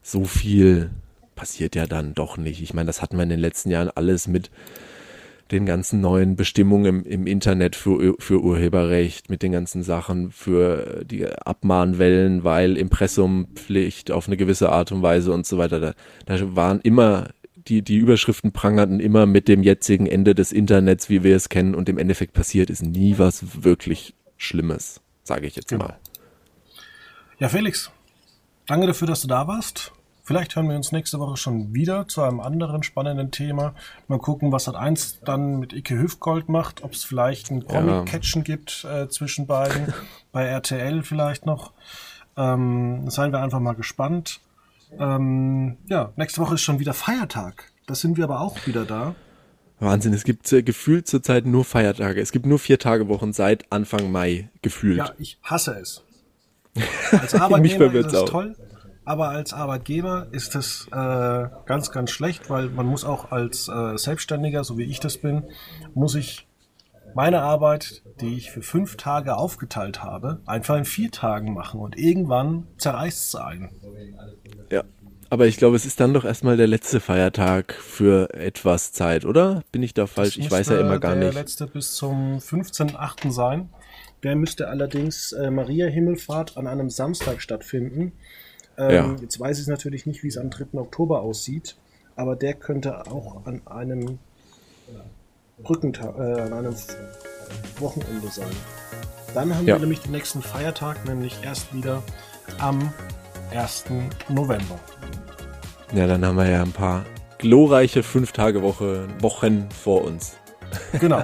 so 0.03 0.25
viel 0.25 0.91
passiert 1.35 1.75
ja 1.77 1.87
dann 1.87 2.15
doch 2.15 2.37
nicht. 2.37 2.63
Ich 2.63 2.75
meine, 2.75 2.87
das 2.87 3.03
hatten 3.03 3.17
wir 3.17 3.23
in 3.23 3.29
den 3.29 3.41
letzten 3.41 3.71
Jahren 3.71 3.91
alles 3.95 4.27
mit 4.27 4.51
den 5.53 5.65
ganzen 5.65 6.01
neuen 6.01 6.35
Bestimmungen 6.35 7.05
im, 7.05 7.05
im 7.05 7.27
Internet 7.27 7.77
für, 7.77 8.17
für 8.19 8.43
Urheberrecht, 8.43 9.31
mit 9.31 9.43
den 9.43 9.53
ganzen 9.53 9.85
Sachen 9.85 10.33
für 10.33 11.05
die 11.05 11.27
Abmahnwellen, 11.27 12.43
weil 12.43 12.77
Impressumpflicht 12.77 14.11
auf 14.11 14.27
eine 14.27 14.37
gewisse 14.37 14.71
Art 14.71 14.91
und 14.91 15.03
Weise 15.03 15.33
und 15.33 15.47
so 15.47 15.59
weiter. 15.59 15.79
Da, 15.79 15.95
da 16.25 16.57
waren 16.57 16.81
immer 16.81 17.29
die, 17.69 17.83
die 17.83 17.97
Überschriften 17.97 18.53
prangerten 18.53 19.01
immer 19.01 19.27
mit 19.27 19.49
dem 19.49 19.63
jetzigen 19.63 20.07
Ende 20.07 20.35
des 20.35 20.53
Internets, 20.53 21.09
wie 21.09 21.23
wir 21.23 21.37
es 21.37 21.49
kennen, 21.49 21.75
und 21.75 21.89
im 21.89 21.99
Endeffekt 21.99 22.33
passiert 22.33 22.71
ist 22.71 22.83
nie 22.83 23.19
was 23.19 23.63
wirklich 23.63 24.15
Schlimmes, 24.37 25.01
sage 25.25 25.47
ich 25.47 25.57
jetzt 25.57 25.69
genau. 25.69 25.87
mal. 25.87 25.99
Ja, 27.39 27.49
Felix, 27.49 27.91
danke 28.67 28.87
dafür, 28.87 29.09
dass 29.09 29.23
du 29.23 29.29
da 29.29 29.47
warst. 29.47 29.93
Vielleicht 30.27 30.57
hören 30.57 30.69
wir 30.69 30.75
uns 30.75 30.91
nächste 30.91 31.21
Woche 31.21 31.37
schon 31.37 31.73
wieder 31.73 32.09
zu 32.09 32.21
einem 32.21 32.41
anderen 32.41 32.83
spannenden 32.83 33.31
Thema. 33.31 33.75
Mal 34.09 34.19
gucken, 34.19 34.51
was 34.51 34.67
hat 34.67 34.75
eins 34.75 35.21
dann 35.25 35.61
mit 35.61 35.73
Ike 35.73 35.97
Hüftgold 35.97 36.49
macht, 36.49 36.83
ob 36.83 36.95
es 36.95 37.05
vielleicht 37.05 37.53
ein 37.53 37.65
Comic-Catchen 37.65 38.43
ja. 38.43 38.45
gibt 38.45 38.85
äh, 38.91 39.09
zwischen 39.09 39.47
beiden, 39.47 39.95
bei 40.33 40.45
RTL 40.45 41.05
vielleicht 41.05 41.47
noch. 41.47 41.73
Ähm, 42.37 43.09
seien 43.09 43.31
wir 43.31 43.41
einfach 43.41 43.61
mal 43.61 43.75
gespannt. 43.75 44.41
Ähm, 44.99 45.77
ja, 45.89 46.13
nächste 46.17 46.41
Woche 46.41 46.55
ist 46.55 46.63
schon 46.63 46.79
wieder 46.79 46.95
Feiertag. 46.95 47.71
Da 47.87 47.95
sind 47.95 48.17
wir 48.17 48.25
aber 48.25 48.41
auch 48.41 48.67
wieder 48.67 48.85
da. 48.85 49.15
Wahnsinn, 49.79 50.15
es 50.15 50.25
gibt 50.25 50.51
äh, 50.53 50.63
gefühlt 50.63 51.07
zurzeit 51.07 51.47
nur 51.47 51.65
Feiertage. 51.65 52.21
Es 52.21 52.33
gibt 52.33 52.47
nur 52.47 52.59
vier 52.59 52.79
Tage 52.79 53.09
Wochen 53.09 53.33
seit 53.33 53.71
Anfang 53.71 54.11
Mai 54.11 54.49
gefühlt. 54.63 54.99
Ja, 54.99 55.13
ich 55.19 55.39
hasse 55.43 55.79
es. 55.81 56.03
Als 57.13 57.35
Arbeitnehmer 57.35 57.95
ist 57.95 58.07
es 58.07 58.15
auch. 58.15 58.29
toll, 58.29 58.57
aber 59.07 59.31
als 59.31 59.53
Arbeitgeber 59.55 60.27
ist 60.33 60.57
es 60.57 60.89
äh, 60.91 61.49
ganz, 61.65 61.91
ganz 61.91 62.11
schlecht, 62.11 62.51
weil 62.51 62.69
man 62.69 62.87
muss 62.87 63.05
auch 63.05 63.31
als 63.31 63.69
äh, 63.69 63.97
Selbstständiger, 63.97 64.65
so 64.65 64.77
wie 64.79 64.83
ich 64.83 65.01
das 65.01 65.17
bin, 65.17 65.45
muss 65.95 66.17
ich 66.17 66.46
meine 67.17 67.41
Arbeit, 67.41 68.03
die 68.21 68.37
ich 68.37 68.51
für 68.51 68.61
fünf 68.61 68.99
Tage 68.99 69.39
aufgeteilt 69.39 70.03
habe, 70.03 70.43
einfach 70.45 70.77
in 70.77 70.85
vier 70.85 71.11
Tagen 71.11 71.55
machen 71.55 71.81
und 71.81 71.99
irgendwann 71.99 72.67
zerreißt 72.77 73.29
es 73.29 73.35
einen. 73.35 73.71
Ja. 74.71 74.85
Aber 75.31 75.47
ich 75.47 75.57
glaube, 75.57 75.77
es 75.77 75.87
ist 75.87 75.99
dann 75.99 76.13
doch 76.13 76.27
erstmal 76.27 76.59
der 76.59 76.67
letzte 76.67 77.01
Feiertag 77.01 77.73
für 77.73 78.33
etwas 78.35 78.93
Zeit, 78.93 79.25
oder? 79.25 79.63
Bin 79.73 79.83
ich 79.83 79.95
da 79.95 80.07
falsch? 80.07 80.37
Ich 80.37 80.51
weiß 80.51 80.69
ja 80.69 80.79
immer 80.79 81.01
gar 81.01 81.17
nicht. 81.17 81.35
Der 81.35 81.43
letzte 81.43 81.67
bis 81.67 81.95
zum 81.95 82.37
15.8. 82.37 83.33
sein. 83.33 83.71
Der 84.23 84.37
müsste 84.37 84.69
allerdings 84.69 85.33
äh, 85.33 85.51
Maria 85.51 85.87
Himmelfahrt 85.87 86.59
an 86.59 86.67
einem 86.67 86.91
Samstag 86.91 87.41
stattfinden. 87.41 88.13
Ähm, 88.77 88.91
ja. 88.95 89.17
Jetzt 89.23 89.41
weiß 89.41 89.59
ich 89.59 89.69
natürlich 89.69 90.05
nicht, 90.05 90.23
wie 90.23 90.29
es 90.29 90.37
am 90.37 90.51
3. 90.51 90.79
Oktober 90.79 91.23
aussieht, 91.23 91.77
aber 92.15 92.37
der 92.37 92.53
könnte 92.53 93.07
auch 93.11 93.47
an 93.47 93.67
einem 93.67 94.19
Brückentag, 95.59 96.17
äh, 96.19 96.41
an 96.41 96.53
einem 96.53 96.75
Wochenende 97.79 98.29
sein. 98.29 98.51
Dann 99.35 99.55
haben 99.55 99.67
ja. 99.67 99.75
wir 99.75 99.81
nämlich 99.81 100.01
den 100.01 100.13
nächsten 100.13 100.43
Feiertag, 100.43 101.05
nämlich 101.07 101.39
erst 101.43 101.75
wieder 101.75 102.03
am 102.59 102.93
1. 103.53 103.85
November. 104.29 104.79
Ja, 105.95 106.07
dann 106.07 106.25
haben 106.25 106.37
wir 106.37 106.49
ja 106.49 106.63
ein 106.63 106.73
paar 106.73 107.05
glorreiche 107.39 108.03
fünf 108.03 108.33
Tage 108.33 108.63
Woche, 108.63 109.09
Wochen 109.21 109.69
vor 109.71 110.05
uns. 110.05 110.37
Genau. 111.01 111.23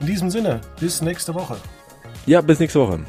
In 0.00 0.06
diesem 0.06 0.30
Sinne, 0.30 0.60
bis 0.80 1.02
nächste 1.02 1.34
Woche. 1.34 1.56
Ja, 2.26 2.40
bis 2.40 2.58
nächste 2.58 2.80
Woche. 2.80 3.00